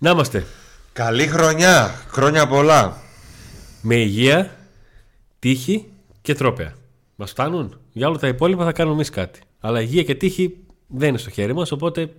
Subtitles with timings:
[0.00, 0.44] Να είμαστε.
[0.92, 1.94] Καλή χρονιά.
[2.08, 2.96] Χρόνια πολλά.
[3.82, 4.50] Με υγεία,
[5.38, 5.88] τύχη
[6.22, 6.74] και τρόπαια.
[7.16, 9.40] Μας φτάνουν; Για όλα τα υπόλοιπα θα κάνουμε εμείς κάτι.
[9.60, 10.56] Αλλά υγεία και τύχη
[10.86, 12.10] δεν είναι στο χέρι μας, οπότε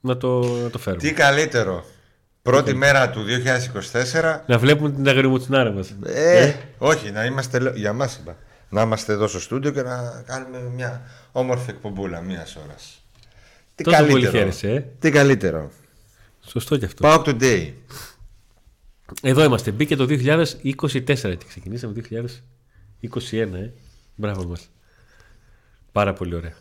[0.00, 1.02] να το, να το φέρουμε.
[1.02, 1.84] Τι καλύτερο.
[2.42, 3.24] Πρώτη μέρα του
[4.12, 4.38] 2024.
[4.46, 5.94] Να βλέπουμε την αγριμουτσινάρα μας.
[6.04, 7.58] Ε, όχι, να είμαστε.
[7.58, 8.36] λε- Για μας είπα.
[8.68, 13.02] Να είμαστε εδώ στο στούντιο και να κάνουμε μια όμορφη εκπομπούλα μία ώρας.
[13.74, 14.32] Τι Τόσο πολύ καλύτερο.
[14.38, 15.70] χαίρεσαι, ε; Τι καλύτερο.
[16.46, 17.02] Σωστό κι αυτό.
[17.02, 17.72] Πάω today.
[19.22, 19.70] Εδώ είμαστε.
[19.70, 22.02] Μπήκε το 2024 έτσι ξεκινήσαμε.
[23.00, 23.70] 2021, ε.
[24.14, 24.70] Μπράβο μας.
[25.92, 26.54] Πάρα πολύ ωραία.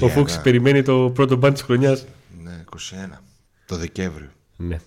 [0.00, 0.04] 21.
[0.04, 2.06] Ο Φούξ περιμένει το πρώτο μπαν της χρονιάς.
[2.42, 3.22] Ναι, 21.
[3.66, 4.30] Το Δεκέμβριο.
[4.56, 4.78] Ναι.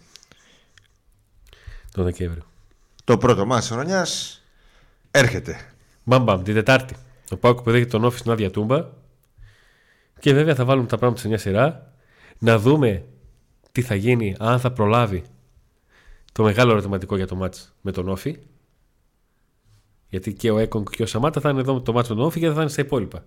[1.92, 2.46] Το Δεκέμβριο.
[3.04, 4.42] Το πρώτο μάτι της χρονιάς
[5.12, 5.74] έρχεται.
[6.04, 6.96] Μπαμ μπαμ, την Τετάρτη.
[7.32, 8.86] Ο Πάουκ που τον όφη στην άδεια τούμπα.
[10.20, 11.94] Και βέβαια θα βάλουμε τα πράγματα σε μια σειρά.
[12.38, 13.06] Να δούμε
[13.72, 15.24] τι θα γίνει, αν θα προλάβει
[16.32, 18.38] το μεγάλο ερωτηματικό για το μάτς με τον Όφη.
[20.10, 22.26] Γιατί και ο Έκονγκ και ο Σαμάτα θα είναι εδώ με το μάτς με τον
[22.26, 23.24] Όφη και δεν θα είναι στα υπόλοιπα.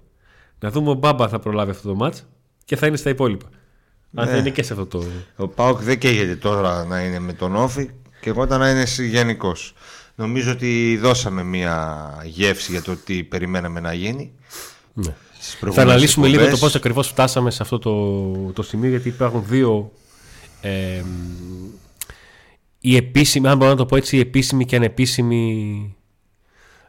[0.60, 2.26] Να δούμε ο Μπάμπα θα προλάβει αυτό το μάτς
[2.64, 3.46] και θα είναι στα υπόλοιπα.
[4.14, 4.38] Αν θα Ναι.
[4.38, 5.04] είναι και σε αυτό το.
[5.36, 9.74] Ο Πάοκ δεν καίγεται τώρα να είναι με τον Όφη και εγώ να είναι γενικός.
[10.14, 14.32] Νομίζω ότι δώσαμε μία γεύση για το τι περιμέναμε να γίνει.
[14.92, 15.14] Ναι.
[15.38, 16.64] στις Θα προηγούμενες αναλύσουμε λίγο το εκπομπές.
[16.64, 19.92] πώς ακριβώς φτάσαμε σε αυτό το, το σημείο γιατί υπάρχουν δύο
[20.64, 21.02] ε,
[22.80, 25.96] η επίσημη, αν μπορώ να το πω έτσι, η επίσημη και ανεπίσημη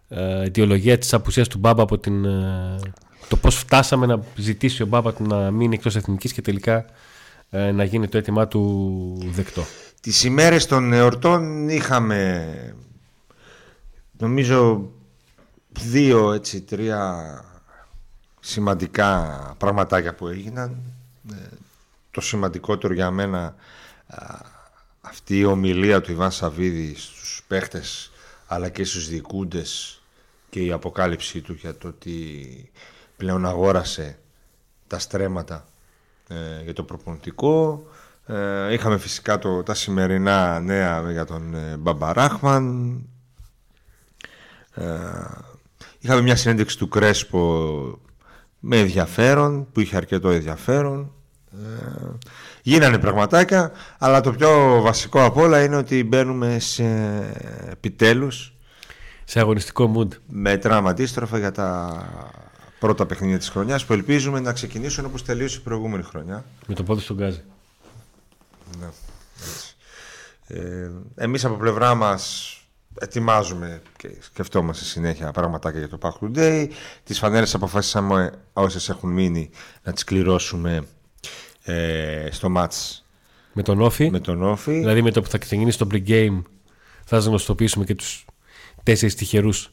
[0.07, 2.79] ε, αιτιολογία της απουσίας του Μπάμπα από την, ε,
[3.27, 6.85] το πώς φτάσαμε να ζητήσει ο Μπάμπα του να μείνει εκτός εθνικής και τελικά
[7.49, 9.63] ε, να γίνει το αίτημά του δεκτό.
[10.01, 12.75] Τις ημέρες των εορτών είχαμε
[14.17, 14.89] νομίζω
[15.79, 17.23] δύο έτσι τρία
[18.39, 20.77] σημαντικά πραγματάκια που έγιναν.
[22.15, 23.55] Ε, Το σημαντικότερο για μένα
[24.07, 24.35] α,
[25.01, 28.11] αυτή η ομιλία του Ιβάν Σαββίδη στους παίχτες
[28.47, 30.01] αλλά και στους διοικούντες
[30.49, 32.71] και η αποκάλυψή του για το ότι
[33.17, 34.19] πλέον αγόρασε
[34.87, 35.65] τα στρέμματα
[36.27, 37.87] ε, για το προπονητικό.
[38.25, 42.95] Ε, είχαμε φυσικά το, τα σημερινά νέα για τον ε, Μπαμπαράχμαν.
[44.73, 44.87] Ε,
[45.99, 47.99] είχαμε μια συνέντευξη του Κρέσπο
[48.59, 51.11] με ενδιαφέρον, που είχε αρκετό ενδιαφέρον.
[51.63, 52.17] Ε,
[52.61, 56.83] γίνανε πραγματάκια, αλλά το πιο βασικό απ' όλα είναι ότι μπαίνουμε σε
[57.69, 58.53] επιτέλους
[59.23, 60.07] Σε αγωνιστικό mood.
[60.27, 62.01] μετράμε αντίστροφα για τα
[62.79, 66.45] πρώτα παιχνίδια της χρονιάς που ελπίζουμε να ξεκινήσουν όπως τελείωσε η προηγούμενη χρονιά.
[66.67, 67.43] Με το πόδι στον γκάζι.
[68.79, 69.75] Ναι, έτσι.
[70.47, 72.49] Ε, εμείς από πλευρά μας
[72.99, 76.67] ετοιμάζουμε και σκεφτόμαστε συνέχεια πραγματάκια για το Pack Today.
[77.03, 79.49] Τις φανέλες αποφασίσαμε όσες έχουν μείνει
[79.83, 80.87] να τις κληρώσουμε
[81.65, 82.99] ε, στο match
[83.53, 84.09] Με τον Όφη.
[84.11, 84.71] με τον Όφη.
[84.71, 86.41] Δηλαδή με το που θα ξεκινήσει το pre-game
[87.05, 88.25] θα σας γνωστοποιήσουμε και τους
[88.83, 89.69] τέσσερις τυχερούς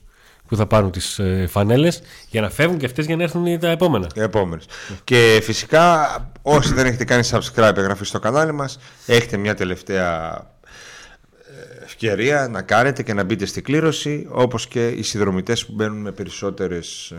[0.48, 3.69] που θα πάρουν τις ε, φανέλες για να φεύγουν και αυτές για να έρθουν τα
[3.69, 4.06] επόμενα.
[4.14, 4.64] Οι επόμενες.
[5.04, 6.08] Και φυσικά
[6.42, 10.32] όσοι δεν έχετε κάνει subscribe εγγραφή στο κανάλι μας έχετε μια τελευταία
[11.80, 16.00] ε, ευκαιρία να κάνετε και να μπείτε στην κλήρωση όπως και οι συνδρομητές που μπαίνουν
[16.00, 17.19] με περισσότερες ε,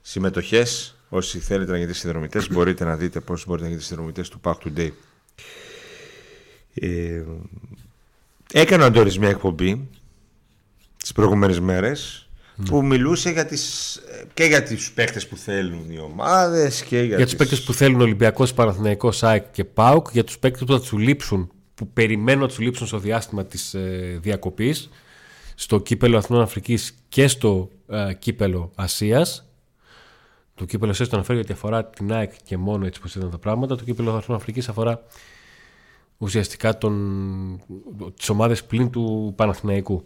[0.00, 4.40] συμμετοχές όσοι θέλετε να γίνετε συνδρομητές μπορείτε να δείτε πώς μπορείτε να γίνετε συνδρομητές του
[4.44, 4.90] Pack Today
[6.74, 7.22] ε,
[8.52, 9.88] έκανα ο Αντώνης μια εκπομπή
[10.96, 12.28] τις προηγούμενες μέρες
[12.64, 13.98] που μιλούσε για τις,
[14.34, 17.72] και για τους παίκτες που θέλουν οι ομάδες και για, Για τους τις- παίκτες που
[17.72, 22.40] θέλουν Ολυμπιακός, Παναθηναϊκός, ΑΕΚ και ΠΑΟΚ, για τους παίκτες που θα τους λείψουν, που περιμένουν
[22.42, 24.90] να τους λείψουν στο διάστημα της ε, διακοπής,
[25.54, 29.46] στο κύπελο Αθηνών Αφρικής και στο ε, κύπελο Ασίας.
[30.54, 33.38] Το κύπελο Ασίας το αναφέρει γιατί αφορά την ΑΕΚ και μόνο έτσι πως ήταν τα
[33.38, 33.76] πράγματα.
[33.76, 35.02] Το κύπελο Αθηνών Αφρικής αφορά
[36.18, 37.60] ουσιαστικά τον,
[38.16, 40.04] τις ομάδες πλην του Παναθηναϊκού.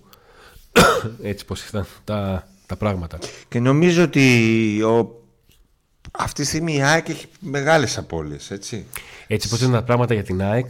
[1.23, 3.19] έτσι πως ήταν τα, τα πράγματα.
[3.49, 5.23] Και νομίζω ότι ο...
[6.11, 8.87] αυτή τη στιγμή η ΑΕΚ έχει μεγάλες απώλειες, έτσι.
[9.27, 10.67] Έτσι πως ήταν τα πράγματα για την ΑΕΚ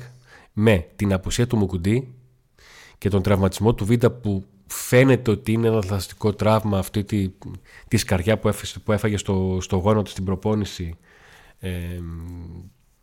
[0.52, 2.14] με την απουσία του Μουκουντή
[2.98, 7.30] και τον τραυματισμό του Βίντα που φαίνεται ότι είναι ένα δραστικό τραύμα αυτή τη,
[7.88, 10.96] τη σκαριά που έφαγε, που έφαγε στο, στο γόνατο στην προπόνηση.
[11.58, 12.00] Ε,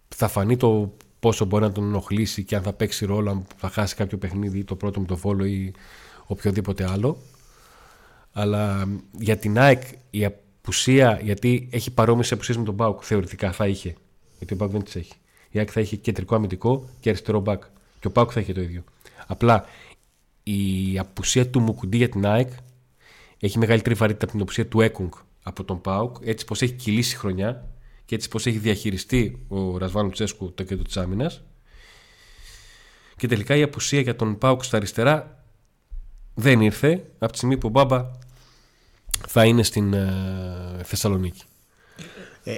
[0.08, 3.70] θα φανεί το πόσο μπορεί να τον ενοχλήσει και αν θα παίξει ρόλο αν θα
[3.70, 5.74] χάσει κάποιο παιχνίδι ή το πρώτο με το Βόλο ή
[6.26, 7.18] οποιοδήποτε άλλο.
[8.32, 13.68] Αλλά για την ΑΕΚ η απουσία γιατί έχει παρόμοιες απουσίες με τον Μπάουκ θεωρητικά θα
[13.68, 13.96] είχε
[14.38, 15.14] γιατί ο Μπάουκ δεν τις έχει.
[15.50, 17.64] Η ΑΕΚ θα είχε κεντρικό αμυντικό και αριστερό μπακ.
[18.00, 18.84] Και ο Μπάουκ θα είχε το ίδιο.
[19.28, 19.66] Απλά
[20.44, 22.50] η απουσία του Μουκουντή για την ΑΕΚ
[23.40, 25.12] έχει μεγαλύτερη βαρύτητα από την απουσία του Έκουγκ
[25.44, 27.70] από τον Πάουκ έτσι πως έχει κυλήσει η χρονιά
[28.06, 31.44] και έτσι πως έχει διαχειριστεί ο Ρασβάνου Τσέσκου το κέντρο της άμυνας
[33.18, 35.44] Και τελικά η απουσία για τον Πάουκ στα αριστερά
[36.34, 38.12] δεν ήρθε από τη στιγμή που ο Μπάμπα
[39.28, 41.44] θα είναι στην ε, Θεσσαλονίκη.
[42.44, 42.54] Ε,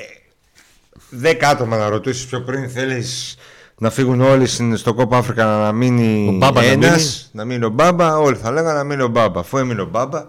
[1.09, 3.37] δέκα άτομα να ρωτήσεις πιο πριν θέλεις
[3.77, 8.17] να φύγουν όλοι στο κόπο Αφρικα να μείνει ένας, να μείνει ο Μπάμπα.
[8.17, 9.39] Όλοι θα λέγανε να μείνει ο Μπάμπα.
[9.39, 10.25] Αφού έμεινε ο Μπάμπα,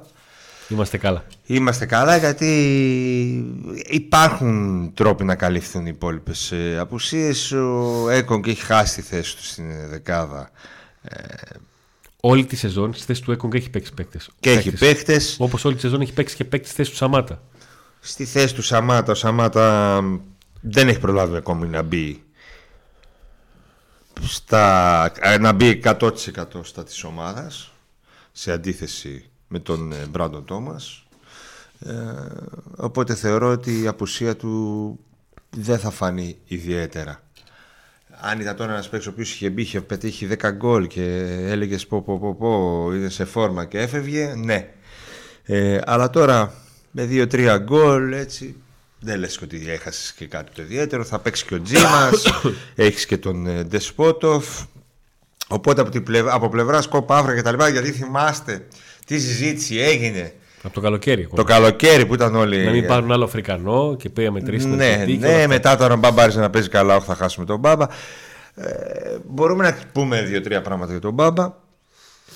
[0.68, 1.24] Είμαστε καλά.
[1.46, 2.46] Είμαστε καλά γιατί
[3.88, 7.52] υπάρχουν τρόποι να καλυφθούν οι υπόλοιπες απουσίες.
[7.52, 10.50] Ο Έκον και έχει χάσει τη θέση του στην δεκάδα.
[11.02, 11.24] Ε,
[12.20, 14.30] όλη τη σεζόν στη θέση του Έκον και έχει παίξει παίκτες.
[14.40, 15.36] Και έχει παίκτες.
[15.38, 17.42] Όπως όλη τη σεζόν έχει παίξει και παίκτη στη θέση του Σαμάτα.
[18.00, 20.00] Στη θέση του Σαμάτα, ο Σαμάτα
[20.60, 22.22] δεν έχει προλάβει ακόμη να μπει
[24.22, 26.10] στα, ε, να μπει 100%
[26.62, 27.72] στα της ομάδας
[28.32, 31.04] σε αντίθεση με τον Μπράντον Τόμας
[31.80, 31.92] ε,
[32.76, 34.98] οπότε θεωρώ ότι η απουσία του
[35.50, 37.20] δεν θα φανεί ιδιαίτερα
[38.20, 41.02] αν ήταν τώρα ένας παίξο ο οποίος είχε μπει, είχε πετύχει 10 γκολ και
[41.40, 44.68] έλεγες πω, πω, πω, πω, είναι σε φόρμα και έφευγε, ναι.
[45.42, 46.54] Ε, αλλά τώρα
[46.90, 48.56] με 2-3 γκολ έτσι
[49.00, 51.04] δεν λες ότι έχασες και κάτι το ιδιαίτερο.
[51.04, 52.42] Θα παίξει και ο Τζίμας,
[52.74, 54.46] έχεις και τον ε, Ντεσπότοφ.
[55.48, 56.28] Οπότε από, πλευ...
[56.28, 58.66] από πλευράς Σκόπα και τα λοιπά, γιατί θυμάστε
[59.06, 60.32] τι συζήτηση έγινε.
[60.62, 61.28] Από το καλοκαίρι.
[61.34, 62.64] Το καλοκαίρι που ήταν όλοι.
[62.64, 66.40] Να μην πάρουν άλλο Αφρικανό και πήγαμε τρεις Ναι, ναι, μετά τώρα ο Μπάμπα άρχισε
[66.40, 67.86] να παίζει καλά, όχι θα χάσουμε τον Μπάμπα.
[68.54, 71.44] Ε, μπορούμε να πούμε δύο-τρία πράγματα για τον Μπάμπα.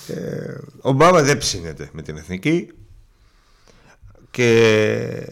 [0.06, 0.14] Ε,
[0.80, 2.68] ο Μπάμπα δεν ψήνεται με την εθνική
[4.30, 4.56] και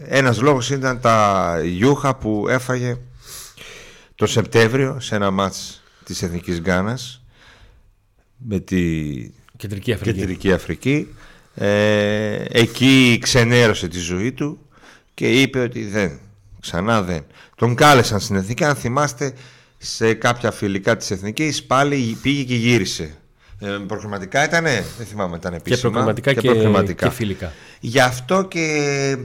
[0.05, 2.97] ένας λόγος ήταν τα γιούχα που έφαγε
[4.15, 7.23] το Σεπτέμβριο σε ένα μάτς της Εθνικής Γκάνας
[8.37, 8.81] με τη
[9.57, 11.07] Κεντρική Αφρική, Κεντρική Αφρική.
[11.55, 14.59] Ε, εκεί ξενέρωσε τη ζωή του
[15.13, 16.19] και είπε ότι δεν,
[16.59, 17.23] ξανά δεν.
[17.55, 19.33] Τον κάλεσαν στην Εθνική, αν θυμάστε
[19.77, 23.18] σε κάποια φιλικά της Εθνικής πάλι πήγε και γύρισε
[23.59, 24.63] ε, προκριματικά ήταν,
[24.97, 25.75] δεν θυμάμαι, ήταν επίσημα.
[25.75, 27.53] Και προκριματικά και, και, φιλικά.
[27.79, 29.17] Γι' αυτό και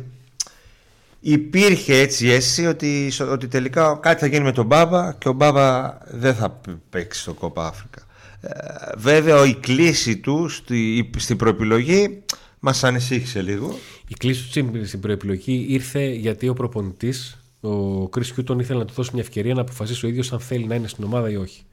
[1.20, 5.32] υπήρχε έτσι η αίσθηση ότι, ότι τελικά κάτι θα γίνει με τον Μπάμπα και ο
[5.32, 6.60] Μπάμπα δεν θα
[6.90, 8.02] παίξει στο Κόπα Αφρικα.
[8.40, 8.50] Ε,
[8.96, 12.22] βέβαια η κλίση του στη, στην προεπιλογή
[12.60, 13.78] μας ανησύχησε λίγο.
[14.08, 18.92] Η κλίση του στην προεπιλογή ήρθε γιατί ο προπονητής, ο Κρις Κιούτον ήθελε να του
[18.94, 21.64] δώσει μια ευκαιρία να αποφασίσει ο ίδιος αν θέλει να είναι στην ομάδα ή όχι.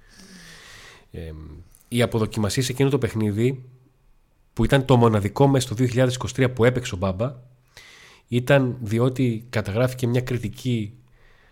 [1.12, 1.20] Ε,
[1.94, 3.64] η αποδοκιμασία σε εκείνο το παιχνίδι
[4.54, 5.86] που ήταν το μοναδικό μέσα στο
[6.36, 7.36] 2023 που έπαιξε ο Μπάμπα
[8.28, 10.94] ήταν διότι καταγράφηκε μια κριτική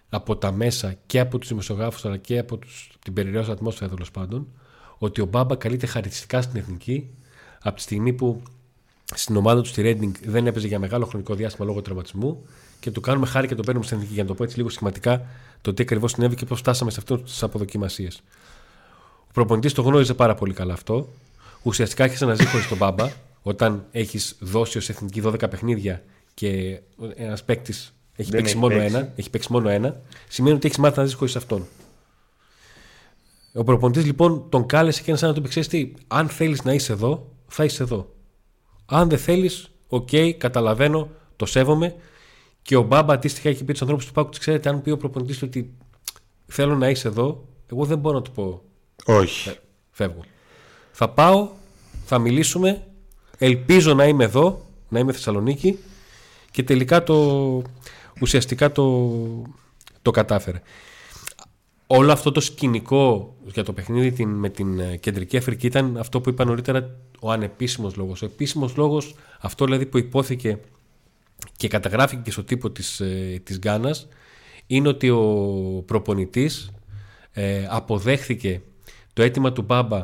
[0.09, 4.12] από τα μέσα και από τους δημοσιογράφους αλλά και από τους, την περιραίωση ατμόσφαιρα τέλος
[4.12, 4.47] πάντων
[4.97, 7.09] ότι ο Μπάμπα καλείται χαριστικά στην εθνική
[7.62, 8.42] από τη στιγμή που
[9.15, 12.45] στην ομάδα του στη Ρέντινγκ δεν έπαιζε για μεγάλο χρονικό διάστημα λόγω τραυματισμού
[12.80, 14.69] και του κάνουμε χάρη και το παίρνουμε στην εθνική για να το πω έτσι λίγο
[14.69, 15.25] σχηματικά
[15.62, 18.24] το τι ακριβώς συνέβη και πώς φτάσαμε σε αυτέ τις αποδοκιμασίες.
[19.29, 21.07] Ο προπονητής το γνώριζε πάρα πολύ καλά αυτό.
[21.63, 23.09] Ουσιαστικά άρχισε να ζει χωρίς τον Μπάμπα.
[23.41, 26.03] Όταν έχεις δώσει ως εθνική 12 παιχνίδια
[26.33, 26.79] και
[27.15, 31.05] ένας παίκτης έχει παίξει μόνο ένα, έχει παίξει μόνο ένα, σημαίνει ότι έχεις μάθει να
[31.05, 31.68] ζεις χωρίς αυτόν.
[33.54, 36.92] Ο προπονητής λοιπόν τον κάλεσε και ένας να του πει: τι, αν θέλεις να είσαι
[36.92, 38.13] εδώ, θα είσαι εδώ.
[38.85, 41.95] Αν δεν θέλεις, OK, okay, καταλαβαίνω, το σέβομαι.
[42.61, 45.42] Και ο Μπάμπα αντίστοιχα έχει πει τους ανθρώπους του ΠΑΟΚ: Ξέρετε, αν πει ο προπονητής
[45.42, 45.73] ότι
[46.45, 48.61] θέλω να είσαι εδώ, εγώ δεν μπορώ να του πω
[49.06, 49.49] όχι.
[49.49, 49.53] Ε,
[49.91, 50.23] φεύγω.
[50.91, 51.49] Θα πάω,
[52.06, 52.83] θα μιλήσουμε.
[53.37, 55.79] Ελπίζω να είμαι εδώ, να είμαι Θεσσαλονίκη
[56.51, 57.61] και τελικά το
[58.21, 59.11] ουσιαστικά το,
[60.01, 60.61] το κατάφερε.
[61.87, 66.29] Όλο αυτό το σκηνικό για το παιχνίδι με την ε, Κεντρική Αφρική ήταν αυτό που
[66.29, 68.21] είπα νωρίτερα ο ανεπίσημος λόγος.
[68.21, 70.59] Ο επίσημος λόγος, αυτό δηλαδή που υπόθηκε
[71.57, 74.07] και καταγράφηκε και στο τύπο της, ε, της Γκάνας,
[74.68, 75.23] είναι ότι ο
[75.85, 76.71] προπονητής
[77.69, 78.61] αποδέχθηκε
[79.19, 79.97] το αίτημα του Μπάμπα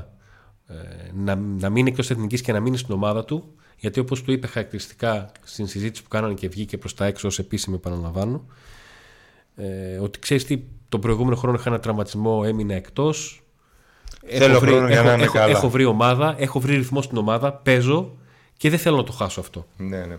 [0.67, 0.73] ε,
[1.13, 4.47] να, να μείνει εκτός εθνικής και να μείνει στην ομάδα του, γιατί όπως του είπε
[4.47, 8.45] χαρακτηριστικά στην συζήτηση που κάνανε και βγήκε προς τα έξω ως επίσημη, επαναλαμβάνω,
[9.55, 13.43] ε, ότι ξέρεις τι, τον προηγούμενο χρόνο είχα ένα τραυματισμό, έμεινε εκτός.
[14.27, 18.17] Έχω, βρει, έχω, έχω, έχω βρει ομάδα, έχω βρει ρυθμό στην ομάδα, παίζω
[18.57, 19.67] και δεν θέλω να το χάσω αυτό.
[19.77, 20.17] Ναι, ναι.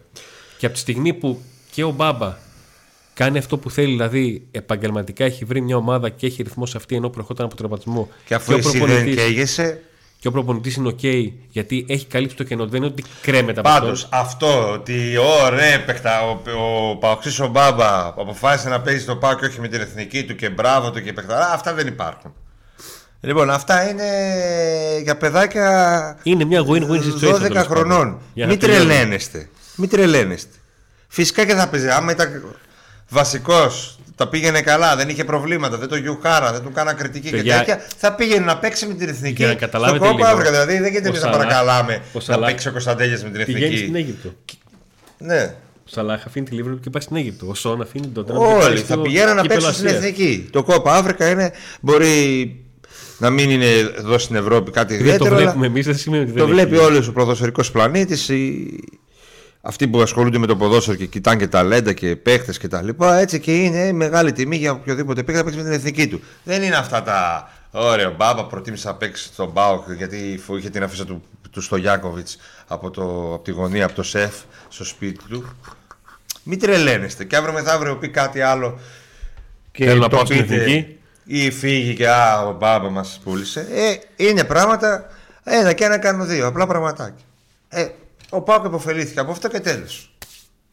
[0.59, 2.37] Και από τη στιγμή που και ο Μπάμπα
[3.17, 6.95] κάνει αυτό που θέλει, δηλαδή επαγγελματικά έχει βρει μια ομάδα και έχει ρυθμό σε αυτή
[6.95, 8.09] ενώ προερχόταν από τραυματισμό.
[8.25, 9.81] Και αφού και εσύ δεν καίγεσαι.
[10.19, 12.67] Και ο προπονητής είναι OK γιατί έχει καλύψει το κενό.
[12.67, 16.41] Δεν είναι ότι κρέμεται από Πάντως αυτό ότι ωραία παιχτα, ο,
[16.91, 20.35] ο Παοξής ο Μπάμπα αποφάσισε να παίζει το Πάο και όχι με την εθνική του
[20.35, 22.35] και μπράβο του και παιχταρά, αυτά δεν υπάρχουν.
[23.21, 24.09] Λοιπόν, αυτά είναι
[25.03, 26.19] για παιδάκια.
[26.23, 27.53] Είναι μια win-win situation.
[27.53, 28.19] 12 χρονών.
[28.35, 29.49] Μην τρελαίνεστε.
[29.77, 30.57] Μην τρελαίνεστε.
[31.09, 31.89] Φυσικά και θα παίζει.
[31.89, 32.57] Άμα ήταν
[33.09, 37.43] βασικός τα πήγαινε καλά, δεν είχε προβλήματα, δεν το γιουχάρα, δεν του κάνα κριτική και
[37.43, 39.35] τέτοια, θα πήγαινε να παίξει με την εθνική.
[39.43, 40.31] Για να καταλάβετε στο κόμμα λίγο.
[40.39, 40.51] Αφρικα.
[40.51, 43.31] Δηλαδή δεν γίνεται Ο εμεί να Σαλάχ- παρακαλάμε ο να Σαλάχ παίξει ο Κωνσταντέλιας με
[43.31, 43.97] την Πηγαίνει στην εθνική.
[43.99, 44.33] Αίγυπτο.
[45.19, 45.55] Ναι.
[45.75, 47.47] Ο Σαλάχ αφήνει τη Λίβερπουλ και πάει στην Αίγυπτο.
[47.49, 49.87] Ο Σον αφήνει τον Τότεναμ και πάει Όλοι στο θα πηγαίνουν να κύπελλο παίξουν στην
[49.87, 50.03] Ασίας.
[50.03, 50.49] εθνική.
[50.53, 52.57] Το κόπα Αφρικα είναι, μπορεί
[53.19, 53.67] να μην είναι
[53.99, 55.35] εδώ στην Ευρώπη κάτι Δεν το ιδιαίτερο.
[55.35, 56.85] αλλά βλέπουμε εμείς, δεν σημαίνει ότι δεν Το βλέπει έχει.
[56.85, 58.31] όλος ο ποδοσφαιρικό πλανήτης.
[59.69, 63.19] Αυτοί που ασχολούνται με το ποδόσφαιρο και κοιτάνε και ταλέντα και παίχτες και τα λοιπά.
[63.19, 66.21] Έτσι και είναι μεγάλη τιμή για οποιοδήποτε παίχτη να παίξει με την εθνική του.
[66.45, 67.49] Δεν είναι αυτά τα.
[67.71, 71.61] Ωραία, ο Μπάμπα προτίμησε να παίξει στον Μπάουκ γιατί φο- είχε την αφήσα του, του
[71.61, 72.29] Στογιάκοβιτ
[72.67, 73.03] από, το,
[73.35, 74.35] από τη γωνία, από το σεφ
[74.69, 75.45] στο σπίτι του.
[76.43, 77.25] Μην τρελαίνεστε.
[77.25, 78.79] Και αύριο μεθαύριο πει κάτι άλλο
[79.73, 80.99] και Θέλω να το πάω στην πείτε εθνική.
[81.25, 83.67] ή φύγει και α, ο Μπάμπα μας πούλησε.
[83.75, 85.07] Ε, είναι πράγματα,
[85.45, 87.25] ένα και ένα κάνουν δύο, απλά πραγματάκια.
[87.69, 87.87] Ε,
[88.31, 90.17] ο Πάοκ υποφελήθηκε από αυτό και τέλος.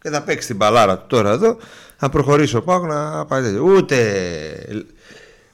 [0.01, 1.57] Και θα παίξει την μπαλάρα του τώρα εδώ,
[1.97, 3.63] θα προχωρήσει ο Πάοκ να πάει τέτοιο.
[3.63, 4.87] Ούτε...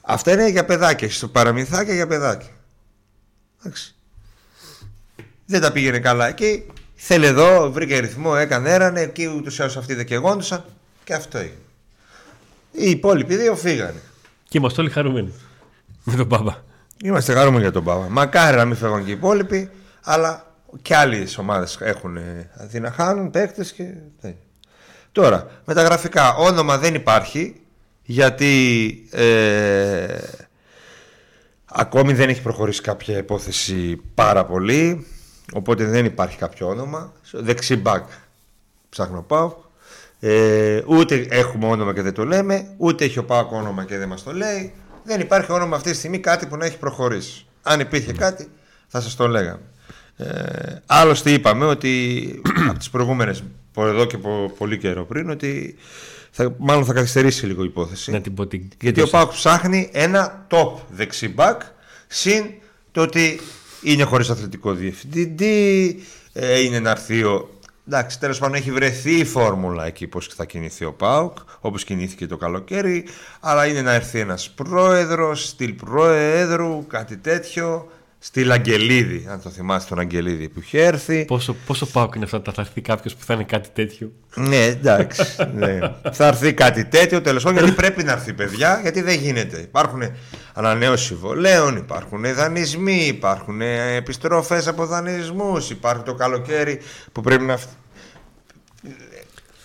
[0.00, 2.50] Αυτά είναι για παιδάκια, στο παραμυθάκια για παιδάκια.
[3.60, 3.94] Εντάξει.
[5.46, 6.66] Δεν τα πήγαινε καλά εκεί.
[6.94, 9.00] Θέλει εδώ, βρήκε ρυθμό, έκανε έρανε.
[9.00, 10.64] Εκεί ούτως ή άλλως αυτοί δεν κεγόντουσαν.
[11.04, 11.54] Και αυτό έγινε.
[12.72, 14.00] Οι υπόλοιποι δύο φύγανε.
[14.48, 15.32] Και είμαστε όλοι χαρούμενοι.
[16.04, 16.56] Με τον Μπάμπα.
[17.04, 18.06] Είμαστε χαρούμενοι για τον Πάπα.
[18.08, 19.70] Μακάρι να μην φεύγουν και οι υπόλοιποι,
[20.02, 20.49] αλλά
[20.82, 23.94] και άλλε ομάδες έχουν ε, αντί να χάνουν παίκτες και.
[24.20, 24.34] ναι.
[25.12, 27.60] Τώρα, με τα γραφικά, όνομα δεν υπάρχει
[28.02, 30.18] γιατί ε,
[31.64, 35.06] ακόμη δεν έχει προχωρήσει κάποια υπόθεση πάρα πολύ.
[35.52, 37.12] Οπότε δεν υπάρχει κάποιο όνομα.
[37.32, 38.08] Δεξί μπακ
[38.88, 39.54] ψάχνω πάω.
[40.20, 44.08] Ε, ούτε έχουμε όνομα και δεν το λέμε, ούτε έχει ο Πάοκ όνομα και δεν
[44.08, 44.72] μας το λέει.
[45.04, 47.46] Δεν υπάρχει όνομα αυτή τη στιγμή κάτι που να έχει προχωρήσει.
[47.62, 48.48] Αν υπήρχε κάτι,
[48.86, 49.62] θα σας το λέγαμε.
[50.20, 52.24] Ε, άλλωστε είπαμε ότι
[52.68, 55.76] από τις προηγούμενες, από εδώ και από πολύ καιρό πριν, ότι
[56.30, 58.10] θα, μάλλον θα καθυστερήσει λίγο η υπόθεση.
[58.10, 58.68] Να την πω την.
[58.80, 61.56] Γιατί ο Πάοκ ψάχνει ένα top δεξί back
[62.06, 62.44] συν
[62.92, 63.40] το ότι
[63.82, 65.98] είναι χωρίς αθλητικό διευθυντή,
[66.32, 67.48] ε, είναι να έρθει ο...
[67.86, 72.26] Εντάξει, τέλος πάντων έχει βρεθεί η φόρμουλα εκεί πώς θα κινηθεί ο ΠΑΟΚ, όπως κινήθηκε
[72.26, 73.04] το καλοκαίρι,
[73.40, 77.88] αλλά είναι να έρθει ένας πρόεδρος, στυλ πρόεδρου, κάτι τέτοιο,
[78.22, 81.24] στυλ Αγγελίδη, αν το θυμάστε τον Αγγελίδη που είχε έρθει.
[81.24, 85.22] Πόσο, πόσο πάω είναι αυτά, θα έρθει κάποιος που θα είναι κάτι τέτοιο; Ναι, εντάξει.
[85.54, 85.78] ναι.
[86.12, 89.58] θα έρθει κάτι τέτοιο τέλος πάντων γιατί πρέπει να έρθει, παιδιά, γιατί δεν γίνεται.
[89.60, 90.02] Υπάρχουν
[90.54, 93.60] ανανέωση συμβολέων, υπάρχουν δανεισμοί, υπάρχουν
[93.96, 96.80] επιστροφές από δανεισμούς, υπάρχει το καλοκαίρι
[97.12, 97.58] που πρέπει να.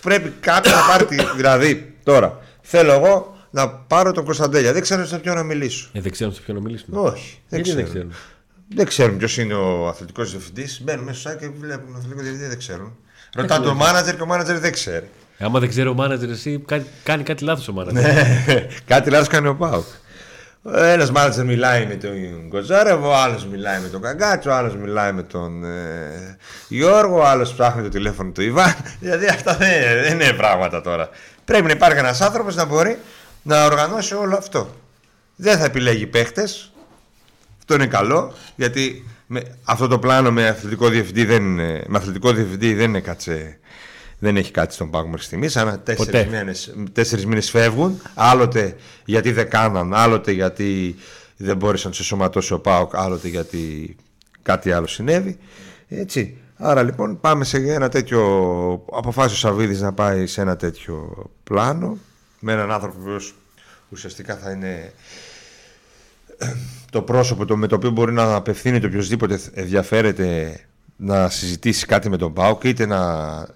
[0.02, 1.04] Πρέπει κάποιος να πάρει.
[1.04, 4.72] τη- Δηλαδή, τώρα, θέλω εγώ να πάρω τον Κωνσταντέλια.
[4.72, 5.88] Δεν ξέρω σε ποιον να μιλήσω.
[5.92, 6.98] Ε, δεν ξέρω σε ποιον να μιλήσουμε.
[7.00, 8.08] Όχι, δεν Γιατί δεν ξέρω.
[8.68, 8.76] Ξέρουν.
[8.76, 10.80] Δεν ξέρουν ποιος είναι ο αθλητικός διευθυντής.
[10.84, 12.96] Μπαίνουν μέσα στο site και βλέπουν τον αθλητικό διευθυντή, δεν ξέρουν.
[13.34, 15.08] Ρωτά τον μάνατζερ και ο μάνατζερ δεν ξέρει.
[15.38, 18.12] Άμα δεν ξέρω ο μάνατζερ, εσύ κάτι- κάνει κάτι λάθος ο μάνατζερ.
[18.14, 18.46] Ναι,
[18.86, 19.84] κάτι λάθος κάνει ο Πάουκ.
[20.74, 22.12] Ένας μάνατζερ μιλάει με τον
[22.48, 26.36] Γκοζάρεβο, ο άλλος μιλάει με τον Καγκάτσο, ο άλλος μιλάει με τον ε,
[26.68, 28.74] Γιώργο, ο άλλος ψάχνει το τηλέφωνο του Ιβάν.
[29.00, 29.68] Δηλαδή αυτά δεν,
[30.02, 31.08] δεν είναι πράγματα τώρα.
[31.44, 32.98] Πρέπει να υπάρχει ένας άνθρωπος να μπορεί
[33.42, 34.74] να οργανώσει όλο αυτό.
[35.36, 36.72] Δεν θα επιλέγει παίχτες.
[37.68, 42.32] Αυτό είναι καλό, γιατί με, αυτό το πλάνο με αθλητικό διευθυντή δεν, είναι- με αθλητικό
[42.32, 43.58] διευθυντή δεν είναι κάτσε.
[44.18, 45.56] Δεν έχει κάτι στον πάγκο μέχρι στιγμής.
[45.56, 46.28] Ανά τέσσερις Ποτέ.
[46.38, 48.00] μήνες, τέσσερις μήνες φεύγουν.
[48.14, 50.96] Άλλοτε γιατί δεν κάναν, άλλοτε γιατί
[51.36, 53.96] δεν μπόρεσαν να του σωματώσει ο Πάοκ, άλλοτε γιατί
[54.42, 55.38] κάτι άλλο συνέβη.
[55.88, 56.36] Έτσι.
[56.56, 58.22] Άρα λοιπόν πάμε σε ένα τέτοιο.
[58.92, 61.98] Αποφάσισε ο Σαββίδης να πάει σε ένα τέτοιο πλάνο
[62.40, 63.16] με έναν άνθρωπο που
[63.88, 64.92] ουσιαστικά θα είναι
[66.90, 70.58] το πρόσωπο το, με το οποίο μπορεί να απευθύνεται οποιοδήποτε ενδιαφέρεται
[70.96, 73.00] να συζητήσει κάτι με τον Πάουκ είτε να,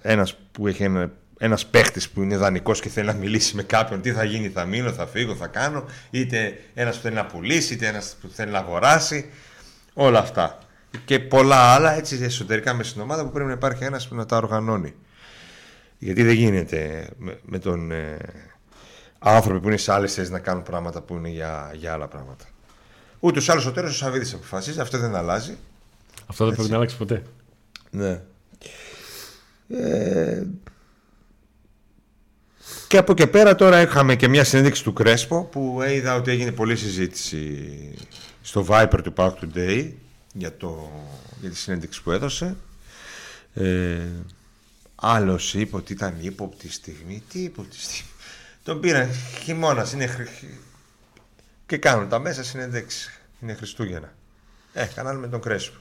[0.02, 4.00] ένας που έχει ένα, ένας παίχτης που είναι δανεικός και θέλει να μιλήσει με κάποιον
[4.00, 7.74] τι θα γίνει, θα μείνω, θα φύγω, θα κάνω είτε ένας που θέλει να πουλήσει,
[7.74, 9.30] είτε ένας που θέλει να αγοράσει
[9.94, 10.58] όλα αυτά.
[11.04, 14.26] Και πολλά άλλα έτσι εσωτερικά με στην ομάδα που πρέπει να υπάρχει ένας που να
[14.26, 14.94] τα οργανώνει.
[15.98, 18.16] Γιατί δεν γίνεται με, με τον ε,
[19.18, 22.44] άνθρωποι που είναι σε άλλες θέσεις να κάνουν πράγματα που είναι για, για άλλα πράγματα
[23.20, 25.56] Ούτως ή άλλως ο τέλο ο Σαββίδης αποφασίζει, αυτό δεν αλλάζει.
[26.26, 27.22] Αυτό δεν πρέπει να αλλάξει ποτέ.
[27.90, 28.20] Ναι.
[29.68, 30.42] Ε,
[32.88, 36.52] και από και πέρα τώρα είχαμε και μια συνέντευξη του Κρέσπο που είδα ότι έγινε
[36.52, 37.68] πολλή συζήτηση
[38.42, 39.92] στο Viper του Park Today
[40.32, 40.90] για, το,
[41.40, 42.56] για τη συνέντευξη που έδωσε.
[43.54, 43.98] Ε,
[44.94, 47.22] άλλος είπε ότι ήταν ύποπτη στιγμή.
[47.32, 48.10] Τι ύποπτη στιγμή.
[48.62, 49.08] Τον πήραν
[49.42, 50.28] χειμώνας, είναι χρ-
[51.70, 53.10] και κάνουν τα μέσα συνεντεύξει.
[53.40, 54.12] Είναι Χριστούγεννα.
[54.72, 55.78] Ε, κανάλι με τον Κρέσπο.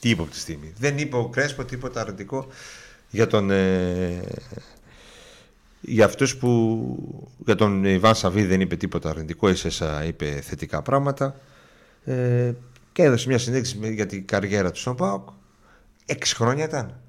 [0.00, 0.72] Τι είπε από τη στιγμή.
[0.78, 2.46] Δεν είπε ο Κρέσπο τίποτα αρνητικό
[3.10, 3.50] για τον.
[3.50, 4.20] Ε,
[5.80, 7.28] για αυτούς που.
[7.44, 11.40] για τον Ιβάν Σαββίδη δεν είπε τίποτα αρνητικό, ίσα είπε θετικά πράγματα.
[12.04, 12.52] Ε,
[12.92, 15.28] και έδωσε μια συνέντευξη για την καριέρα του στον ΠΑΟΚ.
[16.06, 17.00] Έξι χρόνια ήταν.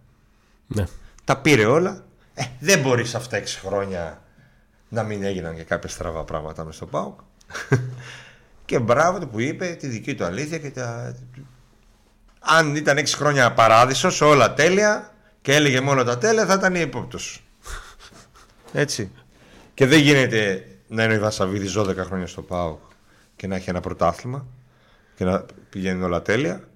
[0.68, 0.86] Ναι.
[1.24, 2.06] Τα πήρε όλα.
[2.34, 4.22] Ε, δεν μπορείς αυτά τα έξι χρόνια
[4.90, 7.20] να μην έγιναν και κάποια στραβά πράγματα μες στο ΠΑΟΚ.
[8.66, 11.16] και μπράβο του που είπε τη δική του αλήθεια και τα...
[12.40, 17.44] Αν ήταν έξι χρόνια παράδεισος, όλα τέλεια και έλεγε μόνο τα τέλεια, θα ήταν ύποπτος.
[18.74, 19.12] Έτσι.
[19.74, 22.80] Και δεν γίνεται να είναι ο Βασαβίδη 12 χρόνια στο ΠΑΟΚ
[23.36, 24.46] και να έχει ένα πρωτάθλημα
[25.16, 26.68] και να πηγαίνουν όλα τέλεια.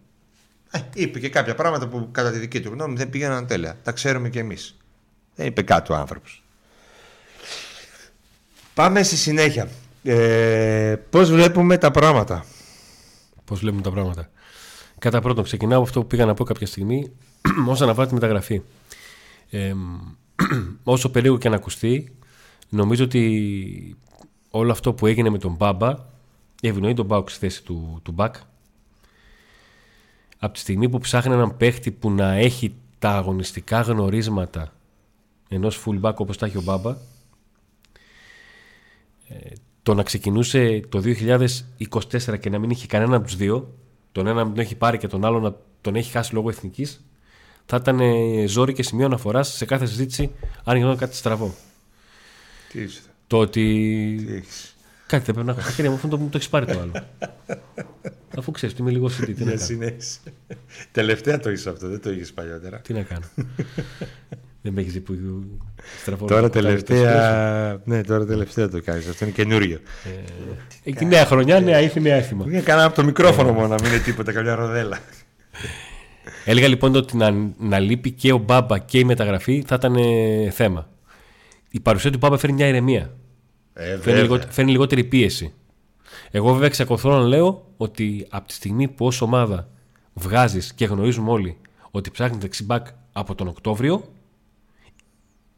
[0.72, 3.78] Ε, είπε και κάποια πράγματα που κατά τη δική του γνώμη δεν πήγαιναν τέλεια.
[3.84, 4.78] Τα ξέρουμε κι εμείς.
[5.36, 6.44] Δεν είπε κάτι ο άνθρωπος.
[8.74, 9.70] Πάμε στη συνέχεια.
[10.08, 12.46] Ε, Πώς βλέπουμε τα πράγματα;
[13.46, 14.30] Πώς βλέπουμε τα πράγματα;
[15.00, 17.12] Κατά πρώτον, ξεκινάω από αυτό που πήγα να πω κάποια στιγμή
[17.70, 18.62] όσον αφορά τη μεταγραφή.
[19.50, 19.74] Ε,
[20.84, 22.16] όσο περίεργο και να ακουστεί,
[22.70, 23.96] νομίζω ότι
[24.50, 25.96] όλο αυτό που έγινε με τον Μπάμπα
[26.62, 28.36] ευνοεί τον Μπάουκ στη θέση του, του Μπακ.
[30.40, 34.74] Από τη στιγμή που ψάχνει έναν παίχτη που να έχει τα αγωνιστικά γνωρίσματα
[35.50, 36.98] ενός fullback όπως τα έχει ο Μπάμπα,
[39.28, 39.54] ε,
[39.86, 43.74] το να ξεκινούσε το 2024 και να μην είχε κανένα από τους δύο,
[44.12, 47.06] τον ένα να τον έχει πάρει και τον άλλο να τον έχει χάσει λόγω εθνικής,
[47.66, 48.00] θα ήταν
[48.48, 50.32] ζόρι και σημείο αναφοράς σε κάθε συζήτηση
[50.64, 51.54] αν γινόταν κάτι στραβό.
[52.72, 53.02] Τι είσαι.
[53.28, 53.62] Το ότι.
[54.26, 54.76] Τι έχεις;
[55.08, 56.80] Κάτι δεν πρέπει να έχω στα χέρια μου, αφού το, μου το έχει πάρει το
[56.80, 56.92] άλλο.
[58.38, 59.26] Αφού ξέρεις, είμαι λίγο CD.
[59.26, 59.58] Τι να Για κάνω.
[59.58, 60.20] συνέχιση.
[60.92, 62.80] Τελευταία το είσαι αυτό, δεν το είχες παλιότερα.
[62.80, 63.26] Τι να κάνω.
[64.66, 65.16] δεν με έχεις δει που
[66.02, 66.26] στραβώ.
[66.28, 67.82] Τώρα το κάνεις τελευταία.
[67.86, 69.08] Ναι, τώρα τελευταία το κάνεις.
[69.08, 69.78] Αυτό είναι καινούριο.
[69.78, 70.10] το
[70.84, 72.46] Ε, Εκεί νέα χρονιά, νέα ήθη, νέα έθιμα.
[72.46, 74.98] Μια κανένα από το μικρόφωνο μόνο να μην είναι τίποτα, καμιά ροδέλα.
[76.46, 80.50] Έλεγα λοιπόν ότι να, να λείπει και ο Μπάμπα και η μεταγραφή θα ήταν ε,
[80.50, 80.90] θέμα.
[81.70, 83.14] Η παρουσία του Μπάμπα φέρνει μια ηρεμία.
[83.74, 84.22] Ε, Φέρνει, βέβαια.
[84.22, 85.54] λιγότε- φέρνει λιγότερη πίεση.
[86.32, 89.68] Εγώ βέβαια εξακολουθώ να λέω ότι από τη στιγμή που ως ομάδα
[90.14, 91.58] βγάζεις και γνωρίζουμε όλοι
[91.92, 94.04] ότι ψάχνει δεξιμπάκ από τον Οκτώβριο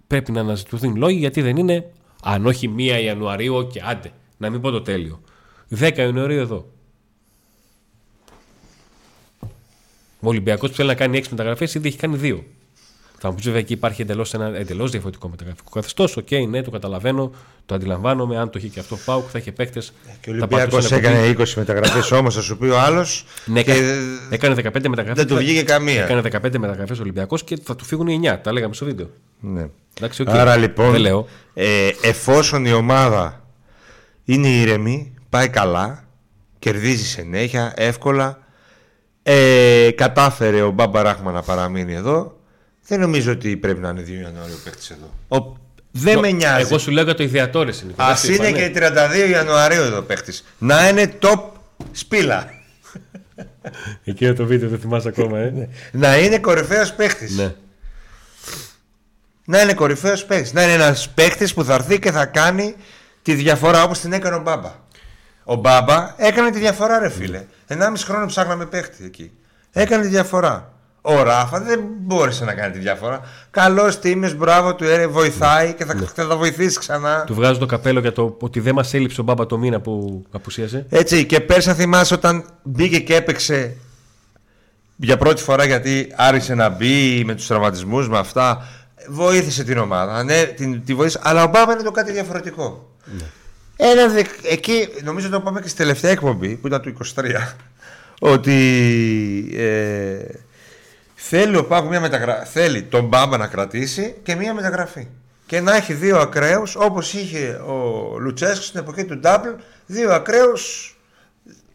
[0.08, 1.92] πρέπει να αναζητηθούν λόγοι γιατί δεν είναι
[2.24, 5.22] αν όχι 1 Ιανουαρίου και άντε να μην πω το τέλειο
[5.80, 6.66] 10 Ιανουαρίου εδώ
[10.20, 12.40] Ο Ολυμπιακός που θέλει να κάνει 6 μεταγραφές ήδη έχει κάνει 2
[13.20, 16.18] θα μου πεις βέβαια εκεί υπάρχει εντελώς ένα εντελώς διαφορετικό μεταγραφικό καθεστώς.
[16.18, 17.32] Οκ, ναι, το καταλαβαίνω,
[17.66, 18.38] το αντιλαμβάνομαι.
[18.38, 19.94] Αν το είχε και αυτό ο ΠΑΟΚ, θα είχε παίκτες.
[20.22, 23.26] Και ο Ολυμπιακός έκανε 20 μεταγραφές όμως, θα σου πει ο άλλος.
[23.46, 23.72] Ναι, και
[24.30, 25.26] έκανε 15 μεταγραφές.
[25.26, 26.04] δεν του βγήκε καμία.
[26.04, 28.40] Έκανε 15 μεταγραφές ο Ολυμπιακός και θα του φύγουν οι 9.
[28.44, 29.10] Τα λέγαμε στο βίντεο.
[29.40, 29.68] Ναι.
[29.98, 30.30] Εντάξει, οκ.
[30.30, 31.28] Άρα λοιπόν, Δεν λέω.
[31.54, 33.42] ε, εφόσον η ομάδα
[34.26, 36.04] είναι ήρεμη, πάει καλά,
[36.60, 38.40] κερδίζει συνέχεια, εύκολα,
[39.24, 42.40] ε, κατάφερε ο Μπάμπα Ράχμα να παραμείνει εδώ,
[42.88, 45.40] δεν νομίζω ότι πρέπει να είναι 2 Ιανουαρίου παίχτης εδώ.
[45.42, 45.56] Ο,
[45.92, 46.62] δεν με νοιάζει.
[46.68, 47.94] Εγώ σου λέω για το ιδιατόρε είναι.
[48.04, 48.72] Α είναι και
[49.28, 50.44] 32 Ιανουαρίου εδώ παίχτης.
[50.58, 51.42] Να είναι top
[51.92, 52.50] σπήλα.
[54.04, 57.36] Εκείνο το βίντεο δεν θυμάσαι ακόμα, ε; να είναι κορυφαίος παίχτης.
[57.38, 57.56] ναι.
[59.50, 60.54] Να είναι κορυφαίος παίχτης.
[60.54, 62.76] Να είναι ένας παίχτης που θα έρθει και θα κάνει
[63.22, 64.72] τη διαφορά όπως την έκανε ο Μπάμπα.
[65.44, 67.46] Ο Μπάμπα έκανε τη διαφορά, ρε φίλε.
[67.68, 69.32] 1,5 χρόνο ψάχναμε παίχτη εκεί.
[69.72, 70.74] Έκανε τη διαφορά.
[71.02, 73.22] Ο Ράφα δεν μπόρεσε να κάνει τη διαφορά.
[73.52, 77.24] Καλός τίμιος, μπράβο του, ε, βοηθάει και θα, θα τα βοηθήσει ξανά.
[77.24, 80.24] Του βγάζω το καπέλο για το ότι δεν μας έλειψε ο Μπάμπα το μήνα που
[80.32, 80.86] απουσίασε.
[80.90, 83.76] Έτσι, και πέρσι αν θυμάσαι όταν μπήκε και έπαιξε
[84.96, 88.68] για πρώτη φορά γιατί άρχισε να μπει με τους τραυματισμούς, με αυτά,
[89.08, 90.24] βοήθησε την ομάδα.
[90.24, 92.96] Ναι, την, τη βοήθησε, αλλά ο Μπάμπα είναι το κάτι διαφορετικό.
[93.76, 97.24] Ένα δε, εκεί, νομίζω το πάμε και στη τελευταία εκπομπή που ήταν του 23,
[98.34, 98.54] ότι
[99.56, 100.18] ε,
[101.16, 102.46] θέλει, ο Πάκου μια μεταγρα...
[102.46, 105.08] θέλει τον Μπάμπα να κρατήσει και μια μεταγραφή.
[105.46, 109.50] Και να έχει δύο ακραίους όπως είχε ο Λουτσέσκος στην εποχή του Ντάμπλ,
[109.86, 110.92] δύο ακραίους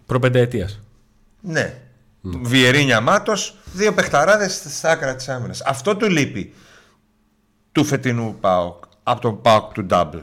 [0.07, 0.81] Προπενταετίας.
[1.41, 1.75] ναι.
[2.25, 5.61] Βιερίνια Μάτος, δύο παιχταράδες στα άκρα της άμυνας.
[5.61, 6.53] Αυτό του λείπει
[7.73, 10.19] του φετινού ΠΑΟΚ από τον ΠΑΟΚ του νταμπλ.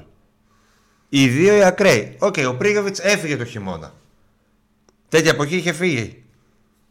[1.10, 2.16] Οι δύο οι ακραίοι.
[2.20, 3.94] Οκ, ο Πρίγιοβιτς έφυγε το χειμώνα.
[5.10, 6.24] Τέτοια εποχή είχε φύγει.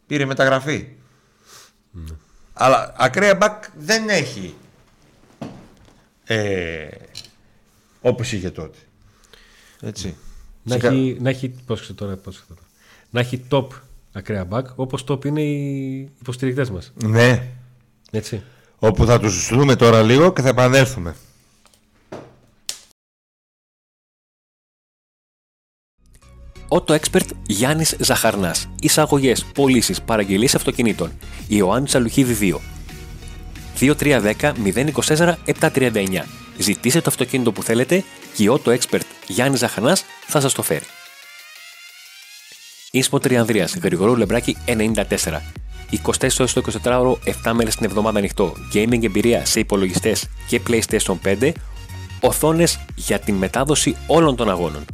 [0.07, 0.88] Πήρε μεταγραφή.
[2.53, 4.55] Αλλά ακραία μπακ δεν έχει.
[6.25, 6.88] Ε,
[8.01, 8.79] όπως είχε τότε.
[9.81, 10.16] Έτσι.
[10.62, 11.49] Να, Σε κα- έχει, να έχει.
[11.49, 12.61] Πώς ξέρω τώρα, πώς ξέρω τώρα.
[13.11, 13.66] Να έχει top
[14.12, 16.92] ακραία μπακ όπως top είναι οι υποστηρικτές μας.
[16.94, 17.47] Ναι.
[18.11, 18.42] Έτσι.
[18.78, 21.16] Όπου θα τους δούμε τώρα λίγο και θα επανέλθουμε.
[26.68, 28.68] Auto Expert Γιάννης Ζαχαρνάς.
[28.80, 31.12] Εισαγωγές, πωλήσεις, παραγγελίες αυτοκινήτων.
[31.48, 32.60] Ιωάννης Αλουχίδη 2.
[33.78, 36.24] 2310 024 739.
[36.58, 40.84] Ζητήστε το αυτοκίνητο που θέλετε και η Auto Expert Γιάννης Ζαχανάς θα σας το φέρει.
[42.90, 45.42] Ίσπο Τριανδρίας, Γρηγορού Λεμπράκη 94.
[45.90, 48.55] 24 ώρες το 24ωρο, 7 μέρες την εβδομάδα ανοιχτό.
[48.74, 51.53] Gaming εμπειρία σε υπολογιστές και PlayStation 5.
[52.20, 54.85] Οθόνες για την μετάδοση όλων των αγώνων.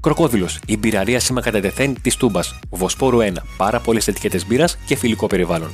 [0.00, 2.54] Κροκόδηλος, η μπειραρία σήμα κατά τεθέν της Τούμπας.
[2.70, 5.70] Βοσπόρου 1, πάρα πολλές ετικέτες μπύρας και φιλικό περιβάλλον.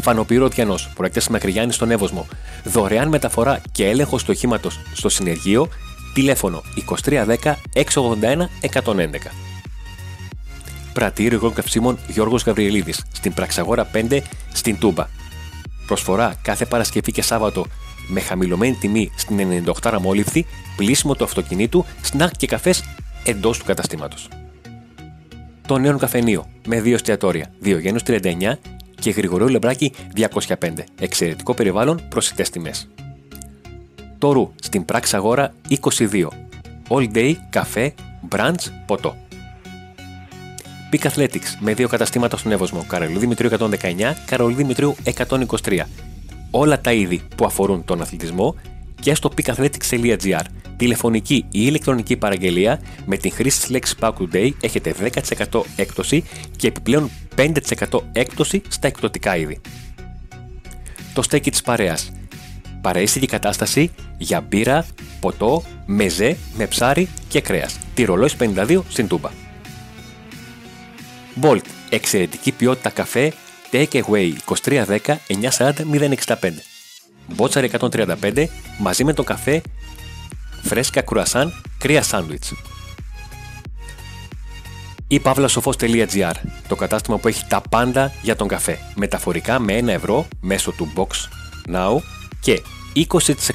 [0.00, 2.26] Φανοπύρο Διανός, προέκτε Μακριγιάννη στον Εύωσμο.
[2.64, 5.68] Δωρεάν μεταφορά και έλεγχο του οχήματο στο συνεργείο.
[6.14, 9.53] Τηλέφωνο 2310 681 111.
[10.94, 14.20] Πρατήριο Υγρών Καυσίμων Γιώργος Γαβριελίδης, στην Πραξαγόρα 5,
[14.52, 15.06] στην Τούμπα.
[15.86, 17.66] Προσφορά κάθε Παρασκευή και Σάββατο
[18.08, 22.84] με χαμηλωμένη τιμή στην 98 μόλιβδη, πλήσιμο του αυτοκινήτου, σνακ και καφές
[23.24, 24.28] εντός του καταστήματος.
[25.66, 28.58] Το νέο καφενείο με δύο εστιατόρια, Διογένους 39
[29.00, 30.84] και Γρηγορίου Λεμπράκη 205.
[31.00, 32.88] Εξαιρετικό περιβάλλον, προσιτές τιμές.
[34.18, 36.28] Το Ρου στην πράξη αγόρα 22.
[36.88, 37.94] All day, καφέ,
[38.30, 39.16] brunch, ποτό.
[40.94, 43.68] Peak Athletics με δύο καταστήματα στον Εύωσμο, Καρολίδη Δημητρίου 119,
[44.26, 44.96] Καρολίδη Δημητρίου
[45.64, 45.80] 123.
[46.50, 48.54] Όλα τα είδη που αφορούν τον αθλητισμό
[49.00, 50.40] και στο peakathletics.gr.
[50.76, 54.94] Τηλεφωνική ή ηλεκτρονική παραγγελία με την χρήση της λέξης Pack Today έχετε
[55.50, 56.24] 10% έκπτωση
[56.56, 57.52] και επιπλέον 5%
[58.12, 59.60] έκπτωση στα εκπτωτικά είδη.
[61.14, 62.12] Το στέκι της παρέας.
[62.80, 64.86] Παραίσθητη κατάσταση για μπύρα,
[65.20, 67.78] ποτό, μεζέ με ψάρι και κρέας.
[67.94, 69.43] Τυρολόις 52 στην Τούμπα.
[71.40, 71.62] Bolt.
[71.88, 73.32] Εξαιρετική ποιότητα καφέ
[73.72, 74.32] Take Away
[74.64, 74.98] 2310
[75.58, 75.72] 940
[76.26, 76.50] 065.
[77.26, 78.46] Μπότσαρ 135
[78.78, 79.62] μαζί με το καφέ
[80.62, 82.52] φρέσκα κρουασάν κρύα σάντουιτς.
[85.08, 86.32] Η παύλασοφός.gr
[86.68, 88.78] το κατάστημα που έχει τα πάντα για τον καφέ.
[88.94, 91.06] Μεταφορικά με 1 ευρώ μέσω του Box
[91.74, 91.98] Now
[92.40, 92.62] και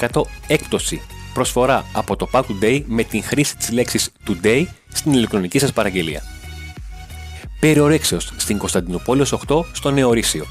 [0.09, 1.01] 20% έκπτωση
[1.33, 6.38] προσφορά από το Pack Today με την χρήση της λέξης Today στην ηλεκτρονική σας παραγγελία.
[7.59, 10.45] Περιορέξεως στην Κωνσταντινούπολης 8 στο Νεορίσιο.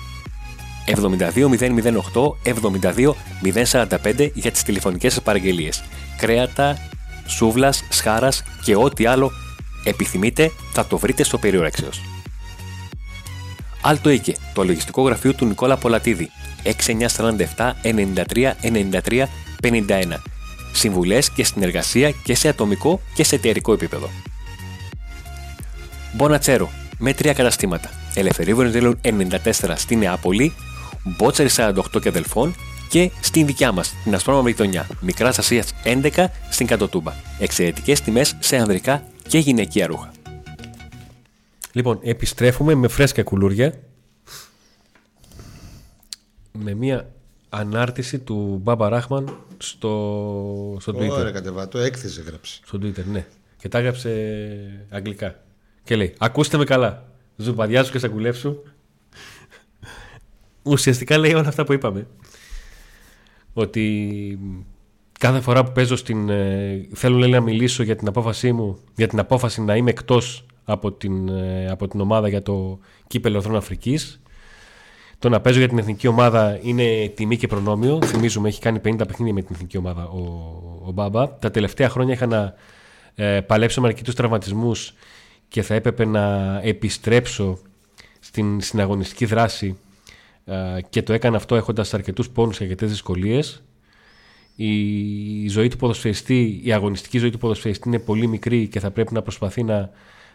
[0.87, 2.35] 72008
[4.35, 5.85] για τις τηλεφωνικές σας παραγγελίες.
[6.16, 6.77] Κρέατα,
[7.27, 9.33] σούβλας, σχάρας και ό,τι άλλο
[9.85, 12.01] επιθυμείτε θα το βρείτε στο Περιορέξεως.
[13.83, 16.31] Άλτο Οίκε, το λογιστικό γραφείο του Νικόλα Πολατίδη.
[16.62, 19.27] 6947 93 93
[19.62, 20.21] 51.
[20.73, 24.11] Συμβουλές και συνεργασία και σε ατομικό και σε εταιρικό επίπεδο.
[26.12, 27.90] Μπονατσέρο, με τρία καταστήματα.
[28.14, 30.52] Ελευθερίου Βενιζέλου 94 στη Νεάπολη,
[31.04, 32.54] Μπότσαρη 48 και αδελφών
[32.90, 37.12] και στην δικιά μας, την Ασπρόμα γειτονιά, Μικράς Ασίας 11 στην Κατοτούμπα.
[37.38, 40.12] Εξαιρετικές τιμές σε ανδρικά και γυναικεία ρούχα.
[41.72, 43.74] Λοιπόν, επιστρέφουμε με φρέσκα κουλούρια
[46.52, 47.11] με μια
[47.48, 51.11] ανάρτηση του Μπάμπα Ράχμαν στο, στο Twitter.
[51.11, 52.61] Ωραία, κατεβατό, έκθεση έγραψε.
[52.64, 53.26] Στο Twitter, ναι.
[53.58, 54.11] Και τα έγραψε
[54.90, 55.40] αγγλικά.
[55.88, 57.05] Και λέει: Ακούστε με καλά.
[57.37, 58.62] Ζουμπαδιάζω και σακουλεύσου.
[60.62, 62.07] Ουσιαστικά λέει όλα αυτά που είπαμε.
[63.53, 64.38] Ότι
[65.18, 66.29] κάθε φορά που παίζω στην.
[66.29, 70.46] Ε, θέλω λέει, να μιλήσω για την απόφασή μου, για την απόφαση να είμαι εκτός
[70.64, 74.20] από την, ε, από την ομάδα για το κύπελο Εθνών Αφρικής.
[75.18, 78.03] Το να παίζω για την εθνική ομάδα είναι τιμή και προνόμιο.
[78.05, 80.18] Θυμίζουμε, έχει κάνει 50 παιχνίδια με την εθνική ομάδα ο,
[80.87, 81.35] ο Μπάμπα.
[81.38, 82.55] Τα τελευταία χρόνια είχα να
[83.14, 84.94] ε, παλέψω με αρκετούς τραυματισμούς
[85.48, 87.58] και θα έπρεπε να επιστρέψω
[88.20, 89.78] στην συναγωνιστική δράση
[90.90, 93.62] και το έκανα αυτό έχοντας αρκετούς πόνους και αρκετές δυσκολίες.
[94.56, 99.14] Η ζωή του ποδοσφαιριστή, η αγωνιστική ζωή του ποδοσφαιριστή είναι πολύ μικρή και θα πρέπει
[99.14, 99.90] να προσπαθεί να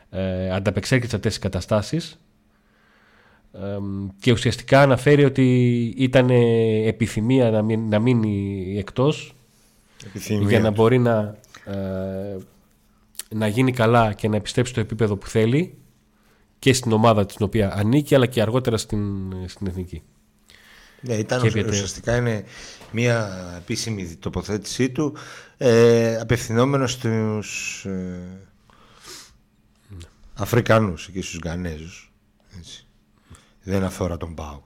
[0.09, 2.19] ε, ανταπεξέλθει σε αυτές τις καταστάσεις.
[4.19, 6.29] και ουσιαστικά αναφέρει ότι ήταν
[6.85, 9.35] επιθυμία να, μην, να μείνει εκτός
[10.47, 12.37] για να μπορεί να ε,
[13.33, 15.77] να γίνει καλά και να επιστρέψει στο επίπεδο που θέλει
[16.59, 20.01] και στην ομάδα την οποία ανήκει αλλά και αργότερα στην, στην εθνική.
[21.01, 22.43] Ναι, ήταν και ουσιαστικά είναι
[22.91, 25.15] μια επίσημη τοποθέτησή του
[25.57, 28.19] ε, απευθυνόμενος στους ε,
[30.33, 32.11] Αφρικανούς και στους Γανέζους.
[32.57, 32.85] Έτσι.
[33.63, 34.61] Δεν αφορά τον Πάο.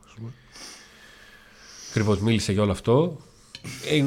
[1.89, 3.21] Ακριβώς μίλησε για όλο αυτό.
[3.91, 4.05] Ε,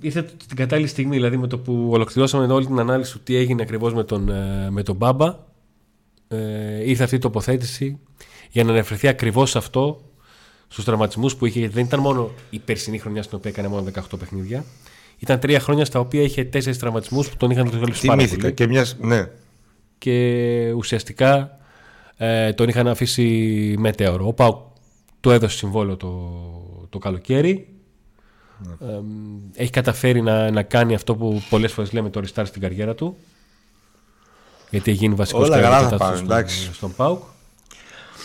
[0.00, 3.62] ήρθε την κατάλληλη στιγμή, δηλαδή με το που ολοκληρώσαμε όλη την ανάλυση του τι έγινε
[3.62, 5.38] ακριβώς με τον, ε, με τον Μπάμπα,
[6.28, 7.98] ε, ήρθε αυτή η τοποθέτηση
[8.50, 10.00] για να αναφερθεί ακριβώς αυτό
[10.68, 11.68] στους τραυματισμούς που είχε.
[11.68, 14.64] Δεν ήταν μόνο η περσινή χρονιά στην οποία έκανε μόνο 18 παιχνίδια.
[15.18, 18.52] Ήταν τρία χρόνια στα οποία είχε τέσσερις τραυματισμούς που τον είχαν δυσκολεύσει πάρα πολύ.
[18.52, 19.28] Και, μιας, ναι.
[19.98, 21.58] και ουσιαστικά
[22.16, 24.26] ε, τον είχαν αφήσει μετέωρο.
[24.26, 24.72] Ο Πάου
[25.20, 26.42] το έδωσε συμβόλαιο το,
[26.88, 27.68] το καλοκαίρι
[28.80, 29.00] Ε,
[29.54, 33.16] έχει καταφέρει να, να κάνει αυτό που πολλές φορές λέμε το restart στην καριέρα του.
[34.70, 36.70] Γιατί έχει γίνει βασικός Όλα καλά θα πάνε, εντάξει.
[36.72, 37.22] στον Πάουκ.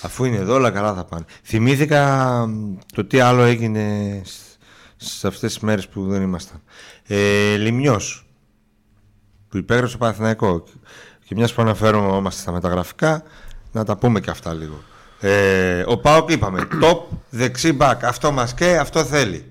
[0.01, 1.25] Αφού είναι εδώ, όλα καλά θα πάνε.
[1.43, 2.05] Θυμήθηκα
[2.47, 4.57] μ, το τι άλλο έγινε σ-
[4.95, 6.61] σε αυτές τις μέρες που δεν ήμασταν.
[7.07, 8.25] Ε, Λιμιός,
[9.49, 10.61] που υπέγραψε το Παναθηναϊκός.
[11.25, 13.23] Και μιας που αναφέρομαστε στα μεταγραφικά,
[13.71, 14.83] να τα πούμε και αυτά λίγο.
[15.19, 18.03] Ε, ο Πάοκ είπαμε, top δεξί μπακ.
[18.03, 19.45] Αυτό μας και αυτό θέλει.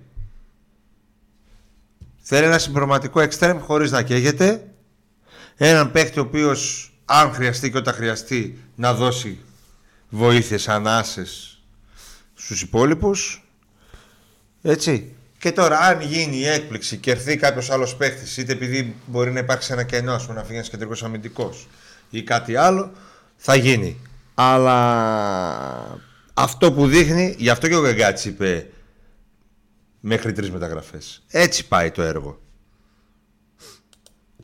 [2.26, 4.68] Θέλει ένα συμπροματικό εξτρέμ χωρίς να καίγεται.
[5.56, 9.38] Έναν παίχτη ο οποίος αν χρειαστεί και όταν χρειαστεί να δώσει
[10.08, 11.62] βοήθειες, ανάσες
[12.34, 13.48] στους υπόλοιπους.
[14.62, 15.14] Έτσι.
[15.38, 19.38] Και τώρα, αν γίνει η έκπληξη και έρθει κάποιος άλλος παίχτη, είτε επειδή μπορεί να
[19.38, 21.68] υπάρξει ένα κενό, ας πούμε, να φύγει ένας κεντρικός αμυντικός
[22.10, 22.92] ή κάτι άλλο,
[23.36, 24.00] θα γίνει.
[24.34, 26.00] Αλλά
[26.34, 28.66] αυτό που δείχνει, γι' αυτό και ο Γκαγκάτση είπε
[30.06, 31.22] μέχρι τρεις μεταγραφές.
[31.30, 32.40] Έτσι πάει το έργο.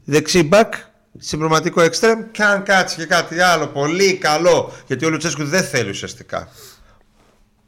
[0.05, 0.75] Δεξί μπακ,
[1.19, 5.91] συμπροματικό εξτρέμ και αν κάτσει και κάτι άλλο πολύ καλό, γιατί ο Λουτσέσκου δεν θέλει
[5.91, 6.49] ουσιαστικά.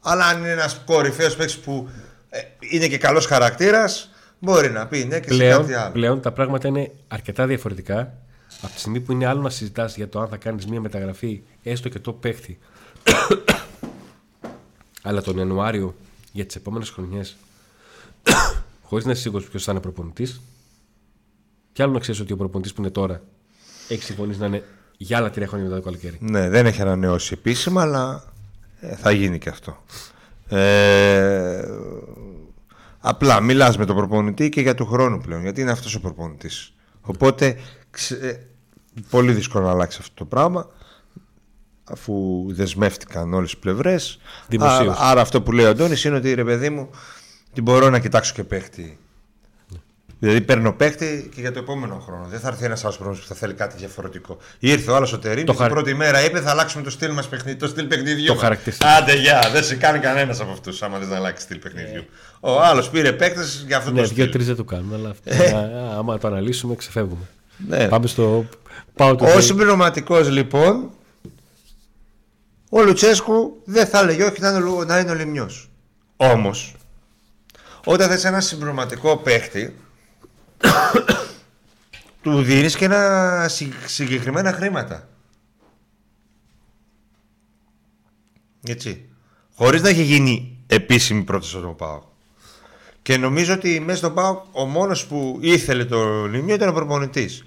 [0.01, 1.89] Αλλά αν είναι ένας κορυφαίος παίκτης που
[2.29, 5.93] ε, είναι και καλός χαρακτήρας, μπορεί να πει ναι και σε Πλέον, κάτι άλλο.
[5.93, 8.15] πλέον τα πράγματα είναι αρκετά διαφορετικά.
[8.63, 11.43] Από τη στιγμή που είναι άλλο να συζητάς για το αν θα κάνεις μια μεταγραφή,
[11.63, 12.59] έστω και το παίχτη,
[15.03, 15.95] αλλά τον Ιανουάριο
[16.33, 17.37] για τις επόμενες χρονιές,
[18.89, 20.41] χωρίς να είσαι σίγουρος ποιος θα είναι προπονητής,
[21.73, 23.23] και άλλο να ξέρεις ότι ο προπονητής που είναι τώρα
[23.89, 24.65] έχει συμφωνήσει να είναι
[24.97, 26.19] για άλλα τρία χρόνια μετά το καλοκαίρι.
[26.21, 28.25] Ναι, δεν έχει ανανεώσει επίσημα, αλλά
[28.81, 29.83] ε, θα γίνει και αυτό.
[30.49, 31.65] Ε,
[32.99, 36.73] απλά μιλάς με τον προπονητή και για του χρόνου πλέον, γιατί είναι αυτός ο προπονητής.
[37.01, 37.57] Οπότε,
[37.91, 38.47] ξε- ε,
[39.11, 40.67] πολύ δύσκολο να αλλάξει αυτό το πράγμα,
[41.85, 44.19] αφού δεσμεύτηκαν όλες οι πλευρές.
[44.49, 44.97] Δημοσίως.
[44.97, 46.91] Άρα, άρα αυτό που λέει ο Αντώνης είναι ότι ρε παιδί μου,
[47.55, 48.99] την μπορώ να κοιτάξω και παίχτη.
[50.19, 52.27] Δηλαδή παίρνω παίχτη και για το επόμενο χρόνο.
[52.29, 54.37] Δεν θα έρθει ένας άλλος χρόνος που θα θέλει κάτι διαφορετικό.
[54.59, 56.91] Ήρθε ο άλλος ο Τερήμ Το και χαρ- την πρώτη μέρα είπε θα αλλάξουμε το
[56.91, 58.27] στυλ μας παιχνίδι, το στυλ παιχνιδιού.
[58.27, 58.43] Το μας».
[58.43, 58.91] χαρακτηριστικό.
[58.91, 62.05] Άντε, γεια, δεν σε κάνει κανένας από αυτούς άμα δεν να αλλάξει στυλ παιχνιδιού.
[62.41, 64.17] Ο άλλος πήρε παίκτες για αυτό Ναι, το στυλ.
[64.23, 67.25] δύο-τρει δεν το κάνουμε, αλλά αυτό, α, άμα το αναλύσουμε, ξεφεύγουμε.
[67.69, 67.89] Ναι.
[67.89, 68.45] Πάμε στο.
[68.97, 69.25] Πάω το.
[69.25, 70.91] Ο συμπληρωματικός λοιπόν,
[72.71, 75.51] ο Λουτσέσκου δεν θα έλεγε όχι να είναι, ο- να είναι ο Λιμιό.
[76.17, 76.75] Όμως,
[77.85, 79.77] όταν θες ένα συμπληρωματικό παίχτη,
[82.23, 85.09] του δίνεις και ένα συ- συγκεκριμένα χρήματα.
[88.67, 89.09] Έτσι.
[89.55, 92.03] Χωρίς να έχει γίνει επίσημη πρόταση στον ΠΑΟΚ.
[93.03, 97.45] Και νομίζω ότι μέσα στον ΠΑΟΚ ο μόνος που ήθελε το Λιμιό ήταν ο προπονητής.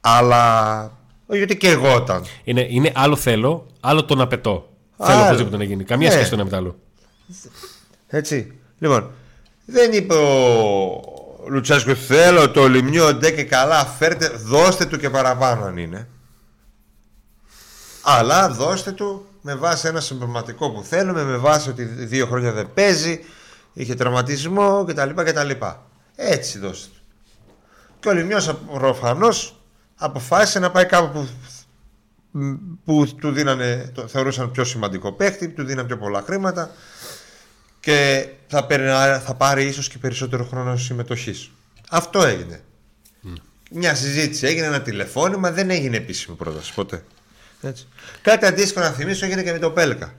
[0.00, 0.82] Αλλά.
[1.26, 2.24] Όχι γιατί και εγώ ήταν.
[2.44, 4.68] Είναι, είναι άλλο θέλω, άλλο τον απαιτώ.
[4.96, 5.84] Α, Θέλω οπωσδήποτε να γίνει.
[5.84, 6.14] Καμία ναι.
[6.14, 6.78] σχέση το ένα με το άλλο.
[8.06, 8.58] Έτσι.
[8.78, 9.10] Λοιπόν,
[9.64, 15.64] δεν είπε ο Λουτσέσκου θέλω το λιμιό ντε και καλά φέρτε, δώστε του και παραπάνω
[15.64, 16.08] αν είναι.
[18.02, 22.72] Αλλά δώστε του με βάση ένα συμπληρωματικό που θέλουμε, με βάση ότι δύο χρόνια δεν
[22.74, 23.20] παίζει,
[23.72, 25.10] είχε τραυματισμό κτλ.
[25.14, 25.50] κτλ.
[26.16, 27.02] Έτσι δώστε του.
[28.00, 29.60] Και ο Λιμιός προφανώς
[29.96, 31.28] αποφάσισε να πάει κάπου που,
[32.84, 36.70] που του δίνανε, το θεωρούσαν πιο σημαντικό παίχτη, του δίνανε πιο πολλά χρήματα
[37.84, 41.50] και θα, περνά- θα πάρει ίσως και περισσότερο χρόνο συμμετοχής.
[41.90, 42.60] Αυτό έγινε.
[43.70, 47.04] Μια συζήτηση έγινε, ένα τηλεφώνημα, δεν έγινε επίσημη πρόταση ποτέ.
[47.62, 47.86] Έτσι.
[48.22, 50.14] Κάτι αντίστοιχο να θυμίσω έγινε και με το Πέλκα.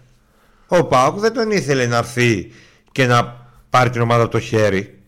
[0.68, 2.52] Ο Πάουκ δεν τον ήθελε να έρθει
[2.92, 5.00] και να πάρει την ομάδα από το χέρι.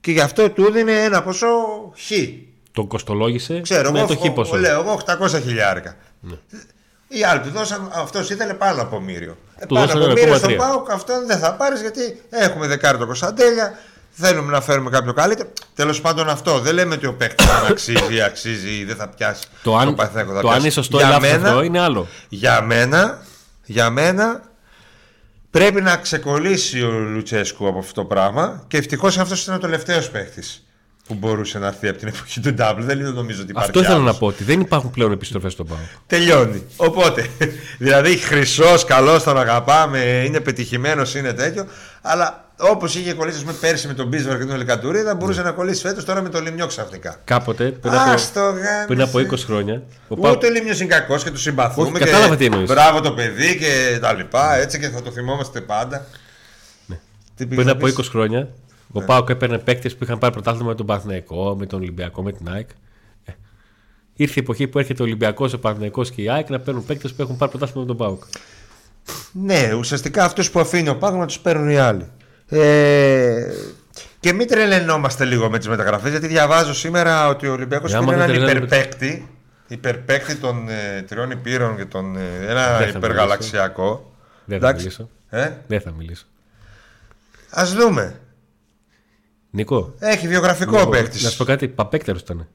[0.00, 1.46] Και γι' αυτό του έδινε ένα ποσό
[1.96, 2.10] χ.
[2.72, 4.56] Τον κοστολόγησε Ξέρω, με εγώ, το χ ποσό.
[4.56, 5.96] λέω εγώ 800 χιλιάρικα.
[7.08, 9.36] Οι άλλοι του δώσαν, αυτός ήθελε πάνω από μύριο.
[9.56, 10.38] Ε, Του πάνω δώσανε από μύριο 1,3.
[10.38, 13.78] στον Πάουκ, αυτό δεν θα πάρεις γιατί έχουμε δεκάρι το Κωνσταντέλια.
[14.10, 15.48] Θέλουμε να φέρουμε κάποιο καλύτερο.
[15.74, 16.58] Τέλος πάντων αυτό.
[16.58, 19.42] Δεν λέμε ότι ο παίκτης αν αξίζει ή αξίζει ή δεν θα πιάσει.
[19.62, 20.60] Το αν, Παναθηναϊκό θα το αν πιάσει.
[20.60, 22.06] είναι σωστό ή Για λάθος μένα- αυτό είναι άλλο.
[22.28, 23.22] Για μένα,
[23.64, 24.42] για μένα
[25.50, 30.10] πρέπει να ξεκολλήσει ο Λουτσέσκου από αυτό το πράγμα και ευτυχώς αυτός ήταν ο τελευταίος
[30.10, 30.62] παίκτης
[31.08, 32.76] που μπορούσε να έρθει από την εποχή του Double.
[32.78, 33.68] Δεν νομίζω ότι υπάρχει.
[33.68, 34.12] Αυτό ήθελα άλλος.
[34.12, 35.78] να πω ότι δεν υπάρχουν πλέον επιστροφές στον Πάο.
[36.06, 36.62] Τελειώνει.
[36.76, 37.26] Οπότε,
[37.78, 41.66] δηλαδή χρυσός, καλός, τον αγαπάμε, είναι πετυχημένος, είναι τέτοιο.
[42.02, 45.80] Αλλά όπως είχε κολλήσει με πέρσι με τον Μπίσβαρ και τον Ελκαντουρίδα, μπορούσε να κολλήσει
[45.80, 47.20] φέτος τώρα με τον Λιμιό ξαφνικά.
[47.24, 48.84] Κάποτε, πριν Ας το από, γάμισε.
[48.86, 50.32] πριν από 20 χρόνια, ο Πάο.
[50.32, 51.88] Ούτε ο Λίμιο είναι κακός και τους συμπαθούμε.
[51.88, 52.68] Όχι, και κατάλαβα τι εννοείς.
[52.68, 54.56] Μπράβο το παιδί και τα λοιπά.
[54.56, 56.06] Έτσι και θα το θυμόμαστε πάντα.
[57.36, 58.48] Τι πήγες Πριν να από πεις; 20 χρόνια,
[58.92, 62.32] ο Πάοκ έπαιρνε παίκτες που είχαν πάρει πρωτάθλημα με τον Παναθηναϊκό, με τον Ολυμπιακό, με
[62.32, 62.68] την ΑΕΚ.
[63.24, 63.32] Ε,
[64.14, 67.12] Ήρθε η εποχή που έρχεται ο Ολυμπιακός, ο Παναθηναϊκός και η ΑΕΚ να παίρνουν παίκτες
[67.12, 68.22] που έχουν πάρει πρωτάθλημα με τον Πάοκ.
[69.32, 72.10] Ναι, ουσιαστικά αυτούς που αφήνει ο Πάγο να τους παίρνουν οι άλλοι.
[72.48, 73.52] Ε,
[74.20, 78.04] Και μην τρελαινόμαστε λίγο με τις μεταγραφές, γιατί διαβάζω σήμερα ότι ο Ολυμπιακός Ε, άμα
[78.06, 79.28] πήρε δεν έναν τρελαίνουμε- υπερπαίκτη.
[79.68, 84.12] Υπερπαίκτη των ε, τριών υπήρων και των, ε, ένα Δεν θα υπεργαλαξιακό.
[84.44, 84.82] Δεν θα Εντάξει.
[84.84, 85.08] μιλήσω.
[85.28, 86.24] Ε, Δεν θα μιλήσω.
[87.50, 88.20] Α δούμε.
[89.50, 89.94] Νικό.
[89.98, 91.22] Έχει βιογραφικό ο Νικό, παίκτης.
[91.22, 92.46] Να σου πω κάτι, παπέκτερος ήταν.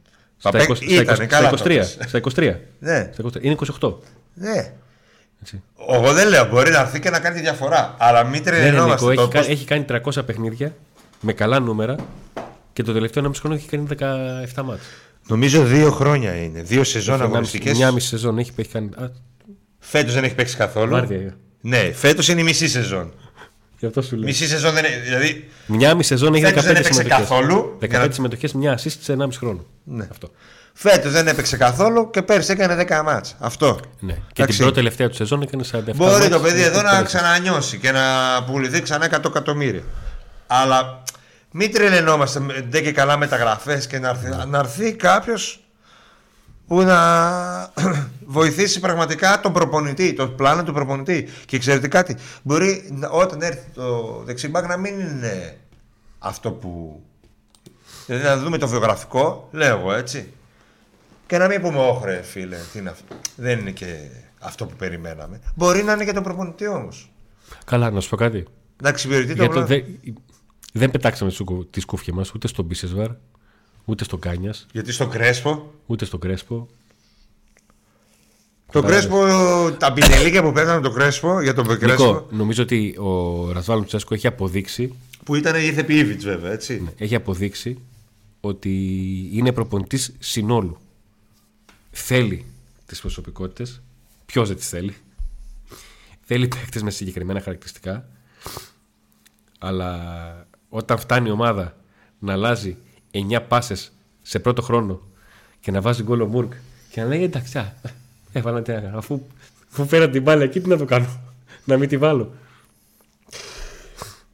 [0.41, 1.77] Παπέκ- Στα 20 ήτανε, στα 20 καλά στα το 23.
[1.77, 1.97] πες.
[2.07, 2.59] Στα 23.
[2.79, 3.41] Ναι, Στα 23.
[3.43, 3.93] Είναι 28.
[4.33, 4.73] ναι.
[5.41, 5.61] Έτσι.
[5.89, 7.95] Εγώ δεν λέω, μπορεί να έρθει και να κάνει τη διαφορά.
[7.97, 9.05] Αλλά μην Ναι, ναι, Νικό, τρελαινόμαστε.
[9.07, 10.75] έχει, το κα- πώς- έχει κάνει 300 παιχνίδια
[11.21, 11.95] με καλά νούμερα
[12.73, 13.87] και το τελευταίο 1,5 χρόνο έχει κάνει
[14.55, 14.81] 17 μάτς.
[15.27, 16.61] Νομίζω δύο χρόνια είναι.
[16.61, 17.77] Δύο σεζόν αγωνιστικές.
[17.77, 18.89] Μια μισή σεζόν έχει, έχει κάνει.
[18.95, 19.11] Α,
[19.79, 20.91] Φέτος δεν έχει παίξει καθόλου.
[20.91, 21.37] Βάρδια.
[21.61, 23.13] Ναι, φέτος είναι η μισή σεζόν.
[23.83, 24.25] Γι' αυτό σου λέω.
[24.25, 25.01] Μισή σεζόν δεν είναι.
[25.03, 27.27] Δηλαδή Μια μισή σεζόν έχει 15 Φέτος δεν έπαιξε συμμετοχές.
[27.27, 27.77] καθόλου.
[27.79, 29.65] 15 Για να- συμμετοχές, μια assist σε 1,5 χρόνο.
[29.83, 30.07] Ναι.
[30.11, 30.31] Αυτό.
[30.73, 33.35] φέτος δεν έπαιξε καθόλου και πέρσι έκανε 10 μάτς.
[33.39, 33.79] Αυτό.
[33.99, 34.13] Ναι.
[34.13, 34.45] Και Εντάξει.
[34.45, 37.03] την πρώτη τελευταία του σεζόν έκανε 47 Μπορεί μάτς, το παιδί με εδώ να πέντε.
[37.03, 38.01] ξανανιώσει και να
[38.43, 39.81] πουληθεί ξανά 100 εκατομμύρια.
[40.47, 41.03] Αλλά
[41.51, 45.62] μην τρελαινόμαστε με- δεν και καλά μεταγραφέ και να έρθει, να έρθει κάποιος
[46.67, 46.99] που να
[48.25, 51.27] βοηθήσει πραγματικά τον προπονητή, το πλάνο του προπονητή.
[51.45, 55.57] Και ξέρετε κάτι, μπορεί να- όταν έρθει το δεξιμπάκ να μην είναι
[56.19, 57.01] αυτό που.
[58.05, 60.33] Δηλαδή να δούμε το βιογραφικό, λέω εγώ έτσι.
[61.27, 63.15] Και να μην πούμε, όχρε φίλε, τι είναι αυτό.
[63.35, 63.95] Δεν είναι και
[64.39, 65.39] αυτό που περιμέναμε.
[65.55, 67.11] Μπορεί να είναι και το προπονητή όμως.
[67.65, 68.45] Καλά, να σου πω κάτι.
[68.83, 69.67] Να εξυπηρετεί το Γιατί πλάνο.
[69.67, 69.83] δεν,
[70.73, 71.31] δεν πετάξαμε
[71.69, 73.09] τις σκούφια μας ούτε στον Μπίσεσβαρ,
[73.85, 76.69] ούτε στον Κάνιας, Γιατί στο Κρέσπο, ούτε στον Κρέσπο.
[78.71, 79.25] το Κρέσπο,
[79.79, 84.13] τα πινελίκια που παίρνανε το Κρέσπο για τον Κρέσπο, Νικό, νομίζω ότι ο Ρασβάλ Λουτσέσκο
[84.13, 84.93] έχει αποδείξει,
[85.23, 86.93] που ήταν η Ιθε Πίβιτς βέβαια, έτσι.
[86.97, 87.79] έχει αποδείξει
[88.39, 88.69] ότι
[89.31, 90.77] είναι προπονητής συνόλου.
[91.91, 92.45] Θέλει
[92.85, 93.81] τις προσωπικότητες,
[94.25, 94.95] ποιος δεν τις θέλει.
[96.25, 98.07] Θέλει παίκτες με συγκεκριμένα χαρακτηριστικά,
[99.59, 101.77] αλλά όταν φτάνει η ομάδα
[102.19, 102.77] να αλλάζει
[103.13, 105.01] 9 πάσες σε πρώτο χρόνο
[105.59, 106.53] και να βάζει γκολ ο Μουρκ
[106.89, 107.75] και να λέει εντάξει, α,
[108.31, 109.21] έβαλα τι να κάνω, αφού,
[109.71, 111.21] αφού πέρα την μπάλα εκεί τι να το κάνω,
[111.65, 112.33] να μην τη βάλω.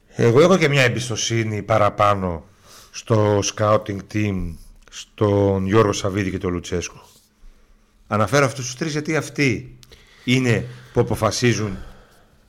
[0.08, 2.44] Εγώ έχω και μια εμπιστοσύνη παραπάνω
[2.90, 4.54] στο scouting team,
[4.90, 7.08] στον Γιώργο Σαββίδη και τον Λουτσέσκο.
[8.06, 9.78] Αναφέρω αυτούς τους τρεις γιατί αυτοί
[10.24, 11.78] είναι που αποφασίζουν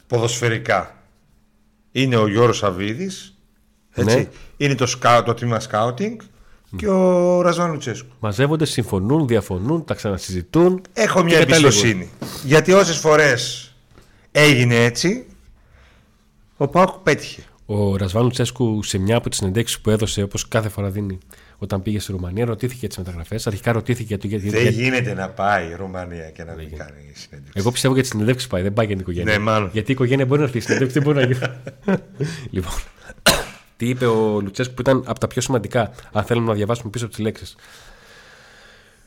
[0.07, 1.03] ποδοσφαιρικά.
[1.91, 3.30] Είναι ο Γιώργος Σαββίδης,
[3.93, 4.15] έτσι.
[4.17, 4.27] Ναι.
[4.57, 6.15] είναι το, scout, το τμήμα scouting
[6.75, 8.07] και ο Ραζβάν Λουτσέσκου.
[8.19, 10.81] Μαζεύονται, συμφωνούν, διαφωνούν, τα ξανασυζητούν.
[10.93, 11.65] Έχω μια και καταλήγουν.
[11.65, 12.09] εμπιστοσύνη.
[12.43, 13.73] Γιατί όσες φορές
[14.31, 15.25] έγινε έτσι,
[16.57, 17.41] ο Πάουκ πέτυχε.
[17.65, 21.17] Ο Ρασβάνου Τσέσκου σε μια από τις συνεντέξει που έδωσε, όπως κάθε φορά δίνει
[21.57, 23.47] όταν πήγε στη Ρουμανία, ρωτήθηκε για τις μεταγραφές.
[23.47, 24.49] Αρχικά ρωτήθηκε για το γιατί.
[24.49, 27.51] Δεν για- γίνεται να πάει η Ρουμανία και να μην κάνει συνέντευξη.
[27.53, 29.33] Εγώ πιστεύω για τις συνεντεύξεις πάει, δεν πάει για την οικογένεια.
[29.33, 29.69] Ναι, μάλλον.
[29.73, 31.99] Γιατί η οικογένεια μπορεί να έρθει, η συνέντευξη δεν μπορεί να γίνει.
[32.55, 32.73] λοιπόν.
[33.81, 37.05] Τι είπε ο Λουτσέσκου που ήταν από τα πιο σημαντικά, αν θέλουμε να διαβάσουμε πίσω
[37.05, 37.55] από τις λέξεις.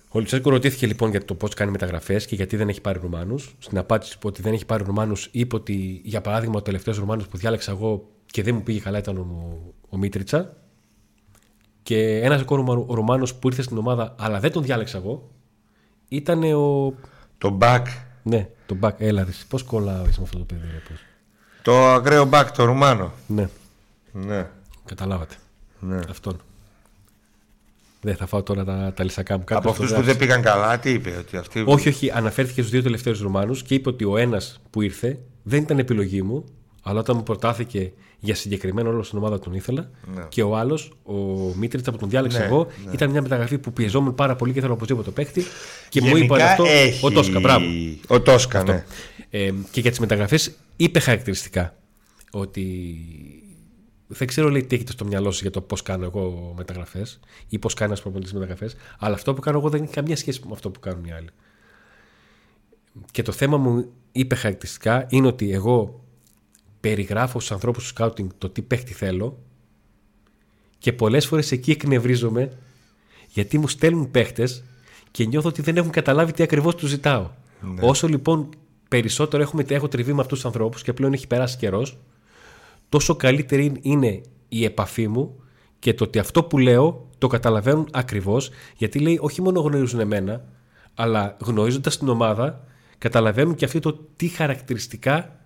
[0.08, 3.54] Ο Λουτσέσκου ρωτήθηκε λοιπόν για το πώς κάνει μεταγραφές και γιατί δεν έχει πάρει Ρουμάνους.
[3.58, 7.28] Στην απάντηση που ότι δεν έχει πάρει Ρουμάνους, είπε ότι για παράδειγμα ο τελευταίος Ρουμάνος
[7.28, 9.58] που διάλεξα εγώ και δεν μου πήγε καλά ήταν ο,
[9.88, 10.56] ο Μίτριτσα.
[11.82, 15.30] Και ένας ακόμα Ρουμάνος που ήρθε στην ομάδα αλλά δεν τον διάλεξα εγώ
[16.08, 16.94] ήταν ο.
[17.38, 17.82] Το back,
[18.22, 18.96] Ναι, τον Μπακ.
[18.98, 20.98] Έλα, πώς κολλάω εσύ με αυτό το παιδί, ρε, πώς.
[21.62, 23.12] το ακραίο back, το Ρουμάνο.
[23.26, 23.48] Ναι,
[24.12, 24.46] Ναι.
[24.84, 25.34] Καταλάβατε.
[25.80, 25.98] ναι.
[26.10, 26.40] Αυτόν.
[28.00, 29.44] Δεν θα φάω τώρα τα, τα λυσακά μου.
[29.48, 30.18] Από Κάποιος αυτούς το που γράψε.
[30.18, 31.64] δεν πήγαν καλά, τι είπε, ότι αυτοί.
[31.66, 32.10] Όχι, όχι.
[32.10, 36.22] Αναφέρθηκε στους δύο τελευταίους Ρουμάνου και είπε ότι ο ένας που ήρθε δεν ήταν επιλογή
[36.22, 36.44] μου,
[36.82, 39.90] αλλά όταν μου προτάθηκε για συγκεκριμένο ρόλο στην ομάδα τον ήθελα.
[40.14, 40.22] Ναι.
[40.28, 41.14] Και ο άλλος, ο
[41.56, 44.72] Μίτριτσα που τον διάλεξα Ναι, εγώ, ήταν μια μεταγραφή που πιεζόμουν πάρα πολύ και ήθελα
[44.74, 45.44] οπωσδήποτε το παίχτη.
[45.88, 47.06] Και μου Γενικά είπε αυτό έχει...
[47.06, 47.40] ο Τόσκα.
[47.40, 47.66] Μπράβο.
[48.06, 48.84] Ο Τόσκα, ναι.
[49.30, 51.74] Ε, και για τις μεταγραφές είπε χαρακτηριστικά
[52.30, 52.64] ότι
[54.06, 57.58] δεν ξέρω λέει τι έχετε στο μυαλό σας για το πώς κάνω εγώ μεταγραφές ή
[57.58, 60.52] πώς κάνει ένας προπονητής μεταγραφές, αλλά αυτό που κάνω εγώ δεν έχει καμία σχέση με
[60.52, 61.28] αυτό που κάνουν οι άλλοι.
[63.10, 66.04] Και το θέμα μου είπε χαρακτηριστικά είναι ότι εγώ
[66.80, 69.38] περιγράφω στους ανθρώπους του σκάουτινγκ το τι παίχτη θέλω
[70.78, 72.52] και πολλές φορές εκεί εκνευρίζομαι
[73.28, 74.64] γιατί μου στέλνουν παίχτες
[75.10, 77.30] και νιώθω ότι δεν έχουν καταλάβει τι ακριβώς τους ζητάω.
[77.80, 78.48] Όσο λοιπόν
[78.88, 81.98] περισσότερο έχουμε, έχω τριβεί με αυτούς τους ανθρώπους και πλέον έχει περάσει καιρός,
[82.88, 85.42] τόσο καλύτερη είναι η επαφή μου
[85.78, 90.44] και το ότι αυτό που λέω το καταλαβαίνουν ακριβώς, γιατί λέει όχι μόνο γνωρίζουν εμένα,
[90.94, 92.64] αλλά γνωρίζοντας την ομάδα,
[92.98, 95.40] καταλαβαίνουν και αυτοί το τι χαρακτηριστικά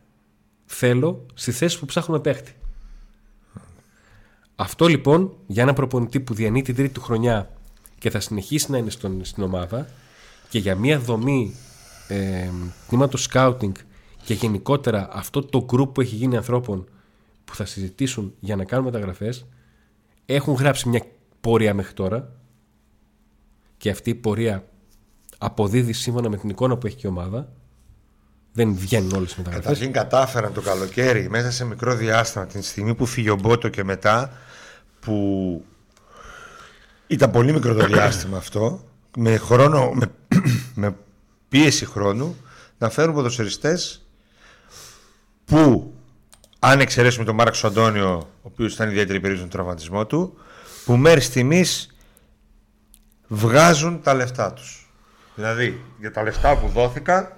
[0.65, 2.53] θέλω στη θέση που ψάχνουμε παίχτη.
[4.57, 7.51] Αυτό λοιπόν για ένα προπονητή που διανύει την τρίτη του χρονιά
[7.99, 9.89] και θα συνεχίσει να είναι στον, στην ομάδα
[10.49, 11.55] και για μια δομή
[12.09, 12.49] ε,
[12.89, 13.73] τμήματος scouting
[14.25, 16.89] και γενικότερα αυτό το group που έχει γίνει ανθρώπων
[17.49, 19.47] που θα συζητήσουν για να κάνουν μεταγραφές
[20.27, 21.03] έχουν γράψει μια
[21.41, 22.33] πορεία μέχρι τώρα
[23.77, 24.65] και αυτή η πορεία
[25.39, 27.53] αποδίδει σύμφωνα με την εικόνα που έχει και η ομάδα.
[28.53, 29.67] Δεν βγαίνουν όλες οι μεταγραφές.
[29.67, 33.85] Καταρχήν κατάφεραν το καλοκαίρι μέσα σε μικρό διάστημα την στιγμή που φύγει ο Μπότο και
[33.85, 34.33] μετά
[35.01, 35.65] που
[37.07, 38.85] ήταν πολύ μικρό το διάστημα αυτό
[39.17, 40.07] με, χρόνο, με,
[40.75, 40.97] με
[41.49, 42.37] πίεση χρόνου
[42.79, 44.07] να φέρουν ποδοσφαιριστές
[45.45, 45.93] που
[46.59, 50.39] αν εξαιρέσουμε τον Μάρκο Αντώνιο ο οποίος ήταν ιδιαίτερη περίοδος του τραυματισμό του
[50.85, 51.65] που μέχρι στιγμή
[53.29, 54.91] βγάζουν τα λεφτά τους.
[55.35, 57.33] Δηλαδή για τα λεφτά που δόθηκαν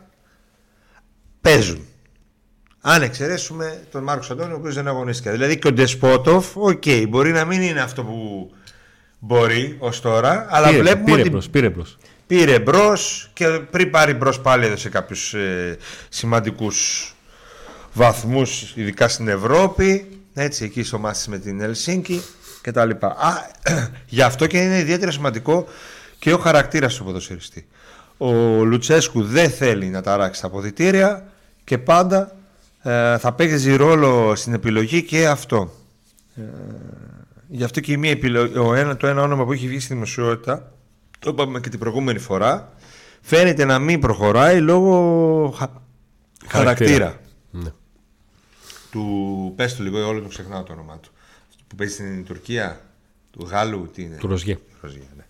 [1.41, 1.85] παίζουν.
[2.81, 5.31] Αν εξαιρέσουμε τον Μάρκο Αντώνιο ο οποίος δεν αγωνίστηκε.
[5.31, 8.51] Δηλαδή και ο Ντεσπόντοφ OK, okay, μπορεί να μην είναι αυτό που
[9.19, 11.99] μπορεί ως τώρα αλλά Πήρε, βλέπουμε πήρε ότι μπρος, πήρε μπρος.
[12.27, 15.77] πήρε μπρος και πριν πάρει μπρος πάλι έδωσε κάποιους ε,
[16.09, 17.15] σημαντικούς
[17.93, 20.21] βαθμούς, ειδικά στην Ευρώπη.
[20.35, 22.23] Έτσι, εκεί στο μάτι με την Ελσίνκη
[22.61, 22.91] κτλ.
[23.01, 23.33] Α,
[24.07, 25.67] γι' αυτό και είναι ιδιαίτερα σημαντικό
[26.19, 27.67] και ο χαρακτήρας του ποδοσφαιριστή.
[28.17, 28.33] Ο
[28.65, 31.27] Λουτσέσκου δεν θέλει να ταράξει τα αποδητήρια
[31.65, 32.37] και πάντα
[32.83, 35.73] ε, θα παίξει ρόλο στην επιλογή και αυτό.
[36.37, 36.43] Ε,
[37.49, 39.95] γι' αυτό και η μία επιλογή, ο ένα, το ένα όνομα που έχει βγει στη
[39.95, 40.73] δημοσιότητα
[41.21, 42.73] το είπαμε και την προηγούμενη φορά,
[43.21, 45.69] φαίνεται να μην προχωράει λόγω χα...
[46.47, 47.21] χαρακτήρα.
[47.51, 47.73] Ναι.
[48.91, 51.11] Του, πες το λίγο, όλο το ξεχνάω το όνομά του.
[51.67, 52.81] Που παίζει στην Τουρκία,
[53.31, 54.59] του Γάλλου, τι είναι; Του Ροζιέ.
[54.81, 55.25] Ροζιέ, ναι.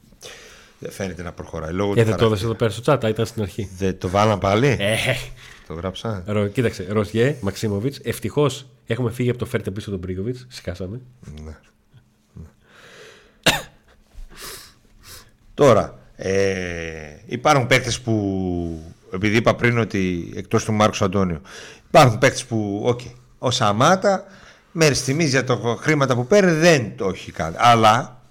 [0.79, 1.73] Δεν φαίνεται να προχωράει.
[1.73, 2.49] Λόγω Και του δεν το έδωσε χαρακτήρα.
[2.49, 3.71] εδώ πέρα στο chat, α, ήταν στην αρχή.
[3.77, 4.97] Δεν το βάλαν πάλι; Ε,
[5.67, 6.23] Το γράψα.
[6.27, 7.99] Ρο, κοίταξε, Ροζιέ, Μαξίμοβιτς.
[8.03, 10.37] Ευτυχώς έχουμε φύγει από το φέρτε πίσω τον Μπρίγκοβιτ.
[10.49, 11.01] Σκάσαμε.
[11.45, 11.57] Ναι.
[15.55, 21.41] Τώρα, ε, υπάρχουν παίκτες που, επειδή είπα πριν ότι εκτός του Μάρκος Αντώνιο,
[21.89, 23.01] υπάρχουν παίκτες που, οκ,
[23.43, 24.25] ο Σαμάτα
[24.73, 27.55] μέχρι στιγμή για το χρήματα που παίρνει δεν το έχει κάνει.
[27.59, 28.23] Αλλά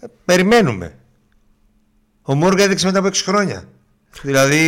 [0.00, 0.98] ε, περιμένουμε.
[2.22, 3.64] Ο Μόργα έδειξε μετά από 6 χρόνια.
[4.22, 4.60] Δηλαδή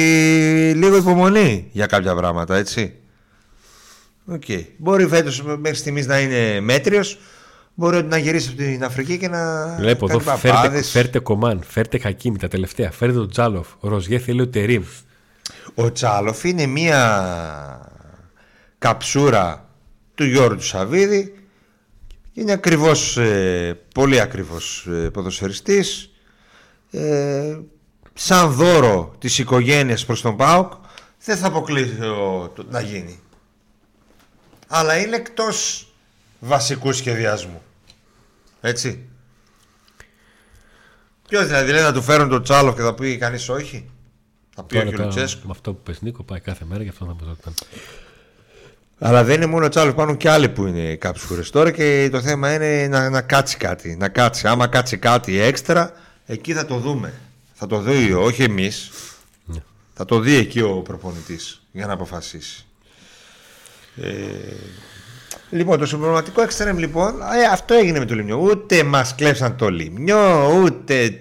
[0.74, 2.94] λίγο υπομονή για κάποια πράγματα, έτσι.
[4.26, 4.42] Οκ.
[4.76, 7.18] Μπορεί φέτος μέχρι στιγμή να είναι μέτριος.
[7.74, 9.66] Μπορεί να γυρίσει από την Αφρική και να.
[9.78, 10.90] Βλέπω εδώ, κάνει φέρτε, παπάδες.
[10.90, 13.68] φέρτε Κομάν, φέρτε Χακίμι τα τελευταία, φέρτε τον Τσάλοφ.
[13.80, 14.82] Ο Ροζιέ θέλει ο Τερίμ.
[15.74, 16.98] Ο Τσάλοφ είναι μία
[18.78, 19.70] καψούρα
[20.14, 21.34] του Γιώργου του Σαββίδη.
[22.32, 26.10] Είναι ακριβώς, ε, πολύ ακριβώς ε, ποδοσφαιριστής.
[26.90, 27.58] Ε,
[28.14, 30.72] σαν δώρο της οικογένειας προς τον ΠΑΟΚ
[31.24, 33.20] δεν θα αποκλείσω το, να γίνει.
[34.66, 35.88] Αλλά είναι εκτός
[36.38, 37.62] βασικού σχεδιασμού.
[38.60, 39.08] Έτσι.
[41.28, 43.90] Ποιος δηλαδή λέει να του φέρουν τον Τσάλοφ και θα πει κανείς όχι.
[44.54, 45.46] Θα πει όχι ο Τώρα, Λουτσέσκου.
[45.46, 47.56] με αυτό που πες Νίκο πάει κάθε μέρα γι' αυτό θα μας ρωτάνε.
[48.98, 52.20] Αλλά δεν είναι μόνο ο Τσάλος, υπάρχουν και άλλοι που είναι κάψουρε τώρα και το
[52.20, 53.96] θέμα είναι να, να κάτσει κάτι.
[53.98, 54.46] Να κάτσει.
[54.46, 55.92] Άμα κάτσει κάτι έξτρα,
[56.26, 57.12] εκεί θα το δούμε.
[57.54, 58.90] Θα το δει, όχι εμείς.
[59.44, 59.58] Ναι.
[59.94, 62.66] Θα το δει εκεί ο προπονητής για να αποφασίσει.
[63.96, 64.10] Ε,
[65.50, 68.36] λοιπόν, το συμπληρωματικό εξτρέμ λοιπόν, ε, αυτό έγινε με το Λιμιό.
[68.36, 71.20] Ούτε μας κλέψαν το Λιμιό, ούτε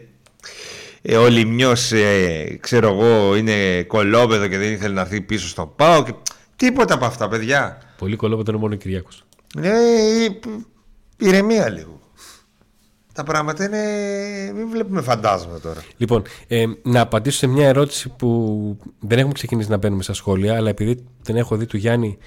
[1.02, 5.76] ε, ο Λιμιός, ε, ξέρω εγώ, είναι κολόπεδο και δεν ήθελε να έρθει πίσω στον
[5.76, 6.04] Πάο.
[6.04, 6.14] Και...
[6.58, 7.82] Τίποτα από αυτά, παιδιά.
[7.98, 9.24] Πολύ κολόπεδο είναι μόνο ο Κυριάκος.
[9.62, 10.28] Ε,
[11.18, 12.00] ηρεμία λίγο.
[13.14, 13.82] Τα πράγματα είναι.
[14.56, 15.84] Μην βλέπουμε φαντάσματα τώρα.
[15.98, 20.56] Λοιπόν, ε, να απαντήσω σε μια ερώτηση που δεν έχουμε ξεκινήσει να μπαίνουμε στα σχόλια,
[20.56, 22.18] αλλά επειδή δεν έχω δει του Γιάννη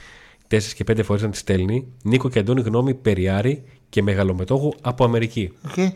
[0.49, 5.05] 4 και 5 φορές να τη στέλνει, Νίκο και Αντώνη γνώμη περιάρη και μεγαλομετόχου από
[5.05, 5.53] Αμερική.
[5.68, 5.89] Okay.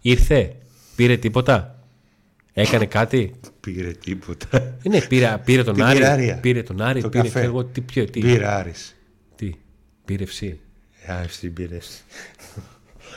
[0.00, 0.56] Ήρθε,
[0.96, 1.84] πήρε τίποτα,
[2.52, 4.48] έκανε κάτι; Πήρε τίποτα.
[4.82, 5.98] Ε, ναι, πήρε, πήρε τον Την Άρη.
[5.98, 6.36] πυράρια.
[6.36, 7.38] Πήρε τον Άρη, Το πήρε καφέ.
[7.38, 8.96] ξέρω εγώ τι, ποιο, τι, Πήρε Άρης.
[9.36, 9.50] τι,
[10.04, 10.58] πήρε ψή.
[11.06, 11.78] Ε, Άρης την πήρε.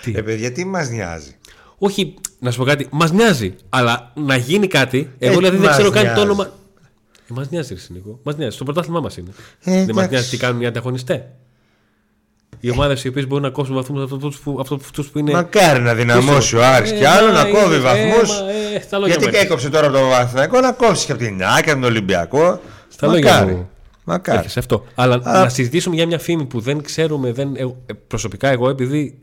[0.03, 1.35] Τι; Ε, παιδιά, τι μας νοιάζει;
[1.77, 5.09] Όχι, να σου πω κάτι, μας νοιάζει, αλλά να γίνει κάτι.
[5.19, 6.21] Εγώ Ε, δηλαδή δεν μας ξέρω καν το νοιάζει.
[6.21, 6.43] όνομα.
[7.29, 8.19] Ε, μας νοιάζει, ρε Νίκο.
[8.23, 8.55] Μας νοιάζει.
[8.55, 9.29] Στο πρωτάθλημά μας είναι.
[9.63, 10.09] Ε, δεν μας εντάξει.
[10.09, 11.21] νοιάζει τι κάνουν οι ανταγωνιστές.
[12.65, 15.31] Οι ομάδες οι οποίες μπορούν να κόψουν βαθμούς από αυτούς που, από αυτούς που είναι.
[15.31, 18.49] Μακάρι να δυναμώσει ο Άρης Ε, και άλλο να μα κόβει είναι, βαθμούς ε, μα,
[18.75, 19.45] ε, στα λόγια Γιατί μου και έρχεσαι.
[19.45, 22.59] έκοψε τώρα από το Βαθναϊκό να κόψεις και από την ΑΕΚ, από τον Ολυμπιακό.
[22.87, 23.51] Στα λόγια Μακάρι.
[23.51, 23.69] μου.
[24.03, 24.37] Μακάρι.
[24.37, 24.85] Έρχεσαι αυτό.
[24.95, 27.31] Αλλά να συζητήσουμε για μια φήμη που δεν ξέρουμε.
[27.31, 29.19] Δεν, ε, ε, προσωπικά εγώ, επειδή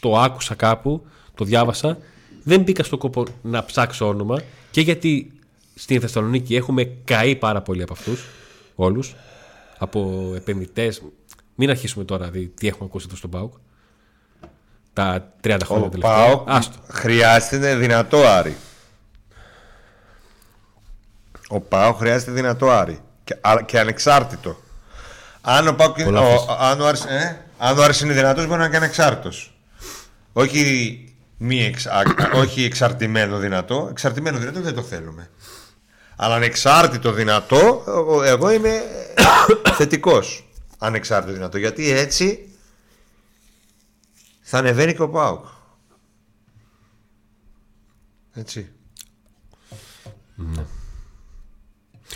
[0.00, 1.98] το άκουσα κάπου, το διάβασα,
[2.42, 5.32] δεν μπήκα στο κόπο να ψάξω όνομα και γιατί
[5.74, 8.24] στην Θεσσαλονίκη έχουμε καεί πάρα πολύ από αυτούς.
[8.74, 9.14] Όλους.
[9.78, 11.02] Από επενδυτές.
[11.62, 13.52] Μην αρχίσουμε τώρα δει τι έχουμε ακούσει εδώ στον Πάουκ.
[14.92, 16.14] Τα 30 χρόνια Ο τελευταία.
[16.26, 16.78] ΠΑΟΚ Άστο.
[16.90, 18.56] χρειάζεται δυνατό Άρη.
[21.48, 22.98] Ο ΠΑΟΚ χρειάζεται δυνατό Άρη.
[23.24, 24.60] Και, α- και ανεξάρτητο.
[25.40, 26.04] Αν ο ΠΑΟΚ είναι.
[26.06, 26.56] Πολλά Ο, θες.
[26.58, 29.30] αν ο Άρης, ε, Αν ο Άρης είναι δυνατός, μπορεί να κάνει εξάρτητο.
[30.32, 32.02] Όχι, μη εξ, α,
[32.34, 33.86] όχι εξαρτημένο δυνατό.
[33.90, 35.30] Εξαρτημένο δυνατό δεν το θέλουμε.
[36.16, 38.82] Αλλά ανεξάρτητο δυνατό, εγώ- εγώ είμαι
[39.78, 40.44] θετικός.
[40.82, 41.58] Ανεξάρτητο δυνατό.
[41.58, 42.48] Γιατί έτσι
[44.40, 45.44] θα ανεβαίνει και ο Πάουκ.
[48.34, 48.72] Έτσι.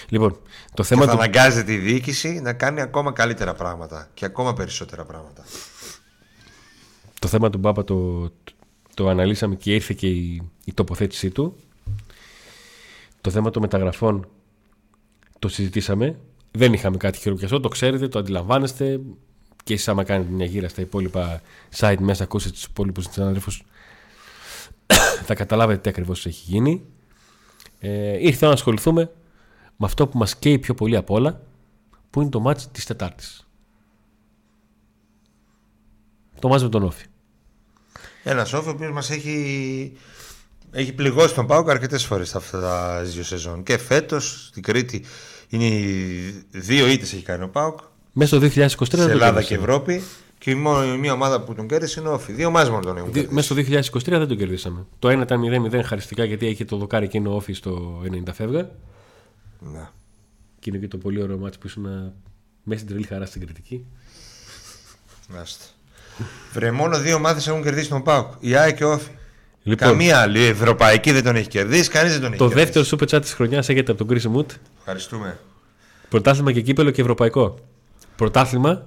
[0.08, 0.30] Λοιπόν,
[0.74, 1.16] το Και θέμα θα του.
[1.16, 5.44] αναγκάζεται η διοίκηση να κάνει ακόμα καλύτερα πράγματα και ακόμα περισσότερα πράγματα.
[7.18, 8.30] Το θέμα του Μπάπα το,
[8.94, 11.56] το αναλύσαμε και ήρθε και η, η τοποθέτησή του.
[13.20, 14.28] Το θέμα των μεταγραφών
[15.38, 16.18] το συζητήσαμε.
[16.56, 19.00] Δεν είχαμε κάτι χειροπιαστό, το ξέρετε, το αντιλαμβάνεστε.
[19.64, 21.40] Και εσείς άμα κάνετε μια γύρα στα υπόλοιπα
[21.76, 23.62] site μέσα, ακούσετε τους υπόλοιπους συναδέλφους,
[25.26, 26.84] θα καταλάβετε τι ακριβώς έχει γίνει.
[27.78, 29.10] Ε, ήρθε να ασχοληθούμε
[29.76, 31.40] με αυτό που μας καίει πιο πολύ απ' όλα,
[32.10, 33.46] που είναι το μάτς της Τετάρτης.
[36.38, 37.04] Το μάτς με τον Όφη.
[38.22, 39.96] Ένας όφη ο οποίος μας έχει,
[40.70, 43.62] έχει πληγώσει τον Πάουκ αρκετές φορές αυτά τα δύο σεζόν.
[43.62, 45.04] Και φέτος στην Κρήτη
[45.54, 47.78] είναι οι δύο ήττες έχει κάνει ο Πάουκ.
[48.12, 49.48] Μέσα στο 2023 δεν Σε το Ελλάδα κέρδισε.
[49.48, 50.02] και Ευρώπη.
[50.38, 52.32] Και η μόνο- η μία ομάδα που τον κέρδισε είναι ο Όφη.
[52.32, 53.34] Δύο μάζε μόνο τον έχουν Δι- κερδίσει.
[53.34, 54.86] Μέσα στο 2023 δεν το κερδίσαμε.
[54.98, 58.70] Το ένα ήταν 0-0 χαριστικά γιατί είχε το δοκάρι εκείνο ο Όφη στο 90 φεύγα.
[59.72, 59.88] Ναι.
[60.58, 61.82] Και είναι και το πολύ ωραίο μάτι που ήσουν
[62.62, 63.84] μέσα στην τρελή χαρά στην κριτική.
[65.28, 65.64] Μάλιστα.
[66.52, 68.26] Βρε, μόνο δύο ομάδες έχουν κερδίσει τον Πάουκ.
[68.40, 69.10] Η ΆΕ και ο Όφη.
[69.66, 72.70] Λοιπόν, Καμία άλλη η ευρωπαϊκή δεν τον έχει κερδίσει, κανείς δεν τον έχει το κερδίσει.
[72.72, 74.46] δεύτερο super chat της χρονιάς έχετε από τον Chris Mood.
[74.78, 75.38] Ευχαριστούμε.
[76.08, 77.58] Πρωτάθλημα και κύπελο και ευρωπαϊκό.
[78.16, 78.86] Πρωτάθλημα,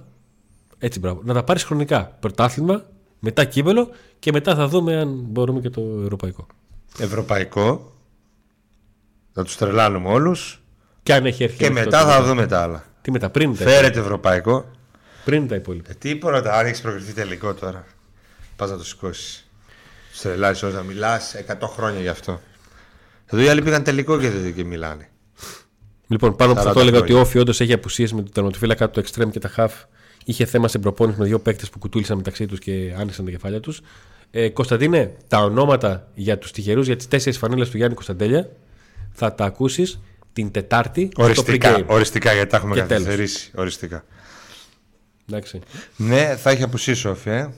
[0.78, 2.18] έτσι μπράβο, να τα πάρεις χρονικά.
[2.20, 2.84] Πρωτάθλημα,
[3.20, 6.48] μετά κύπελο και μετά θα δούμε αν μπορούμε και το ευρωπαϊκό.
[7.00, 7.96] Ευρωπαϊκό.
[9.34, 10.62] Θα τους τρελάνουμε όλους.
[11.04, 12.84] Και αν έχει έρθει Και αυτό μετά το- θα δούμε τα άλλα.
[13.02, 14.66] Τι μετά, πριν τα, Φέρετε ευρωπαϊκό.
[15.26, 15.92] πριν τα υπόλοιπα.
[15.92, 17.86] Ε, τι πρώτα, αν έχεις προκριθεί τελικό τώρα.
[18.56, 19.47] Πας να το σηκώσεις.
[20.22, 22.41] Του τρελάζει όσο να μιλάς 100 χρόνια γι' αυτό.
[23.26, 25.09] Εδώ οι άλλοι πήγαν τελικό και, δεν- και μιλάνε.
[26.07, 27.22] Λοιπόν, πάνω από 40 αυτό έλεγα ότι χρόνια.
[27.24, 29.74] ο Όφη όντως έχει απουσίες με τον τερματοφύλακα, το εξτρέμ και τα χαφ.
[30.26, 33.59] Είχε θέμα στην προπόνηση με δύο παίκτες που κουτούλησαν μεταξύ τους και άνοιξαν τα κεφάλια
[33.59, 33.82] τους.
[34.32, 38.49] Ε, Κωνσταντίνε, τα ονόματα για τους τυχερούς για τις τέσσερις φανέλες του Γιάννη Κωνσταντέλια
[39.11, 39.99] θα τα ακούσεις
[40.34, 41.86] την Τετάρτη Οριστικά, στο pre-game.
[41.88, 43.03] οριστικά γιατί τα έχουμε Και τέλος.
[43.03, 43.51] καθυστερήσει.
[43.55, 44.03] Οριστικά.
[45.30, 45.59] Εντάξει.
[45.95, 47.49] Ναι, θα έχει απουσίσει ο Όφη, ε.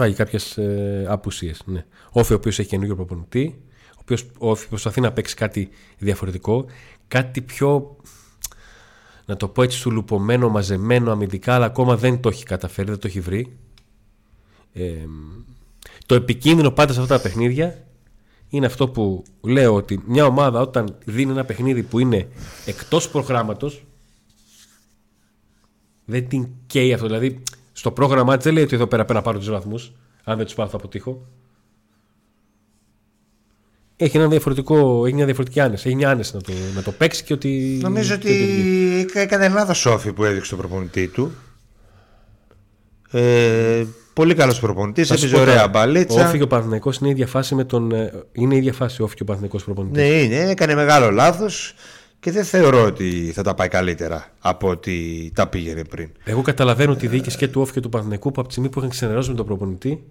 [0.00, 1.62] Α, για κάποιες ε, απουσίες.
[1.64, 1.84] Ναι.
[2.10, 5.68] Όφη, ο οποίος έχει καινούργιο προπονητή, ο οποίος Όφη προσπαθεί να παίξει κάτι
[5.98, 6.66] διαφορετικό,
[7.08, 7.96] κάτι πιο.
[9.26, 13.06] Να το πω έτσι σουλουπωμένο, μαζεμένο αμυντικά, αλλά ακόμα δεν το έχει καταφέρει, δεν το
[13.06, 13.56] έχει βρει.
[14.72, 14.92] Ε,
[16.06, 17.86] το επικίνδυνο πάντα σε αυτά τα παιχνίδια
[18.48, 22.28] είναι αυτό που λέω ότι μια ομάδα όταν δίνει ένα παιχνίδι που είναι
[22.66, 23.84] εκτός προγράμματος
[26.04, 27.06] δεν την καίει αυτό.
[27.06, 27.42] Δηλαδή,
[27.78, 29.92] στο πρόγραμμά της δεν λέει ότι εδώ πέρα πρέπει να πάρω τους βαθμούς.
[30.24, 31.26] Αν δεν τους πάρω, θα αποτύχω.
[33.96, 35.86] Έχει, ένα διαφορετικό, έχει μια διαφορετική άνεση.
[35.88, 37.78] Έχει μια άνεση να το, να το παίξει και ότι.
[37.82, 39.06] Νομίζω και βγει.
[39.08, 41.32] ότι έκανε λάθος Όφη που έδειξε τον προπονητή του.
[43.10, 46.26] Ε, πολύ καλός προπονητής, Θα σου έπαιζε πω ωραία τώρα, Ο μπαλίτσα.
[46.26, 47.92] Όφη και ο Παναθυναϊκό είναι η ίδια φάση με τον.
[47.92, 50.02] ε, Είναι η ίδια φάση ο Όφη και ο Παναθυναϊκό προπονητής.
[50.02, 51.74] Ναι, είναι, έκανε μεγάλο λάθος
[52.26, 56.10] και δεν θεωρώ ότι θα τα πάει καλύτερα από ότι τα πήγαινε πριν.
[56.24, 58.78] Εγώ καταλαβαίνω τη διοίκηση και του Όφη και του Παναθυναϊκού που από τη στιγμή που
[58.78, 60.04] είχαν ξενερώσει με τον προπονητή,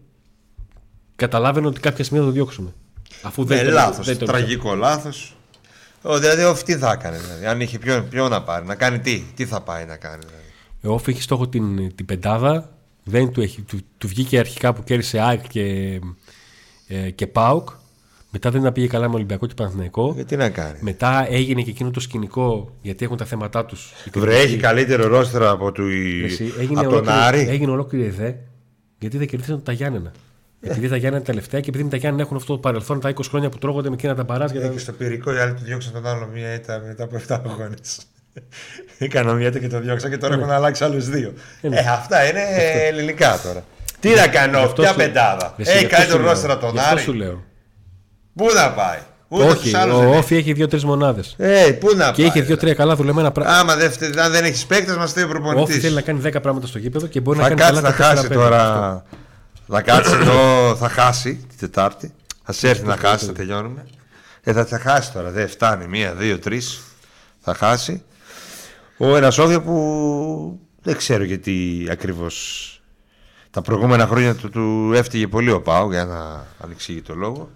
[1.16, 2.74] καταλάβαινε ότι κάποια στιγμή θα το διώξουμε.
[3.22, 5.36] Αφού δεν Ε, τον- λάθος, δεν τον- τραγικό λάθος.
[6.01, 8.99] Δηλαδή, ο Όφη τι θα έκανε, δηλαδή, αν είχε ποιο, ποιο να πάρει, να κάνει
[8.99, 10.24] τι, τι θα πάει να κάνει.
[10.26, 10.43] Δηλαδή.
[10.84, 12.70] Ο Όφη έχει στόχο την, την πεντάδα.
[13.03, 15.99] Δεν του, έχει, του, του βγήκε αρχικά που κέρδισε ΑΕΚ και,
[16.88, 17.70] ε, και ΠΑΟΚ.
[18.38, 20.15] Μετά δεν τα πήγε καλά με Ολυμπιακό και Παναθηναϊκό.
[20.19, 20.77] Ε, τι να κάνει.
[20.81, 23.91] Μετά έγινε και εκείνο το σκηνικό γιατί έχουν τα θέματα τους.
[24.13, 25.83] Βρε, έχει καλύτερο ρόστρα από, του,
[26.59, 27.39] έγινε, από τον ολόκληρη, Άρη.
[27.49, 28.36] έγινε ολόκληρη ιδέα
[28.99, 30.11] γιατί δεν κερδίσαν τα Γιάννενα.
[30.61, 33.19] Επειδή τα Γιάννενα είναι τελευταία και επειδή τα Γιάννενα έχουν αυτό το παρελθόν τα 20
[33.29, 34.51] χρόνια που τρώγονται με εκείνα τα μπαράζ.
[34.51, 34.67] Ε, τα...
[34.67, 37.99] και στο πυρικό οι άλλοι του διώξαν τον άλλο μία ήττα μετά από 7 αγώνες.
[38.97, 41.33] Έκανα μία ήττα και το διώξα και τώρα έχουν αλλάξει άλλους δύο.
[41.61, 41.75] ναι.
[41.77, 42.41] Ε, αυτά είναι
[42.88, 43.63] ελληνικά τώρα.
[43.99, 45.53] Τι να κάνω, Γι' αυτό ποια σου- πεντάδα.
[45.57, 46.31] Εσύ, Έχει γι' αυτό καλύτερο σου λέω.
[46.33, 47.19] ρόστρα από τον Γι' αυτό σου Άρη.
[47.19, 47.43] λέω.
[48.36, 50.17] Πού να πάει; Ούτε Όχι, τους άλλους ο δεν έχει.
[50.17, 51.36] Όφη έχει δύο-τρεις μονάδες.
[51.38, 52.25] Ε, πού να Και πάει.
[52.31, 53.59] είχε δύο-τρία καλά δουλεμένα πράγματα.
[53.59, 55.79] Άμα δεν, φτε- αν δεν έχεις παίκτες, μας θέλει Ο Όφη προπονητή.
[55.79, 57.97] θέλει να κάνει 10 πράγματα στο γήπεδο και μπορεί Θα να κάνει κάτσει καλά να
[57.97, 58.33] τα χάσει 4-5.
[58.33, 59.03] τώρα.
[59.67, 62.13] Θα κάτσει εδώ, θα χάσει την Τετάρτη.
[62.43, 63.86] Θα σε έρθει να χάσει, θα τελειώνουμε.
[64.43, 65.29] Ε, θα, θα χάσει τώρα.
[65.31, 65.88] Δεν φτάνει.
[65.88, 66.81] Μία, δύο, τρεις.
[67.39, 68.03] Θα χάσει.
[68.97, 72.69] Ο ένας όφιο που δεν ξέρω γιατί ακριβώς.
[73.51, 77.49] Τα προηγούμενα χρόνια του, του έφτυγε πολύ ο Πάου για ένα ανεξήγητο λόγο.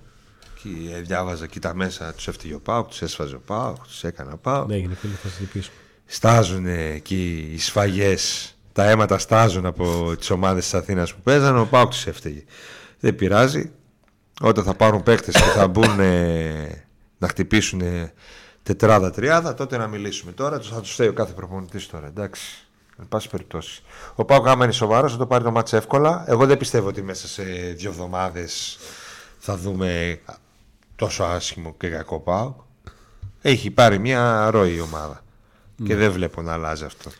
[0.63, 4.03] Και ε, διάβαζα εκεί τα μέσα, τους έφτυγε ο Πάου, τους έσφαζε ο Πάου, τους
[4.03, 4.67] έκανε ο Πάου.
[4.67, 5.71] Ναι, έγινε φίλος, θα σας πίσω.
[6.05, 11.65] Στάζουν εκεί οι σφαγές τα αίματα στάζουν από τις ομάδες της Αθήνας που παίζαν, ο
[11.65, 12.43] Πάουκ τους έφταιγε.
[12.99, 13.71] Δεν πειράζει.
[14.41, 15.95] Όταν θα πάρουν παίκτες και θα μπουν
[17.17, 17.81] να χτυπήσουν
[18.63, 20.31] τετράδα-τριάδα, τότε να μιλήσουμε.
[20.31, 22.07] Τώρα θα τους φταίει ο κάθε προπονητής τώρα.
[22.07, 22.67] Εντάξει.
[22.99, 23.81] Εν πάση περιπτώσει.
[24.15, 26.23] Ο Πάουκ, άμα είναι σοβαρός, θα το πάρει το μάτσο εύκολα.
[26.27, 27.43] Εγώ δεν πιστεύω ότι μέσα σε
[27.75, 28.77] δύο εβδομάδες
[29.39, 30.19] θα δούμε
[30.99, 32.59] τόσο άσχημο και κακό Πάουκ.
[33.41, 35.23] Έχει πάρει μια ροή η ομάδα.
[35.83, 37.11] Και δεν βλέπω να αλλάζει αυτό.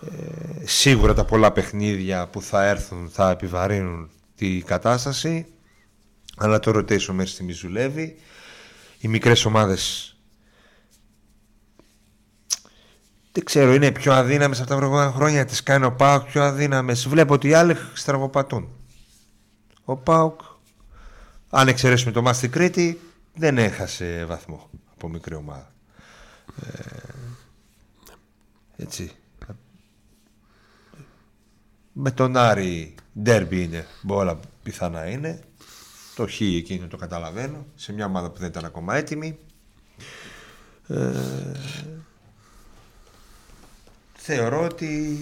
[0.00, 5.46] Ε, σίγουρα τα πολλά παιχνίδια που θα έρθουν θα επιβαρύνουν τη κατάσταση.
[6.36, 8.16] Αλλά το ρωτήσω μέχρι στιγμής δουλεύει.
[8.98, 10.14] Οι μικρές ομάδες
[13.32, 15.44] δεν ξέρω, είναι πιο αδύναμες αυτά τα προηγούμενα χρόνια.
[15.44, 17.08] Τις κάνει ο Πάουκ πιο αδύναμες.
[17.08, 18.68] Βλέπω ότι οι άλλοι στραβοπατούν.
[19.84, 20.40] Ο Πάουκ,
[21.56, 23.00] αν εξαιρέσουμε το Μάστη Κρήτη,
[23.34, 25.72] δεν έχασε βαθμό από μικρή ομάδα.
[26.62, 26.78] Ε,
[28.76, 29.12] έτσι.
[31.92, 35.40] Με τον Άρη ντέρμπι είναι, όλα πιθανά είναι.
[36.14, 37.66] Το χ εκείνο το καταλαβαίνω.
[37.74, 39.38] Σε μια ομάδα που δεν ήταν ακόμα έτοιμη.
[40.88, 41.12] Ε,
[44.14, 45.18] θεωρώ ότι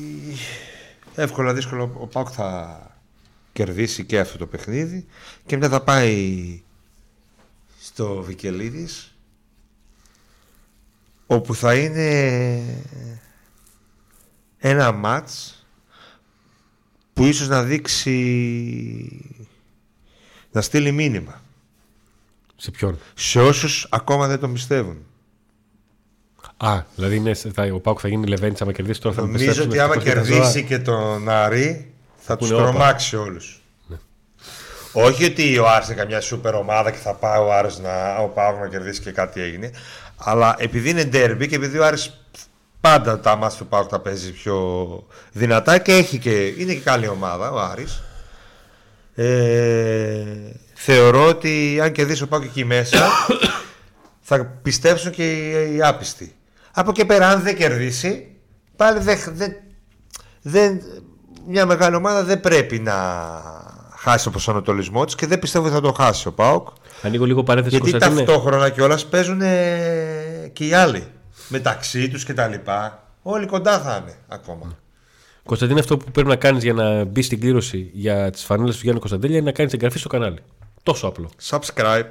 [1.14, 2.80] εύκολα δύσκολο ο Πάουκ θα
[3.52, 5.06] κερδίσει και αυτό το παιχνίδι
[5.46, 6.62] και μετά θα πάει
[7.80, 9.16] στο Βικελίδης
[11.26, 12.62] όπου θα είναι
[14.58, 15.66] ένα μάτς
[17.12, 18.16] που ίσως να δείξει
[20.50, 21.42] να στείλει μήνυμα
[22.56, 25.06] σε ποιον; Σε όσους ακόμα δεν το πιστεύουν
[26.56, 29.14] Α, δηλαδή είναι, θα, ο Πάουκ θα γίνει Λεβέντης άμα κερδίσει τώρα.
[29.14, 31.91] Θα Νομίζω ότι άμα κερδίσει και τον Άρη
[32.24, 33.62] θα τους τρομάξει όλους.
[33.86, 33.96] Ναι.
[34.92, 38.28] Όχι ότι ο Άρης είναι καμιά σούπερ ομάδα και θα πάει ο Άρης να, ο
[38.28, 39.70] Πάουκ να κερδίσει και κάτι έγινε.
[40.16, 42.26] Αλλά επειδή είναι ντέρμπι και επειδή ο Άρης
[42.80, 44.56] πάντα τα μάτια του Πάουκ τα παίζει πιο
[45.32, 48.02] δυνατά και, έχει και είναι και καλή ομάδα ο Άρης.
[49.14, 50.24] Ε,
[50.74, 53.08] θεωρώ ότι αν κερδίσει ο Πάουκ εκεί μέσα
[54.28, 56.34] θα πιστέψουν και οι άπιστοι.
[56.72, 58.36] Από και πέρα, αν δεν κερδίσει,
[58.76, 59.18] πάλι δεν,
[60.42, 60.80] δεν,
[61.46, 62.94] μια μεγάλη ομάδα δεν πρέπει να
[63.96, 66.68] χάσει το προσανατολισμό της και δεν πιστεύω ότι θα το χάσει ο Πάοκ.
[67.02, 69.40] Ανοίγω λίγο παρένθεση Γιατί ταυτόχρονα κιόλας παίζουν
[70.52, 71.06] και οι άλλοι
[71.48, 72.54] μεταξύ τους κτλ.
[73.22, 74.76] Όλοι κοντά θα είναι ακόμα.
[75.44, 78.80] Κωνσταντίνε, αυτό που πρέπει να κάνεις για να μπει στην κλήρωση για τις φανέλες του
[78.82, 80.38] Γιάννη Κωνσταντέλια είναι να κάνεις εγγραφή στο κανάλι.
[80.82, 81.30] Τόσο απλό.
[81.48, 82.06] Subscribe.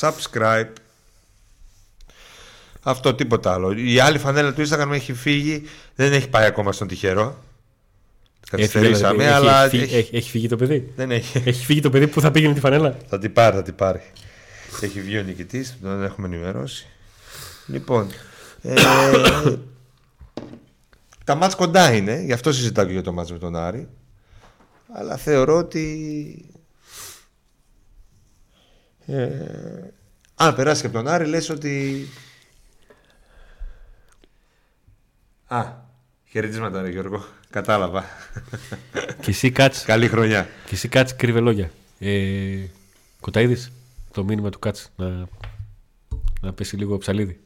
[0.00, 0.68] Subscribe.
[2.82, 3.72] Αυτό τίποτα άλλο.
[3.72, 5.62] Η άλλη φανέλα του Instagram έχει φύγει,
[5.94, 7.36] δεν έχει πάει ακόμα στον τυχερό.
[8.56, 9.64] Καθυστερήσαμε, δηλαδή, αλλά.
[9.64, 10.92] Έχει, έχει, έχει, φύγει το παιδί.
[10.96, 11.42] Δεν έχει.
[11.44, 12.96] Έχει φύγει το παιδί που θα πήγαινε τη φανέλα.
[13.08, 14.02] Θα την πάρει, θα την πάρει.
[14.80, 16.86] Έχει βγει ο νικητής, δεν έχουμε ενημερώσει.
[17.66, 18.10] Λοιπόν.
[18.62, 18.74] Ε,
[21.24, 23.88] τα μάτς κοντά είναι, γι' αυτό συζητάω και για το μάτς με τον Άρη.
[24.92, 26.44] Αλλά θεωρώ ότι.
[29.06, 29.28] Ε,
[30.34, 32.08] αν περάσει και από τον Άρη, λες ότι
[35.46, 35.72] Α,
[36.28, 37.24] χαιρετίσματα, ρε Γιώργο.
[37.52, 38.04] Κατάλαβα.
[39.20, 39.84] Και εσύ κάτσε.
[39.86, 40.48] Καλή χρονιά.
[40.66, 41.70] Και εσύ κάτσε κρύβε λόγια.
[41.98, 42.66] Ε,
[43.20, 43.72] Κοταίδης,
[44.12, 45.28] το μήνυμα του κάτσε να,
[46.40, 47.40] να πέσει λίγο ψαλίδι.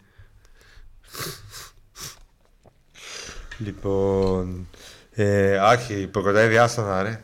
[3.59, 4.69] Λοιπόν,
[5.11, 7.21] ε, άχι, υποκοταίδη άστανα ρε.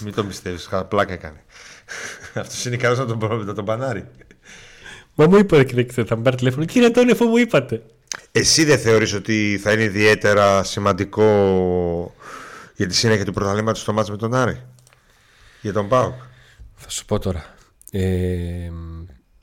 [0.00, 1.44] Μην το πιστεύεις, πλάκα έκανε.
[2.34, 4.06] Αυτός είναι καλός να τον, να τον πανάρει.
[5.14, 6.64] Μα μου είπε κύριε, θα μου πάρει τηλέφωνο.
[6.64, 7.82] Κύριε Αντώνη, αφού μου είπατε.
[8.32, 11.24] Εσύ δεν θεωρείς ότι θα είναι ιδιαίτερα σημαντικό
[12.76, 14.62] για τη συνέχεια του πρωταθλήματος στο μάτς με τον Άρη;
[15.60, 16.14] Για τον ΠΑΟΚ;
[16.74, 17.54] Θα σου πω τώρα.
[17.90, 18.70] Ε,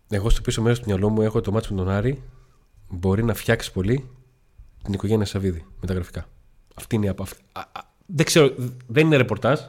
[0.10, 2.24] εγώ στο πίσω μέρος του μυαλό μου έχω το μάτς με τον Άρη.
[2.90, 4.10] Μπορεί να φτιάξει πολύ
[4.84, 6.28] την οικογένεια Σαββίδη με τα γραφικά.
[6.74, 7.20] Αυτή είναι η απ...
[8.06, 8.56] δεν ξέρω,
[8.88, 9.60] δεν είναι ρεπορτάζ.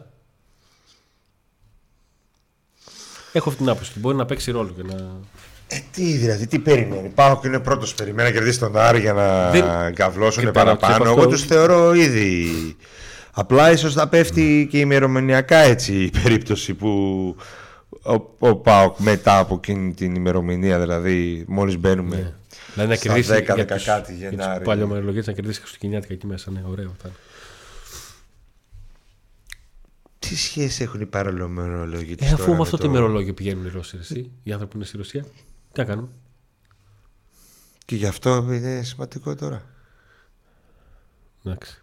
[3.32, 5.20] Έχω αυτή την άποψη μπορεί να παίξει ρόλο και να
[5.72, 7.08] ε, τι δηλαδή, τι περιμένει.
[7.08, 7.94] Πάω και είναι πρώτος.
[7.94, 9.94] Περιμένει να κερδίσει τον Άρη για να Δεν...
[9.94, 11.04] καυλώσουν παραπάνω.
[11.04, 12.50] Εγώ τους θεωρώ ήδη.
[13.32, 16.88] Απλά ίσως να πέφτει και ημερομηνιακά έτσι η περίπτωση που
[18.02, 22.16] ο, ο Πάοκ μετά από εκείνη την ημερομηνία, δηλαδή μόλις μπαίνουμε.
[22.16, 22.32] Ναι.
[22.74, 24.64] Δηλαδή να κερδίσει 10, 10 κάτι Γενάρη.
[24.64, 26.50] Παλιομερολογίε να κερδίσει Χριστουγεννιάτικα εκεί μέσα.
[26.50, 27.10] Ναι, ωραίο θα
[30.28, 34.30] τι σχέση έχουν οι παραλομερολόγοι ε, Αφού με αυτό το ημερολόγιο πηγαίνουν οι Ρώσοι, εσύ,
[34.42, 35.24] οι άνθρωποι που είναι στη Ρωσία.
[35.72, 36.08] Τι να κάνουμε;
[37.84, 39.62] Και γι' αυτό είναι σημαντικό τώρα.
[41.44, 41.82] Εντάξει.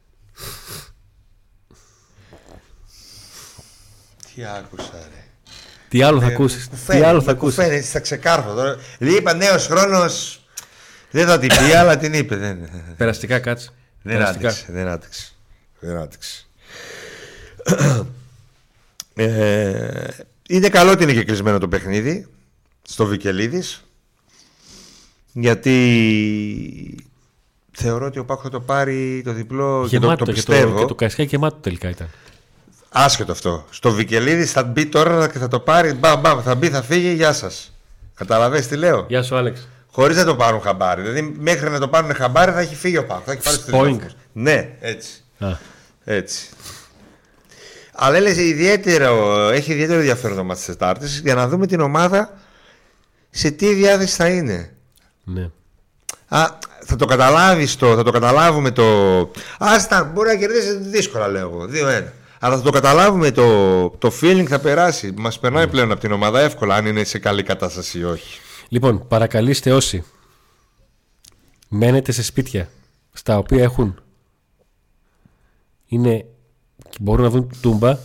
[4.35, 5.23] Τι άκουσα, ρε.
[5.89, 8.77] Τι άλλο θα ε, ακούσεις; Τι άλλο θα ακούσεις; Φαίνεται, θα ξεκάρφω τώρα.
[8.99, 10.43] Λέει, είπα νέος χρόνος.
[11.11, 12.35] Δεν θα την πει, αλλά την είπε.
[12.35, 12.69] Δεν...
[12.97, 13.69] Περαστικά κάτσε.
[14.01, 14.47] Δεν περαστικά.
[14.47, 15.31] άντεξε, δεν άντεξε.
[15.79, 16.45] Δεν άντεξε.
[19.13, 20.07] Ε,
[20.47, 22.27] είναι καλό ότι είναι και κλεισμένο το παιχνίδι
[22.89, 23.83] στο Βικελίδης
[25.33, 27.05] γιατί
[27.71, 30.51] θεωρώ ότι ο Πάκος θα το πάρει το διπλό και το, Γεμάτο το και το,
[30.51, 30.79] πιστεύω.
[30.79, 32.09] και το Κασιά γεμάτο τελικά ήταν.
[32.89, 33.65] Άσχετο αυτό.
[33.69, 35.93] Στο Βικελίδης θα μπει τώρα και θα το πάρει.
[35.93, 37.13] Μπαμ, μπαμ, θα μπει, θα φύγει.
[37.13, 37.73] Γεια σας.
[38.15, 39.67] Καταλαβες τι λέω; Γεια σου, Άλεξ.
[39.91, 41.01] Χωρίς να το πάρουν χαμπάρι.
[41.01, 43.23] Δηλαδή, μέχρι να το πάρουν χαμπάρι θα έχει φύγει ο Πάκος.
[43.25, 43.83] Θα έχει πάρει τους τρεις Spoing.
[43.83, 44.13] βαθμούς.
[44.33, 45.23] Ναι, έτσι.
[45.39, 45.47] Α,
[46.03, 46.49] Έτσι.
[47.93, 52.33] Αλλά έλεγε ιδιαίτερο, έχει ιδιαίτερο ενδιαφέρον το μάτι της Τετάρτης για να δούμε την ομάδα
[53.39, 54.75] σε τι διάθεση θα είναι;
[55.23, 55.49] ναι.
[56.27, 58.83] Α, θα το καταλάβεις το, θα το καταλάβουμε το...
[59.59, 61.67] Άστα, μπορεί να κερδίσει δύσκολα λέω εγώ, 2-1.
[62.39, 65.13] Αλλά θα το καταλάβουμε το, το feeling θα περάσει.
[65.17, 68.39] Μας περνάει πλέον από την ομάδα εύκολα αν είναι σε καλή κατάσταση ή όχι.
[68.67, 70.03] Λοιπόν, παρακαλείστε όσοι
[71.69, 72.69] μένετε σε σπίτια
[73.13, 74.01] στα οποία έχουν
[75.85, 76.25] είναι
[76.89, 77.97] και μπορούν να δουν τούμπα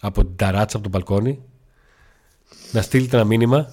[0.00, 1.42] από την ταράτσα, από τον μπαλκόνι
[2.72, 3.70] να στείλετε ένα μήνυμα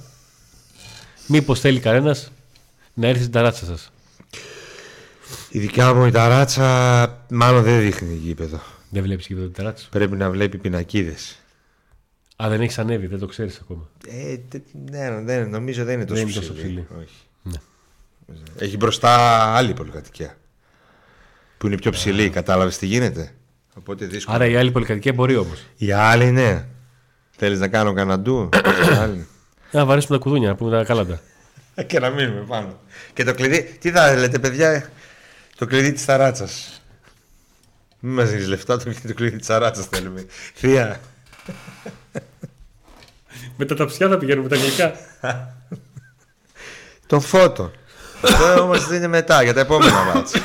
[1.27, 2.31] μήπως θέλει κανένας
[2.93, 3.91] να έρθει στην ταράτσα σας;
[5.49, 8.61] Η δικιά μου η ταράτσα μάλλον δεν δείχνει γήπεδο.
[8.89, 11.37] Δεν βλέπεις και εδώ την ταράτσα; Πρέπει να βλέπει πινακίδες.
[12.43, 13.89] Α, δεν έχεις ανέβει, δεν το ξέρεις ακόμα.
[14.07, 16.65] Ε, τε- ναι, δεν, νομίζω δεν είναι τόσο Δεν είναι τόσο ψηλή.
[16.67, 16.87] ψηλή.
[16.99, 17.15] Όχι.
[17.41, 17.57] Ναι.
[18.57, 19.17] Έχει μπροστά
[19.55, 20.37] άλλη πολυκατοικία.
[21.57, 23.33] Που είναι πιο ψηλή, κατάλαβες τι γίνεται;
[23.77, 24.35] Οπότε δύσκολο.
[24.35, 25.63] Άρα η άλλη πολυκατοικία μπορεί όμως.
[25.77, 26.65] Η άλλη ναι.
[27.37, 28.49] Θέλεις να κάνω κανένα ντου.
[28.91, 29.27] Η άλλη.
[29.73, 31.21] Να βαρέσουμε τα κουδούνια, να πούμε τα κάλαντα.
[31.87, 32.79] Και να μείνουμε πάνω.
[33.13, 33.77] Και το κλειδί.
[33.79, 34.89] Τι θα λέτε, παιδιά,
[35.55, 36.81] το κλειδί της ταράτσας.
[37.99, 40.25] Μην μας δίνεις λεφτά, το, το κλειδί της ταράτσας θέλουμε.
[40.53, 40.99] Θεία.
[43.57, 44.95] Με τα ταψιά θα πηγαίνουμε τα αγγλικά.
[47.07, 47.71] Τον φώτο.
[48.21, 50.41] Αυτό όμως είναι μετά για τα επόμενα μάτια.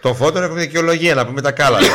[0.00, 1.86] Τον φώτο έχουμε δικαιολογία να πούμε τα κάλατα.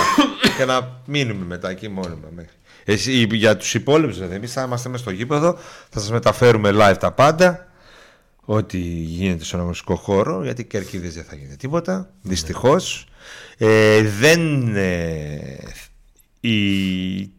[0.58, 2.28] και να μείνουμε μετά εκεί μόνιμα.
[2.36, 2.52] μέχρι.
[2.86, 5.58] Εσύ, για τους υπόλοιπους, εμείς θα είμαστε μέσα στο γήπεδο,
[5.90, 7.68] θα σας μεταφέρουμε live τα πάντα.
[8.46, 12.10] Ό,τι γίνεται στον αγωνιστικό χώρο, γιατί κερκίδε δεν θα γίνει τίποτα.
[12.22, 13.08] Δυστυχώς.
[13.58, 14.76] Ε, δεν.
[14.76, 15.58] Ε,
[16.40, 17.32] η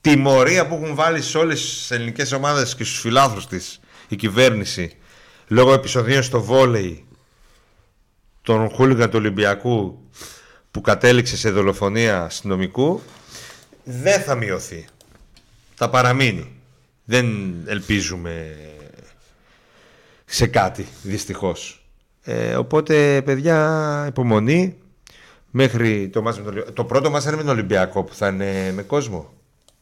[0.00, 4.96] τιμωρία που έχουν βάλει σε όλες τις ελληνικές ομάδες και στους φιλάθρους της η κυβέρνηση
[5.48, 7.04] λόγω επεισοδίων στο βόλεϊ
[8.42, 10.08] των χούλιγκαν του Ολυμπιακού
[10.70, 13.02] που κατέληξε σε δολοφονία αστυνομικού
[13.90, 14.86] δεν θα μειωθεί.
[15.74, 16.52] Θα παραμείνει.
[17.04, 17.26] Δεν
[17.66, 18.56] ελπίζουμε
[20.24, 21.84] σε κάτι δυστυχώς.
[22.22, 24.76] Ε, οπότε παιδιά υπομονή
[25.50, 28.28] μέχρι το, μάτς με τον Ολυ- το πρώτο μας είναι με τον Ολυμπιακό που θα
[28.28, 29.32] είναι με κόσμο.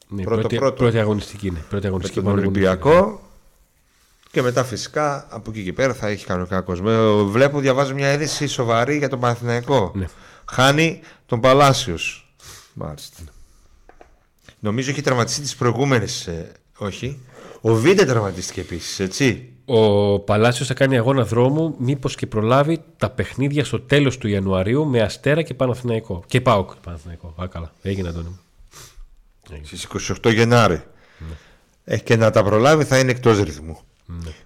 [0.09, 0.75] Ναι, Πρώτο, πρώτη, πρώτο.
[0.77, 1.65] πρώτη αγωνιστική είναι.
[1.69, 3.21] Πρώτη με αγωνιστική τον μόνο Ολυμπιακό
[4.31, 6.89] και μετά φυσικά από εκεί και πέρα θα έχει κανονικά κόσμο.
[6.91, 9.93] Ε, Βλέπω, διαβάζω μια είδηση σοβαρή για τον Παναθηναϊκό.
[9.95, 10.07] Ναι.
[10.51, 12.33] Χάνει τον Παλάσιος.
[12.75, 13.23] Μάλιστα.
[14.61, 16.27] Νομίζω έχει τραυματιστεί τις προηγούμενες.
[16.27, 17.21] ε, όχι.
[17.61, 19.53] Ο Βίντε τραυματίστηκε επίσης, έτσι.
[19.65, 24.87] Ο Παλάσιος θα κάνει αγώνα δρόμου, μήπως και προλάβει τα παιχνίδια στο τέλος του Ιανουαρίου
[24.87, 26.23] με Αστέρα και Παναθηναϊκό.
[26.27, 26.71] Και Πάοκ.
[26.77, 27.35] Παναθηναϊκό.
[27.43, 27.73] Α, καλά.
[27.83, 28.41] Έγινε Αντώνη μου.
[29.63, 29.87] Στις
[30.25, 30.83] 28 Γενάρη.
[31.85, 33.79] Έχει και να τα προλάβει θα είναι εκτός ρυθμού.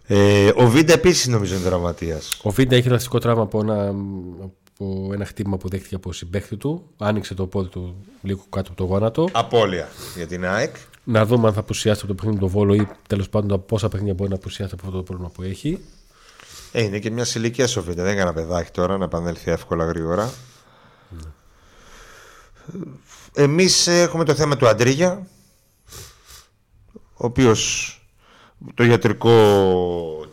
[0.06, 2.40] Ε, ο Βίντε επίσης νομίζω είναι τραυματίας.
[2.42, 3.94] Ο Βίντα έχει ραστικό τραύμα από ένα,
[4.82, 6.90] από ένα χτύπημα που δέχτηκε από συμπέχτη του.
[6.98, 9.28] Άνοιξε το πόδι του λίγο κάτω από το γόνατο.
[9.32, 10.76] Απόλυα για την ΑΕΚ.
[11.04, 13.88] Να δούμε αν θα απουσιάσει από το παιχνίδι του Βόλο ή τέλος πάντων τα πόσα
[13.88, 15.78] παιχνίδια μπορεί να απουσιάσει από αυτό το πρόβλημα που έχει.
[16.72, 18.02] Ε, είναι και μια ηλικία ο Βίντε.
[18.02, 20.32] Δεν είναι κανένα παιδάκι τώρα να επανέλθει εύκολα γρήγορα.
[23.34, 25.26] Εμείς έχουμε το θέμα του Αντρίγια
[26.94, 27.96] ο οποίος
[28.74, 29.30] το ιατρικό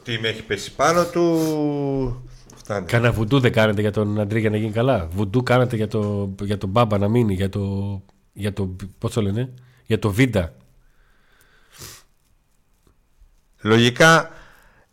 [0.06, 2.29] team έχει πέσει πάνω του.
[2.70, 2.86] Φτάνει.
[2.86, 6.36] Κάνα βουντού δεν κάνετε για τον Αντρί για να γίνει καλά; Βουντού κάνετε για, το,
[6.42, 8.02] για τον Μπάμπα να μείνει, για το.
[8.34, 9.54] Για το πώς το λένε,
[9.86, 10.54] για το Βίντα.
[13.62, 14.30] Λογικά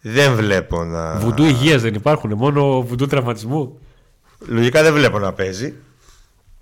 [0.01, 1.19] δεν βλέπω να.
[1.19, 3.79] Βουντού υγείας δεν υπάρχουν, μόνο βουντού τραυματισμού.
[4.47, 5.75] Λογικά δεν βλέπω να παίζει.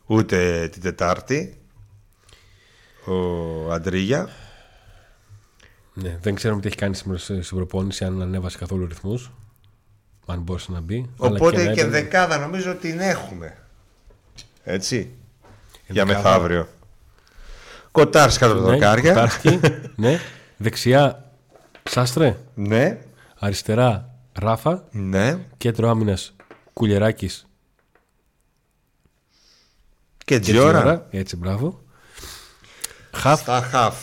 [0.06, 1.58] Ούτε την Τετάρτη.
[3.06, 4.28] Ο Αντρίγια.
[5.94, 9.30] Ναι, δεν ξέρουμε τι έχει κάνει σήμερα στη- στην προπόνηση, αν ανέβασε καθόλου ρυθμούς.
[10.26, 11.10] Αν μπορούσε να μπει.
[11.20, 13.56] Αλλά Οπότε να και, ήταν- δεκάδα νομίζω ότι την έχουμε.
[14.64, 15.10] Έτσι.
[15.88, 16.22] Για δεκάδα.
[16.28, 16.68] μεθαύριο.
[17.92, 19.12] Κοτάρς κάτω από τα Ναι, δοκάρια.
[19.12, 19.60] Κοτάρσκι,
[19.96, 20.18] ναι.
[20.56, 21.30] Δεξιά
[21.90, 22.36] Σάστρε.
[22.54, 22.98] Ναι.
[23.38, 24.84] Αριστερά Ράφα.
[24.90, 25.38] Ναι.
[25.56, 26.34] Κέντρο άμυνας
[26.72, 27.44] Κουλεράκη Και
[30.24, 30.78] και Τζιόρα.
[30.80, 31.06] Τζιόρα.
[31.10, 31.82] Έτσι, μπράβο.
[33.12, 33.40] Χαφ.
[33.40, 33.96] Στα χαφ.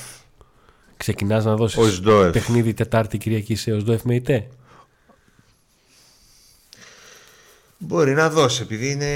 [0.97, 2.31] Ξεκινάς να Ο δώσει Σντόεφ.
[2.31, 4.47] παιχνίδι Τετάρτη Κυριακή σε Οσδόεφ με ητέ.
[7.83, 9.09] Μπορεί να δώσει επειδή είναι...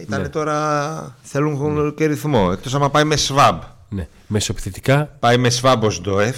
[0.00, 0.28] ήταν Ναι.
[0.28, 2.48] τώρα θέλουν και ρυθμό.
[2.52, 3.60] Εκτός άμα πάει με σβάμπ.
[3.88, 4.08] Ναι.
[4.26, 6.36] Μεσοπιθετικά Πάει με σβάμπ ως ντοεφ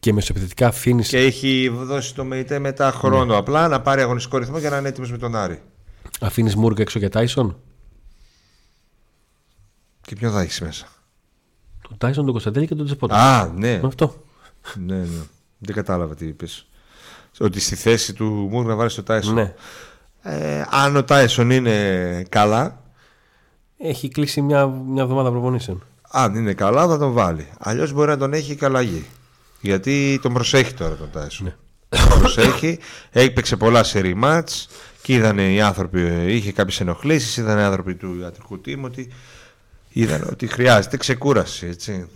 [0.00, 1.02] και μεσοπιθετικά αφήνει.
[1.02, 4.88] και έχει δώσει το ΜΕΙΤΕ μετά χρόνο απλά να πάρει αγωνιστικό ρυθμό για να είναι
[4.88, 5.62] έτοιμος με τον Άρη.
[6.20, 7.56] Αφήνεις Μούργα έξω για Τάισον;
[10.00, 10.86] Και ποιον θα έχεις μέσα;
[11.88, 13.14] Τον Τάισον, τον Κωνσταντέλη και τον Τζεπότα.
[13.16, 13.78] Α, ναι.
[13.78, 14.24] Με αυτό.
[14.86, 15.22] ναι, ναι.
[15.58, 16.66] Δεν κατάλαβα τι είπες.
[17.38, 19.34] Ότι στη θέση του Μούρ να βάλει το Τάισον.
[19.34, 19.54] Ναι.
[20.30, 22.82] Ε, αν ο Τάισον είναι καλά,
[23.78, 25.84] Έχει κλείσει μια, μια εβδομάδα προπονήσεων.
[26.10, 27.48] αν είναι καλά θα τον βάλει.
[27.58, 29.06] Αλλιώς μπορεί να τον έχει και αλλαγή.
[29.60, 31.46] Γιατί τον προσέχει τώρα τον Τάισον.
[31.46, 31.54] Ναι.
[31.88, 32.78] Τον προσέχει.
[33.10, 34.68] Έπαιξε πολλά σε μάτς
[35.02, 39.12] και είδαν οι άνθρωποι, είχε κάποιες ενοχλήσεις, είδαν οι άνθρωποι του ιατρικού τίμου ότι
[39.88, 41.66] είδαν ότι χρειάζεται ξεκούραση.
[41.66, 42.08] Έτσι.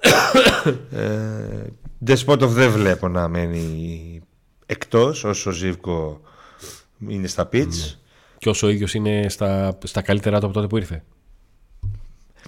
[0.90, 1.66] ε,
[2.04, 4.20] Ντεσπότοφ δεν βλέπω να μένει
[4.66, 6.20] εκτός όσο ο Ζίβκο
[7.08, 7.98] είναι στα πιτς.
[8.38, 11.04] Και όσο ο ίδιος είναι στα, στα καλύτερά του από τότε που ήρθε.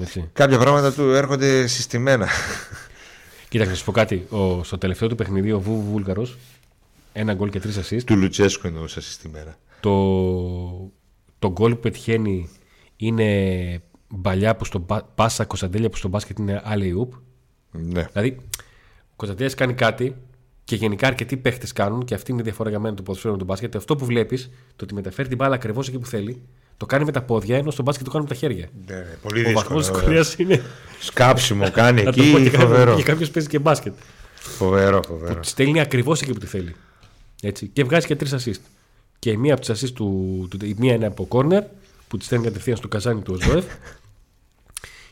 [0.00, 0.30] Έτσι.
[0.32, 2.28] Κάποια πράγματα του έρχονται συστημένα.
[3.48, 4.26] Κοίταξε, να σου πω κάτι.
[4.30, 6.36] Ο, στο τελευταίο του παιχνίδι, ο Βούβου Βούλγαρος,
[7.12, 8.02] ένα γκολ και τρεις assist.
[8.04, 9.56] του Λουτσέσκου εννοούσα συστημένα.
[9.80, 9.92] Το,
[11.38, 12.48] το γκολ που πετυχαίνει
[12.96, 17.12] είναι μπαλιά που στο μπα- πάσα Κωνσταντέλια που στο μπάσκετ είναι άλλη ουπ.
[17.70, 18.02] Ναι.
[18.12, 18.36] Δηλαδή,
[19.10, 20.16] ο Κωνσταντέλιας κάνει κάτι
[20.66, 23.38] και γενικά αρκετοί παίχτες κάνουν και αυτή είναι η διαφορά για μένα του ποδοσφαίρου με
[23.38, 23.76] τον μπάσκετ.
[23.76, 26.42] Αυτό που βλέπεις, το ότι μεταφέρει την μπάλα ακριβώς εκεί που θέλει,
[26.76, 28.68] το κάνει με τα πόδια ενώ στο μπάσκετ το κάνει με τα χέρια.
[28.86, 30.16] Ναι, πολύ Ο βαθμός δύσκολο.
[30.18, 30.62] δυσκολία είναι.
[31.00, 33.02] Σκάψιμο κάνει Να το πω εκεί, και φοβερό.
[33.04, 33.92] κάποιος παίζει και μπάσκετ.
[34.34, 35.40] Φοβερό, φοβερό.
[35.40, 36.74] Τη στέλνει ακριβώς εκεί που τη θέλει.
[37.42, 37.66] Έτσι.
[37.72, 38.60] Και βγάζει και τρεις assist.
[39.18, 41.62] Και η μία από τις assist του, του, η μία είναι από corner
[42.08, 43.64] που της στέλνει κατευθείαν στο καζάνι του Οσδόεφ.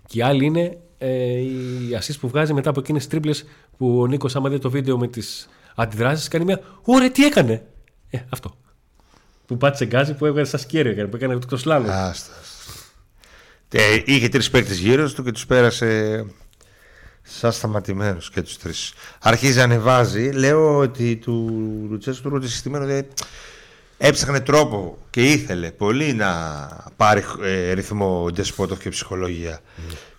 [0.07, 3.45] και η άλλη είναι ε, η assist που βγάζει μετά από εκείνες τι τρίπλες
[3.77, 6.61] που ο Νίκος, άμα δει το βίντεο με τις αντιδράσεις, κάνει μια.
[6.83, 7.63] Ωραία, τι έκανε!
[8.11, 8.57] Ε, αυτό.
[9.47, 11.87] Που πάτησε γκάζι που έβγαλε σαν σκέριο, έκανε, που έκανε το σλάλο.
[11.91, 12.11] Άστα.
[12.11, 12.33] άστα.
[13.73, 16.25] Ε, είχε τρεις παίκτες γύρω του και τους πέρασε
[17.23, 18.93] σαν σταματημένους και τους τρεις.
[19.21, 20.31] Αρχίζει να ανεβάζει.
[20.31, 21.51] Λέω ότι του
[21.91, 23.09] Λουτσέσκου του συστημένο δηλαδή,
[23.99, 26.31] έψαχνε τρόπο και ήθελε πολύ να
[26.97, 29.61] πάρει ε, ρυθμό Ντεσπότοφ και ψυχολογία.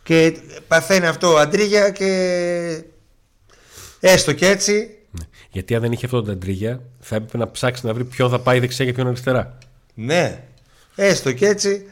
[0.04, 0.38] Και
[0.68, 2.84] παθαίνει αυτό αντρίγια και
[4.12, 5.26] έστω και έτσι Ναι.
[5.52, 8.40] Γιατί αν δεν είχε αυτό το ταντρίγια, θα έπρεπε να ψάξει να βρει ποιον θα
[8.40, 9.58] πάει δεξιά και ποιον αριστερά.
[9.94, 10.44] Ναι,
[10.96, 11.86] έστω και έτσι.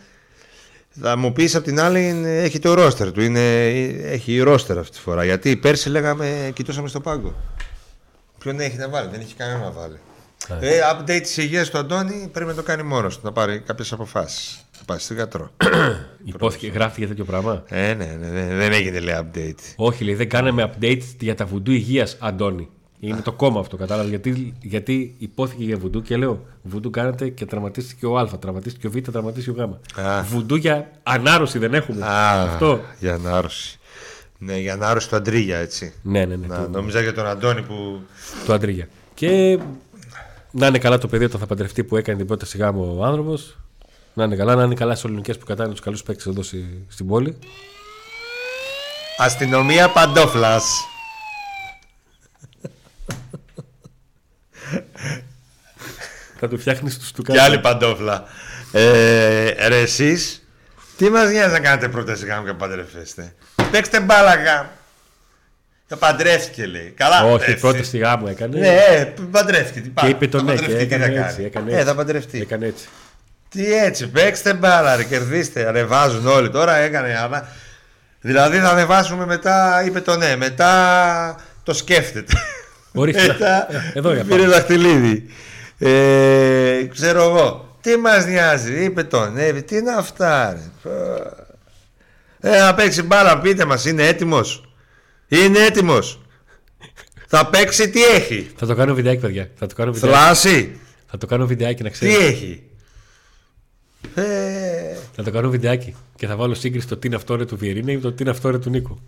[1.02, 3.22] Θα μου πεις απ' την άλλη είναι- έχει το ρόστερ του.
[3.22, 3.66] Είναι,
[4.04, 5.24] έχει ρόστερ αυτή τη φορά.
[5.24, 7.36] Γιατί πέρσι λέγαμε, κοιτούσαμε στο πάγκο.
[8.40, 9.98] Ποιον έχει να βάλει, δεν έχει κανένα να βάλει.
[10.60, 13.92] Ε, update της υγείας του Αντώνη πρέπει να το κάνει μόνος του, να πάρει κάποιες
[13.92, 14.63] αποφάσεις.
[14.86, 15.50] Θα πάει στον γιατρό.
[16.34, 19.74] Υπόθηκε, γράφει για τέτοιο πράγμα; ε, ναι, ναι, ναι, δεν έγινε λέει update.
[19.76, 22.70] Όχι, λέει, δεν κάναμε update για τα βουντού υγείας, Αντώνη.
[23.00, 24.10] Είναι το κόμμα αυτό, κατάλαβες.
[24.10, 28.90] Γιατί, γιατί υπόθηκε για βουντού και λέω: Βουντού κάνατε και τραυματίστηκε ο Α, τραυματίστηκε ο
[28.90, 30.00] Β, τραυματίστηκε ο Γ.
[30.00, 30.24] Α.
[30.24, 32.06] Βουντού για ανάρρωση δεν έχουμε.
[32.06, 32.80] Α, αυτό.
[33.00, 33.80] για ανάρρωση.
[34.38, 35.94] Ναι, για ανάρρωση του Αντρίγια, έτσι.
[36.02, 36.48] Ναι, ναι, ναι.
[36.48, 38.02] Να, το, νόμιζα για τον Αντώνη που.
[38.46, 38.88] το αντρίγια.
[39.14, 39.60] Και
[40.52, 43.58] να είναι καλά το παιδί όταν θα παντρευτεί που έκανε την πρόταση γάμου ο άνθρωπος.
[44.14, 46.86] Να είναι καλά, να είναι καλά στι Ελληνικέ που κατάνε τους καλούς παίκτες εδώ στη-
[46.90, 47.38] στην πόλη.
[49.18, 50.64] Αστυνομία παντόφλας.
[56.40, 58.24] Θα του φτιάχνεις τους του Και άλλη παντόφλα.
[58.72, 60.48] Ε, ρε εσείς,
[60.98, 63.34] τι μας νοιάζει να κάνετε πρόταση γάμου και παντρευτείτε.
[63.72, 64.70] Παίξτε μπάλα γάμου.
[65.88, 66.94] Και παντρεύτηκε λέει.
[66.98, 67.18] Καλά.
[67.24, 67.60] Όχι, παντρεύτηκε.
[67.60, 68.60] πρώτη στη γάμου έκανε.
[68.60, 69.80] Ναι, ε, παντρεύτηκε.
[69.82, 70.10] Τι Και πάει.
[70.10, 71.46] είπε το Θα ναι και παντρευτεί, τι έκανε θα έτσι, κάνει.
[71.46, 71.86] έκανε Ε, έτσι.
[71.88, 72.42] θα παντρευτεί.
[72.42, 72.88] Έκανε έτσι.
[73.54, 75.68] Τι έτσι, παίξτε μπάλα, ρε, κερδίστε.
[75.68, 76.50] Ανεβάζουν όλοι.
[76.50, 77.18] Τώρα έκανε.
[77.18, 77.48] ανα-
[78.22, 80.36] Δηλαδή θα ανεβάσουμε μετά, είπε το ναι.
[80.36, 82.34] Μετά το σκέφτεται.
[82.94, 83.28] Ορίστε.
[83.28, 84.48] Μετά Ε, εδώ για πήρε πάμε.
[84.54, 85.26] δαχτυλίδι.
[85.80, 87.78] Ε, ξέρω εγώ.
[87.82, 89.52] Τι μας νοιάζει, είπε το ναι.
[89.52, 90.60] Τι είναι αυτά, ρε.
[90.84, 90.90] Πω.
[92.50, 94.74] Ε, να παίξει μπάλα, πείτε μας, είναι έτοιμος.
[95.28, 96.22] Είναι έτοιμος.
[97.28, 98.52] Θα παίξει τι έχει.
[98.58, 99.50] Θα το κάνω βιντεάκι, παιδιά.
[99.60, 100.80] Θα το κάνω βιντεάκι, Θλάση.
[101.12, 102.26] θα το κάνω βιντεάκι να Τι ξέρει.
[102.26, 102.64] έχει.
[104.16, 105.96] Ε, Θα το κάνω βιντεάκι.
[106.16, 108.32] Και θα βάλω σύγκριση το τι είναι αυτό ρε του Βιερίνε ή το τι είναι
[108.32, 109.00] αυτό ρε του Νίκου.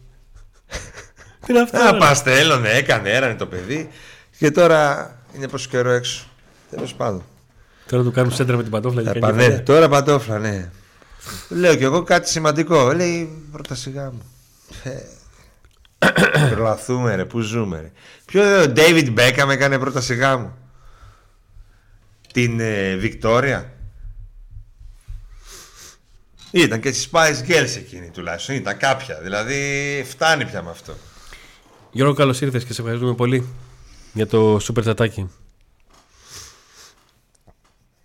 [1.45, 1.77] τι είναι αυτό.
[1.79, 1.97] Α, ρε.
[1.97, 3.89] παστέλωνε, έκανε, έρανε το παιδί.
[4.37, 6.25] Και τώρα είναι πόσο καιρό έξω.
[6.69, 7.23] Τέλος πάντων.
[7.87, 9.63] Τώρα του κάνουν σέντρα με την παντόφλα και Ε, κάνει πα- ναι, κεφαλιά.
[9.63, 10.69] τώρα παντόφλα, ναι.
[11.49, 12.91] Λέω κι εγώ κάτι σημαντικό.
[12.93, 14.21] Λέει πρώτα σιγά μου.
[16.51, 17.91] Προλαθούμε ρε, πού ζούμε ρε.
[18.25, 20.53] Ποιο ο David Beckham έκανε πρώτα σιγά μου;
[22.33, 23.73] Την ε, Βικτόρια.
[26.55, 28.55] Ήταν και στις Spice Girls εκείνη τουλάχιστον.
[28.55, 29.19] Ήταν κάποια.
[29.21, 30.93] Δηλαδή φτάνει πια με αυτό.
[31.91, 33.47] Γιώργο, καλώς ήρθες και σε ευχαριστούμε πολύ
[34.13, 35.29] για το σούπερ τσατάκι.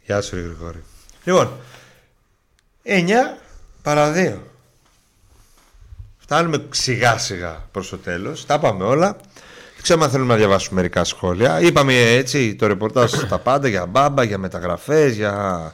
[0.02, 0.82] Γεια σου, Γρηγόρη.
[1.24, 1.50] Λοιπόν,
[2.82, 3.38] 9
[3.82, 4.36] παρά 2.
[6.18, 8.46] Φτάνουμε σιγά σιγά προς το τέλος.
[8.46, 9.16] Τα πάμε όλα.
[9.74, 11.60] Δεν ξέρω αν θέλουμε να διαβάσουμε μερικά σχόλια.
[11.60, 15.72] Είπαμε έτσι το ρεπορτάζ στα πάντα για μπάμπα, για μεταγραφές, για,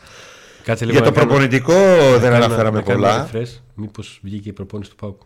[0.67, 3.29] Κάτσε για το να κάνω- προπονητικό να δεν κάνω- αναφέραμε να κάνω πολλά.
[3.33, 3.59] refresh.
[3.75, 5.21] Μήπως βγήκε η προπόνηση του Πάουκ.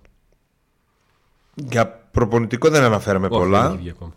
[1.54, 3.66] Για προπονητικό δεν αναφέραμε Όχι, δεν πολλά.
[3.68, 4.12] έχει βγει ακόμα.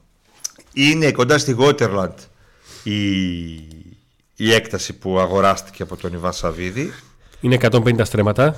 [0.74, 2.18] Είναι κοντά στη Γότερλαντ
[2.84, 2.94] η,
[4.36, 6.92] η έκταση που αγοράστηκε από τον Ιβάν Σαββίδη
[7.42, 8.56] Είναι 150 στρέμματα.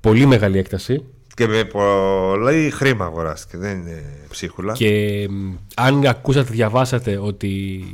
[0.00, 1.04] Πολύ μεγάλη έκταση.
[1.34, 3.56] και με πολύ χρήμα αγοράστηκε.
[3.58, 4.72] Δεν είναι ψίχουλα.
[4.72, 7.84] Και μ, αν ακούσατε, διαβάσατε ότι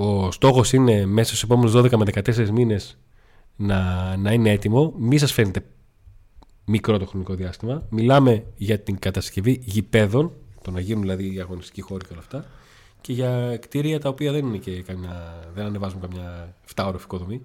[0.00, 2.98] ο στόχος είναι μέσα στους επόμενους 12 με 14 μήνες
[3.56, 5.64] να, να είναι έτοιμο, μη σας φαίνεται
[6.64, 7.86] μικρό το χρονικό διάστημα.
[7.90, 10.32] Μιλάμε για την κατασκευή γηπέδων,
[10.62, 12.46] το να γίνουν δηλαδή οι αγωνιστικοί χώροι και όλα αυτά,
[13.00, 17.42] και για κτίρια τα οποία δεν είναι και καμιά, δεν ανεβάζουν καμιά 7 ώρο οικοδομή.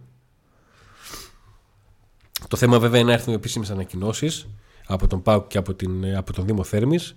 [2.47, 4.47] Το θέμα βέβαια είναι να έρθουν επίσημες ανακοινώσεις
[4.88, 7.16] από τον ΠΑΟΚ και από, την, από τον Δήμο Θέρμης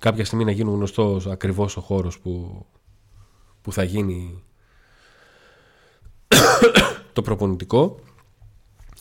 [0.00, 2.64] κάποια στιγμή να γίνουν γνωστός ακριβώς ο χώρος που,
[3.68, 4.42] που θα γίνει
[7.12, 8.00] το προπονητικό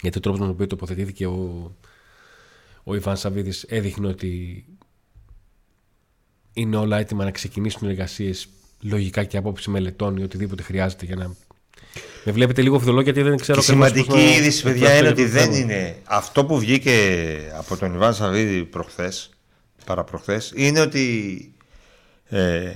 [0.02, 1.72] γιατί ο τρόπος με τον οποίο τοποθετήθηκε ο,
[2.84, 4.66] ο Ιβάν Σαββίδης έδειχνε ότι
[6.54, 8.48] είναι όλα έτοιμα να ξεκινήσουν οι εργασίες
[8.82, 11.28] λογικά και απόψη μελετών ή οτιδήποτε χρειάζεται για να
[12.24, 15.06] με βλέπετε λίγο φιδωλό γιατί δεν ξέρω Και ακριβώς σημαντική πώς να είδηση, παιδιά, εκφραστώ
[15.06, 15.74] είναι για ότι το δεν θέμα.
[15.74, 16.02] είναι.
[16.04, 19.30] Αυτό που βγήκε από τον Ιβάν Σαββίδη προχθές,
[19.86, 21.54] παραπροχθές, είναι ότι
[22.26, 22.72] ε,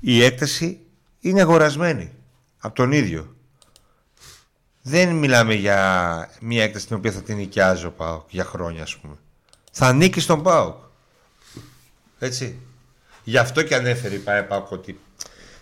[0.00, 0.80] η έκταση
[1.28, 2.12] είναι αγορασμένη
[2.58, 3.34] από τον ίδιο.
[4.82, 8.96] Δεν μιλάμε για μια έκταση την οποία θα την νοικιάζει ο ΠΑΟΚ για χρόνια, ας
[8.96, 9.16] πούμε.
[9.72, 10.76] Θα ανήκει στον ΠΑΟΚ.
[12.18, 12.60] Έτσι.
[13.24, 15.00] Γι' αυτό και ανέφερε η ΠΑΕ ΠΑΟΚ ότι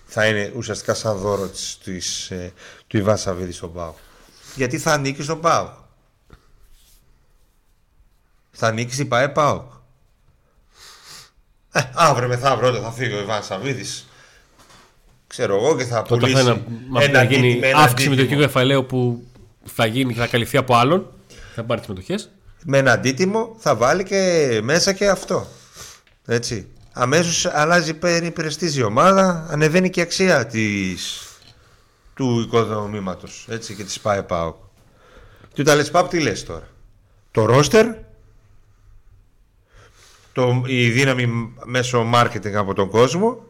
[0.06, 2.52] θα είναι ουσιαστικά σαν δώρο της, της, ε,
[2.86, 3.96] του Ιβάν Σαββίδη στον ΠΑΟΚ.
[4.54, 5.72] Γιατί θα ανήκει στον ΠΑΟΚ.
[8.50, 9.72] Θα ανήκει στην ΠΑΕ ΠΑΟΚ.
[11.72, 14.06] Ε, αύριο μεθαύριο όταν θα φύγει ο Ιβάν Σαββίδης
[15.34, 18.14] ξέρω εγώ και θα Τότε πουλήσει θα είναι, μα θα γίνει αντίτιμο- ένα αύξηση με
[18.16, 18.26] το αντίτιμο.
[18.26, 19.24] κύριο κεφαλαίου που
[19.64, 21.06] θα γίνει και θα καλυφθεί από άλλον.
[21.54, 22.14] Θα πάρει τις μετοχέ.
[22.64, 25.46] με ένα αντίτιμο θα βάλει και μέσα και αυτό.
[26.26, 26.68] Έτσι.
[26.92, 31.22] Αμέσως αλλάζει περιπρεστής η ομάδα, ανεβαίνει και η αξία της,
[32.14, 34.56] του οικοδομήματος έτσι, και της ΠΑΕ ΠΑΟΚ.
[35.54, 36.68] Του Ταλες ΠΑΠ τι λες τώρα;
[37.30, 37.86] Το ρόστερ,
[40.32, 43.44] το, η δύναμη μέσω marketing από τον κόσμο,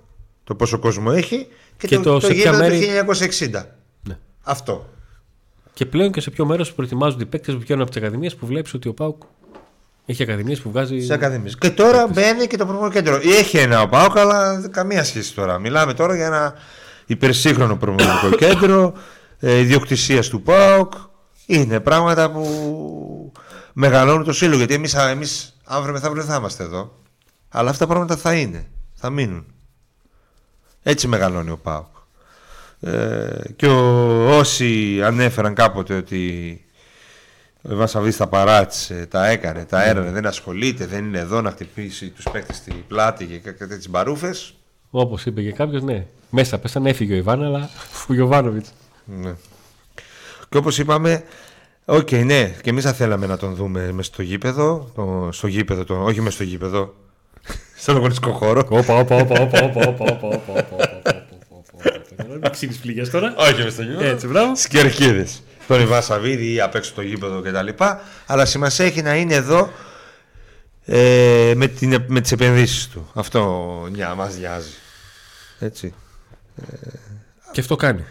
[0.45, 3.15] το πόσο κόσμο έχει και, Και το, το το, σε ποια γήπεδο μέρη- του
[3.51, 3.65] 1960.
[4.03, 4.19] Ναι.
[4.43, 4.89] Αυτό.
[5.73, 8.47] Και πλέον και σε ποιο μέρος προετοιμάζονται οι παίκτες που βγαίνουν από τις ακαδημίες που
[8.47, 9.23] βλέπεις ότι ο Πάουκ
[10.07, 11.01] έχει ακαδημίες που βγάζει.
[11.01, 11.59] Στι ακαδημίες.
[11.59, 13.31] Και τώρα μπαίνει και το προπονητικό κέντρο.
[13.39, 15.59] Έχει ένα ο Πάοκ, αλλά καμία σχέση τώρα.
[15.59, 16.55] Μιλάμε τώρα για ένα
[17.07, 18.93] υπερσύγχρονο προπονητικό κέντρο,
[19.39, 20.93] ε, ιδιοκτησίας του ΠΑΟΚ.
[21.47, 23.33] Είναι πράγματα που
[23.73, 24.57] μεγαλώνουν το σύλλογο.
[24.59, 26.99] Γιατί εμείς εμείς, αύριο μεθαύριο δεν θα είμαστε εδώ.
[27.49, 28.67] Αλλά αυτά τα πράγματα θα είναι.
[28.95, 29.47] Θα μείνουν.
[30.87, 31.87] Έτσι μεγαλώνει ο ΠΑΟΚ.
[32.81, 36.65] Ε, και ο, όσοι ανέφεραν κάποτε ότι
[37.63, 41.51] ο Ιβάν Σαββίδης τα παράτησε, τα έκανε, τα έρανε, δεν ασχολείται, δεν είναι εδώ να
[41.51, 44.55] χτυπήσει τους παίκτες στην πλάτη και κάτι τέτοιες μπαρούφες.
[44.91, 46.07] Όπως είπε και κάποιος, ναι.
[46.31, 47.69] Μέσα πέσανε, έφυγε ο Ιβάν, αλλά
[48.09, 48.73] ο Γιωβάνοβιτς.
[49.05, 49.35] Ναι.
[50.49, 51.25] Και όπως είπαμε,
[51.85, 55.85] οκ, ναι, και εμείς θα θέλαμε να τον δούμε μες στο γήπεδο, το, στο γήπεδο,
[55.85, 56.95] το, όχι μες στο γήπεδο,
[57.85, 58.67] στον αγωνιστικό χώρο.
[58.69, 60.89] Όπα, όπα, όπα, όπα, όπα, όπα, όπα, όπα.
[63.11, 63.33] Τώρα.
[63.37, 64.05] Όχι, μες στο γήπεδο.
[64.05, 64.57] Έτσι, μπράβο.
[64.57, 65.43] Σκερκίδης.
[65.67, 67.85] Τον Ιβάσαβίδη ή απ' έξω το γήπεδο κτλ.
[68.27, 69.71] Αλλά σημασία έχει να είναι εδώ
[70.85, 73.11] ε, με, την, με τις επενδύσεις του.
[73.15, 73.41] Αυτό
[73.99, 74.73] μα μας νοιάζει.
[75.59, 75.95] Έτσι.
[77.53, 78.05] Και αυτό κάνει.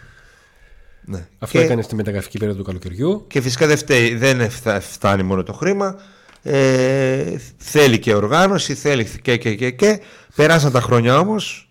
[1.05, 1.27] Ναι.
[1.39, 1.63] Αυτό και...
[1.63, 3.25] έκανε στη μεταγραφική περίοδο του καλοκαιριού.
[3.27, 4.49] Και φυσικά δεν, φταίει, δεν
[4.79, 5.99] φτάνει μόνο το χρήμα.
[6.43, 10.01] Ε, θέλει και οργάνωση, θέλει και και και και.
[10.35, 11.69] Περάσαν τα χρόνια όμως.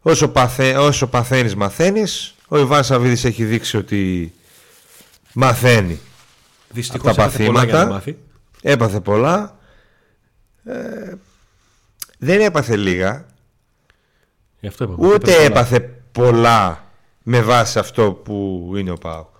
[0.00, 2.34] Όσο, παθε, όσο παθαίνεις μαθαίνεις.
[2.48, 4.32] Ο Ιβάν Σαββίδης έχει δείξει ότι
[5.32, 6.00] μαθαίνει.
[6.68, 7.94] Δυστυχώς Αυτά έπαθε πολλά για να παθήματα.
[7.94, 8.18] μάθει.
[8.62, 9.58] Έπαθε πολλά.
[10.64, 11.14] Ε,
[12.18, 13.26] δεν έπαθε λίγα.
[14.60, 15.06] Γι' αυτό είπαμε.
[15.06, 15.44] Ούτε πολλά.
[15.44, 15.80] έπαθε
[16.12, 16.84] πολλά
[17.22, 19.31] με βάση αυτό που είναι ο ΠΑΟΚ.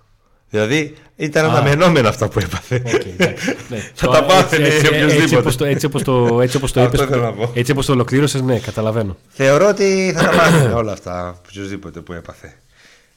[0.53, 1.47] Δηλαδή ήταν Α.
[1.47, 2.81] αναμενόμενα αυτά που έπαθε.
[2.85, 3.77] Οκ, εντάξει, ναι.
[3.95, 5.19] Θα Τώρα, τα πάθαινε έτσι- έτσι- οποιοσδήποτε.
[5.23, 7.51] Έτσι όπως το, έτσι όπως το, έτσι όπως το Αυτό είπες, θέλω να πω.
[7.53, 9.17] έτσι όπως το ολοκλήρωσες, ναι, καταλαβαίνω.
[9.29, 12.53] Θεωρώ ότι θα τα πάθαινε όλα αυτά οποιοδήποτε που έπαθε.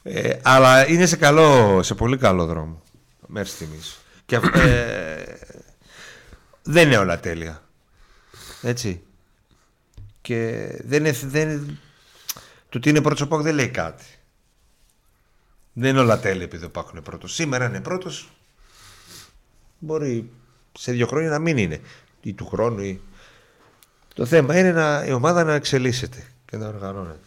[0.03, 2.81] Ε, αλλά είναι σε, καλό, σε πολύ καλό δρόμο
[3.27, 3.97] μέχρι στιγμής.
[4.25, 5.23] Και αυ- ε,
[6.63, 7.61] δεν είναι όλα τέλεια.
[8.61, 9.01] Έτσι.
[10.21, 11.79] Και δεν είναι, δεν,
[12.69, 14.03] το ότι είναι πρώτος ο ΠΑΟΚ δεν λέει κάτι.
[15.79, 17.33] Δεν είναι όλα τέλεια επειδή ο Πάκο είναι πρώτος.
[17.33, 18.29] Σήμερα είναι πρώτος.
[19.79, 20.29] Μπορεί
[20.79, 21.81] σε δύο χρόνια να μην είναι.
[22.21, 22.81] Ή του χρόνου.
[22.81, 23.01] Ή...
[24.13, 27.19] Το θέμα είναι να, η ομάδα να εξελίσσεται και να οργανώνεται.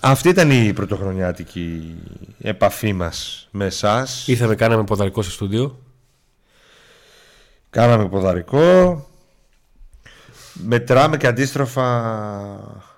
[0.00, 1.94] Αυτή ήταν η πρωτοχρονιάτικη
[2.40, 4.28] επαφή μας με εσάς.
[4.28, 5.78] Ήρθαμε, κάναμε ποδαρικό στο στούντιο.
[7.70, 9.08] Κάναμε ποδαρικό.
[10.52, 12.93] Μετράμε και αντίστροφα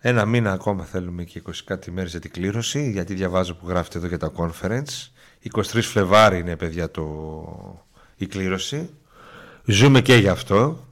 [0.00, 3.98] ένα μήνα ακόμα θέλουμε και 20 κάτι μέρες για την κλήρωση γιατί διαβάζω που γράφετε
[3.98, 5.08] εδώ για τα conference
[5.52, 7.86] 23 Φλεβάρι είναι παιδιά το...
[8.16, 8.90] η κλήρωση
[9.64, 10.84] Ζούμε και γι' αυτό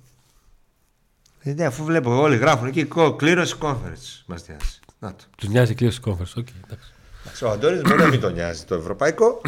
[1.42, 5.24] ε, ναι, αφού βλέπω όλοι γράφουν εκεί κλήρωση conference μας νοιάζει να το.
[5.36, 7.44] Τους νοιάζει η κλήρωση conference, okay, εντάξει.
[7.44, 9.40] Ο Αντώνης μπορεί να μην τον νοιάζει το ευρωπαϊκό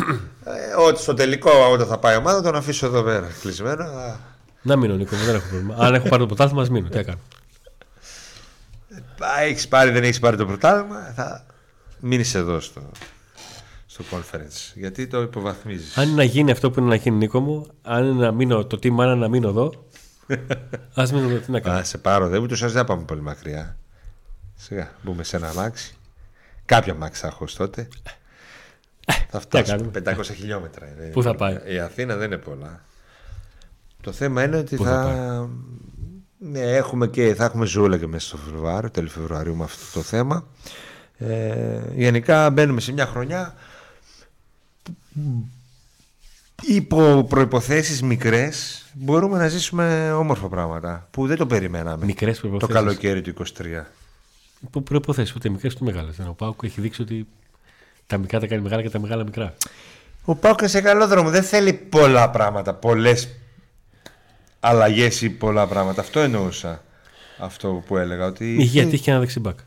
[0.44, 3.84] ε, ότι στο τελικό όταν θα πάει η ομάδα τον αφήσω εδώ πέρα κλεισμένο
[4.62, 5.74] να μείνω Νίκο, δεν έχω πρόβλημα.
[5.78, 6.88] Αν έχω πάρει το πρωτάθλημα, μείνω.
[6.88, 7.18] Τι έκανα.
[9.40, 11.46] Έχεις πάρει, δεν έχεις πάρει το πρωτάθλημα, θα
[12.00, 12.90] μείνεις εδώ στο,
[13.86, 14.72] στο conference.
[14.74, 15.96] Γιατί το υποβαθμίζεις.
[15.96, 18.64] Αν είναι να γίνει αυτό που είναι να γίνει, Νίκο μου, αν είναι να μείνω,
[18.64, 19.86] το τι μάνα να μείνω εδώ,
[20.94, 21.38] ας μείνω εδώ.
[21.38, 21.78] Τι να κάνω.
[21.78, 23.76] Α σε πάρω, δεν ούτως δεν πάμε πολύ μακριά.
[24.56, 25.94] Σιγά, μπούμε σε ένα αμάξι.
[26.64, 27.88] Κάποια αμάξι θα έχω τότε.
[29.06, 30.86] Ε, θα φτάσουμε 500 χιλιόμετρα.
[31.12, 32.84] Πού θα πάει; Η Αθήνα δεν είναι πολλά.
[34.00, 35.48] Το θέμα είναι ότι θα,
[36.42, 40.04] ναι, έχουμε και, θα έχουμε ζούλα και μέσα στο Φεβρουάριο, τέλειο Φεβρουαρίου με αυτό το
[40.04, 40.46] θέμα.
[41.18, 43.54] Ε, γενικά μπαίνουμε σε μια χρονιά
[46.62, 53.20] υπό προϋποθέσεις μικρές μπορούμε να ζήσουμε όμορφα πράγματα που δεν το περιμέναμε μικρές το καλοκαίρι
[53.20, 53.84] του 23
[54.60, 56.18] υπό προϋποθέσεις ούτε μικρές ούτε μεγάλες.
[56.18, 57.26] Ο Πάουκ έχει δείξει ότι
[58.06, 59.54] τα μικρά τα κάνει μεγάλα και τα μεγάλα μικρά.
[60.24, 63.28] Ο Πάουκ είναι σε καλό δρόμο δεν θέλει πολλά πράγματα πολλές
[64.60, 66.00] αλλαγές ή πολλά πράγματα.
[66.00, 66.84] Αυτό εννοούσα.
[67.38, 68.26] Αυτό που έλεγα.
[68.26, 68.52] Ότι...
[68.52, 69.58] Η υγεία τύχει και ένα δεξιμπάκ.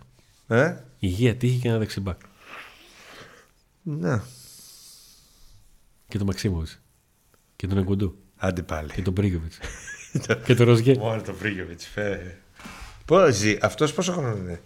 [0.47, 2.19] Ε; Η υγεία τύχει και ένα δεξιμπάκ.
[3.81, 4.21] Ναι.
[6.07, 6.69] Και τον Μαξίμοβιτ.
[7.55, 8.17] Και τον Εγκουντού.
[8.37, 8.89] Άντε πάλι.
[8.89, 9.53] Και τον Πρίγκοβιτ.
[10.45, 10.97] και τον Ροζιέ.
[10.97, 11.81] Μόνο τον Πρίγκοβιτ.
[13.05, 14.61] Πώ ζει, αυτός πόσο χρόνο είναι;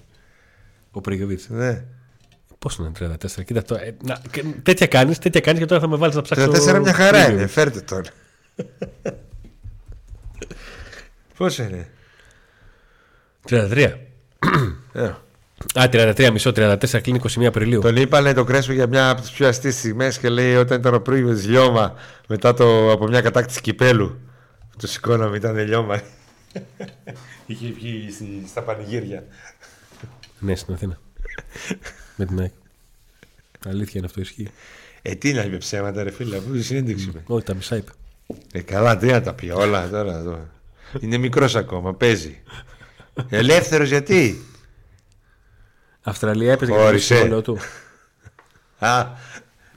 [0.91, 1.41] Ο Πρίγκοβιτ.
[1.47, 1.85] Ναι.
[2.59, 3.43] Πόσο είναι 34.
[3.45, 6.21] Κοίτα, το, ε, να, και, τέτοια κάνεις, τέτοια κάνεις και τώρα θα με βάλεις να
[6.21, 6.51] ψάξω.
[6.51, 8.03] 34 μια χαρά είναι, φέρτε τον.
[11.37, 11.89] Πόσο είναι;
[13.49, 13.93] 33.
[14.93, 15.13] Yeah.
[15.73, 17.81] Α, 33, μισό, 34, κλείνει 21 Απριλίου.
[17.81, 20.93] Τον είπανε το Κρέσπο για μια από τις πιο αστείε στιγμές και λέει όταν ήταν
[20.93, 21.95] ο πρώην λιώμα
[22.27, 24.19] μετά το, από μια κατάκτηση κυπέλου.
[24.77, 26.01] Το σηκώναμε, ήταν λιώμα.
[27.45, 28.09] Είχε βγει
[28.47, 29.23] στα πανηγύρια.
[30.39, 30.99] Ναι, στην Αθήνα.
[32.15, 32.51] Με την ΑΕΚ.
[33.65, 34.51] Αλήθεια είναι αυτό, ισχύει.
[35.01, 37.23] Ε, τι να είπε ψέματα, ρε φίλε, αφού η συνέντευξη με.
[37.25, 37.91] Όχι, τα μισά είπε.
[38.51, 40.23] Ε, καλά, τι να τα πει όλα τώρα.
[40.23, 40.49] τώρα.
[40.99, 42.41] Είναι μικρός ακόμα, παίζει.
[43.29, 44.41] Ελεύθερος γιατί;
[46.01, 47.57] Αυστραλία έπαιζε για το συμβόλαιο του.
[48.79, 49.07] Α,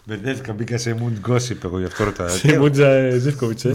[0.05, 2.28] μπερδεύτηκα, μπήκα σε Μουντ Γκόσιπ εγώ γι' αυτό ρωτάω.
[2.28, 3.74] Σε Μουντζα Ζήφκοβιτ, ε.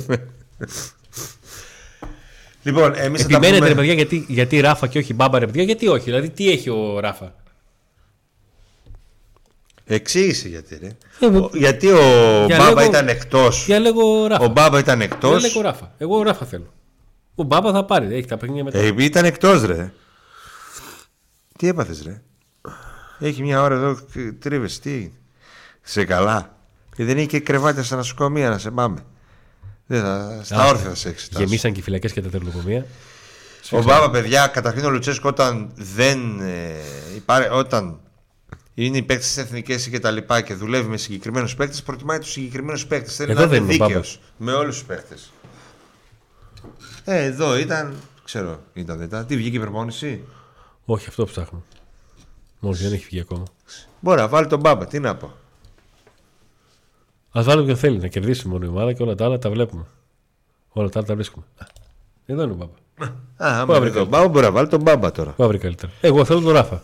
[2.63, 3.49] Λοιπόν, εμείς θα πούμε...
[3.49, 6.03] ρε παιδιά, γιατί, γιατί Ράφα και όχι Μπάμπα, ρε παιδιά, γιατί όχι.
[6.03, 7.35] Δηλαδή, τι έχει ο Ράφα;
[9.87, 10.87] Εξήγησε γιατί, ρε.
[11.19, 13.65] Ε, γιατί ο Μπάμπα λέγω, ήταν εκτός.
[13.65, 14.43] Για λέγω Ράφα.
[14.43, 15.39] Ο Μπάμπα ήταν εκτός.
[15.39, 15.93] Για λέγω Ράφα.
[15.97, 16.73] Εγώ Ράφα θέλω.
[17.35, 18.77] Ο Μπάμπα θα πάρει, έχει τα παιχνίδια μετά.
[18.77, 19.93] Ε, ήταν εκτός, ρε.
[21.57, 22.21] Τι έπαθες, ρε.
[23.19, 23.97] Έχει μια ώρα εδώ
[24.39, 24.79] τρίβες.
[24.79, 25.11] Τι;
[25.81, 26.57] Σε καλά.
[26.95, 29.05] Και δεν έχει και κρεβάτια στα νοσοκομεία να σε πάμε.
[29.85, 31.43] Δεν θα, στα όρθια θα σε εξετάσω.
[31.43, 32.85] Γεμίσαν και οι φυλακέ και τα τερνοκομεία.
[33.71, 36.39] Ο Μπάμπα, παιδιά, καταρχήν ο Λουτσέσκο όταν δεν.
[36.39, 36.75] Ε,
[37.15, 37.99] υπάρε, όταν
[38.75, 42.87] είναι οι της εθνικέ και τα λοιπά και δουλεύει με συγκεκριμένους παίκτες, προτιμάει τους συγκεκριμένους
[42.87, 43.15] παίκτες.
[43.15, 45.31] Θέλει να είναι δίκαιος με όλους τους παίκτες.
[47.03, 47.95] Ε, εδώ ήταν.
[48.23, 49.25] Ξέρω, ήταν, ήταν.
[49.25, 50.23] Τι βγήκε η προπόνηση;
[50.85, 51.63] Όχι, αυτό ψάχνω.
[52.59, 53.43] Μόλις δεν έχει βγει ακόμα.
[53.99, 55.33] Μπορεί να βάλει τον μπάμπα, τι να πω.
[57.31, 59.85] Α βάλει ποιον θέλει να κερδίσει μόνο η ομάδα και όλα τα άλλα τα βλέπουμε.
[60.69, 61.45] Όλα τα άλλα τα βρίσκουμε.
[62.25, 62.73] Εδώ είναι ο μπάμπα.
[63.51, 65.31] Α, άμα βρει τον μπάμπα, μπορεί να βάλει τον μπάμπα τώρα.
[65.31, 65.91] Πού βρει καλύτερα.
[66.01, 66.83] Εγώ θέλω τον Ράφα.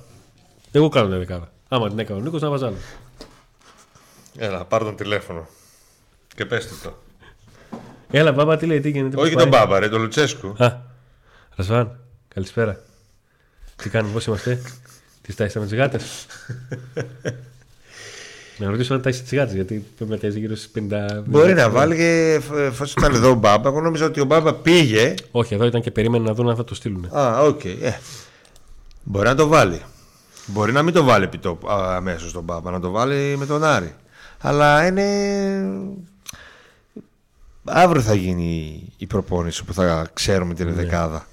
[0.72, 1.52] Εγώ κάνω την δεκάδα.
[1.74, 2.76] Άμα την έκανε ο Νίκος, να βαζάλω.
[4.38, 5.48] Έλα, πάρ τον τηλέφωνο.
[6.36, 6.98] Και πες του το.
[8.12, 9.22] Έλα, μπάμπα, τι λέει, τι γίνεται.
[9.22, 10.56] Όχι τον μπάμπα, ρε, τον Λουτσέσκου.
[10.58, 10.78] Α,
[11.56, 12.80] Ρασβάν, καλησπέρα.
[13.76, 14.62] τι κάνουμε, πώς είμαστε;
[15.22, 16.26] Τι τάισα με τις γάτες;
[18.58, 21.24] Να ρωτήσω αν τάισε τις γάτες, γιατί πρέπει να τάισε γύρω στις 50.
[21.26, 23.70] Μπορεί να βάλει και εφόσον ήταν εδώ ο Μπάμπα.
[23.70, 25.14] Εγώ νόμιζα ότι ο Μπάμπα πήγε.
[25.32, 27.10] Όχι, εδώ ήταν και περίμενε να δουν αν θα το στείλουν.
[27.18, 27.60] Α, OK.
[27.64, 27.78] Okay.
[27.82, 27.92] Ε.
[29.04, 29.82] Μπορεί να το βάλει.
[30.46, 31.30] Μπορεί να μην το βάλει
[31.68, 33.96] αμέσως τον Μπάμπα, να το βάλει με τον Άρη.
[34.40, 35.08] Αλλά είναι
[37.64, 40.72] Αύριο θα γίνει η προπόνηση που θα ξέρουμε την ναι.
[40.72, 41.28] δεκάδα.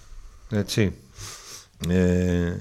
[0.50, 0.94] Έτσι.
[1.88, 2.52] Ε,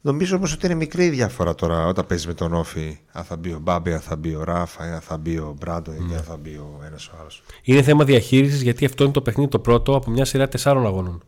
[0.00, 2.98] νομίζω όμως ότι είναι μικρή η διαφορά τώρα όταν παίζει με τον ΟΦΗ.
[3.12, 5.92] Αν θα μπει ο Μπάμπη, αν θα μπει ο Ράφα, αν θα μπει ο Μπράντο
[5.92, 7.42] ή αν θα μπει ο ένας ο άλλος.
[7.62, 11.22] Είναι θέμα διαχείρισης γιατί αυτό είναι το παιχνίδι το πρώτο από μια σειρά τεσσάρων αγώνων.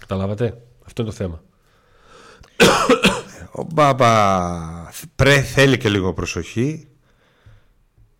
[0.00, 1.42] Καταλάβατε; Αυτό είναι το θέμα.
[3.50, 4.10] Ο Μπάμπα
[5.16, 6.88] πρέ, θέλει και λίγο προσοχή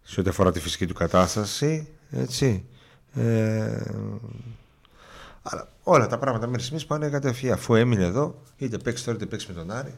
[0.02, 1.89] σε ό,τι αφορά τη φυσική του κατάσταση.
[2.10, 2.66] Έτσι.
[3.14, 3.81] Ε,
[5.43, 7.52] αλλά όλα τα πράγματα μέχρι στιγμής πάνε κατευθείαν.
[7.55, 9.94] Αφού έμεινε εδώ, είτε παίξει τώρα είτε παίξει με τον Άρη.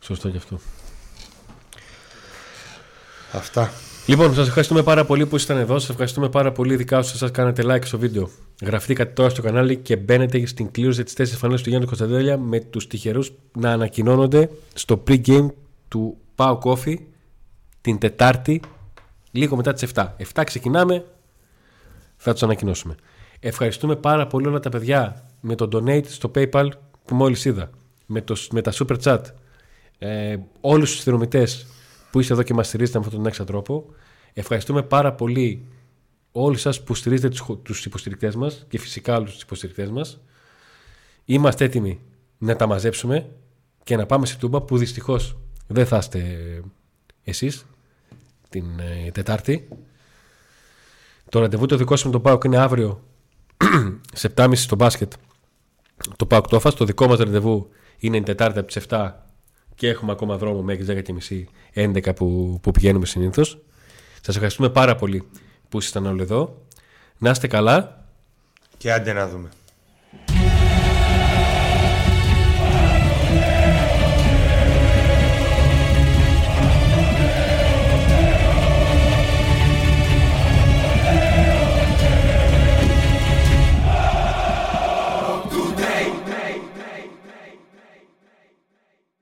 [0.00, 0.60] Σωστό και αυτό.
[3.32, 3.72] Αυτά.
[4.06, 5.78] Λοιπόν, σας ευχαριστούμε πάρα πολύ που ήσασταν εδώ.
[5.78, 8.30] Σας ευχαριστούμε πάρα πολύ, ειδικά όσοι σας κάνετε like στο βίντεο.
[8.62, 12.60] Γραφτήκατε τώρα στο κανάλι και μπαίνετε στην κλήρωση της 4 φανέλε του Γιάννη Κωνσταντέλια με
[12.60, 15.46] τους τυχερούς να ανακοινώνονται στο pre-game
[15.88, 16.96] του Pau Coffee
[17.80, 18.60] την Τετάρτη,
[19.30, 20.06] λίγο μετά τις 7.
[20.34, 21.04] 7 ξεκινάμε,
[22.16, 22.94] θα τους ανακοινώσουμε.
[23.40, 26.68] Ευχαριστούμε πάρα πολύ όλα τα παιδιά με το donate στο PayPal
[27.04, 27.70] που μόλις είδα.
[28.06, 29.20] Με, το, με τα super chat.
[29.98, 31.46] Ε, Όλους τους θερμητέ
[32.12, 33.84] που είστε εδώ και μας στηρίζετε με αυτόν τον έξω τρόπο.
[34.32, 35.66] Ευχαριστούμε πάρα πολύ
[36.32, 40.20] όλοι σας που στηρίζετε τους υποστηρικτές μας και φυσικά όλους τους υποστηρικτές μας.
[41.24, 42.00] Είμαστε έτοιμοι
[42.38, 43.30] να τα μαζέψουμε
[43.84, 45.36] και να πάμε σε τούμπα που δυστυχώς
[45.66, 46.62] δεν θα είστε
[47.24, 47.64] εσείς
[48.48, 49.68] την ε, Τετάρτη.
[51.28, 53.02] Το ραντεβού το δικό σας με τον Πάοκ είναι αύριο
[54.20, 55.12] σε 7.30 στο μπάσκετ.
[56.16, 56.74] Το Πάοκ Τόφας.
[56.74, 57.68] Το δικό μας ραντεβού
[57.98, 59.12] είναι την Τετάρτη από τις 7
[59.74, 61.04] και έχουμε ακόμα δρόμο μέχρι
[61.74, 63.58] 10.30 11 που, που πηγαίνουμε συνήθως.
[64.20, 65.28] Σας ευχαριστούμε πάρα πολύ
[65.68, 66.62] που ήσασταν όλοι εδώ.
[67.18, 68.06] Να είστε καλά.
[68.76, 69.48] Και άντε να δούμε.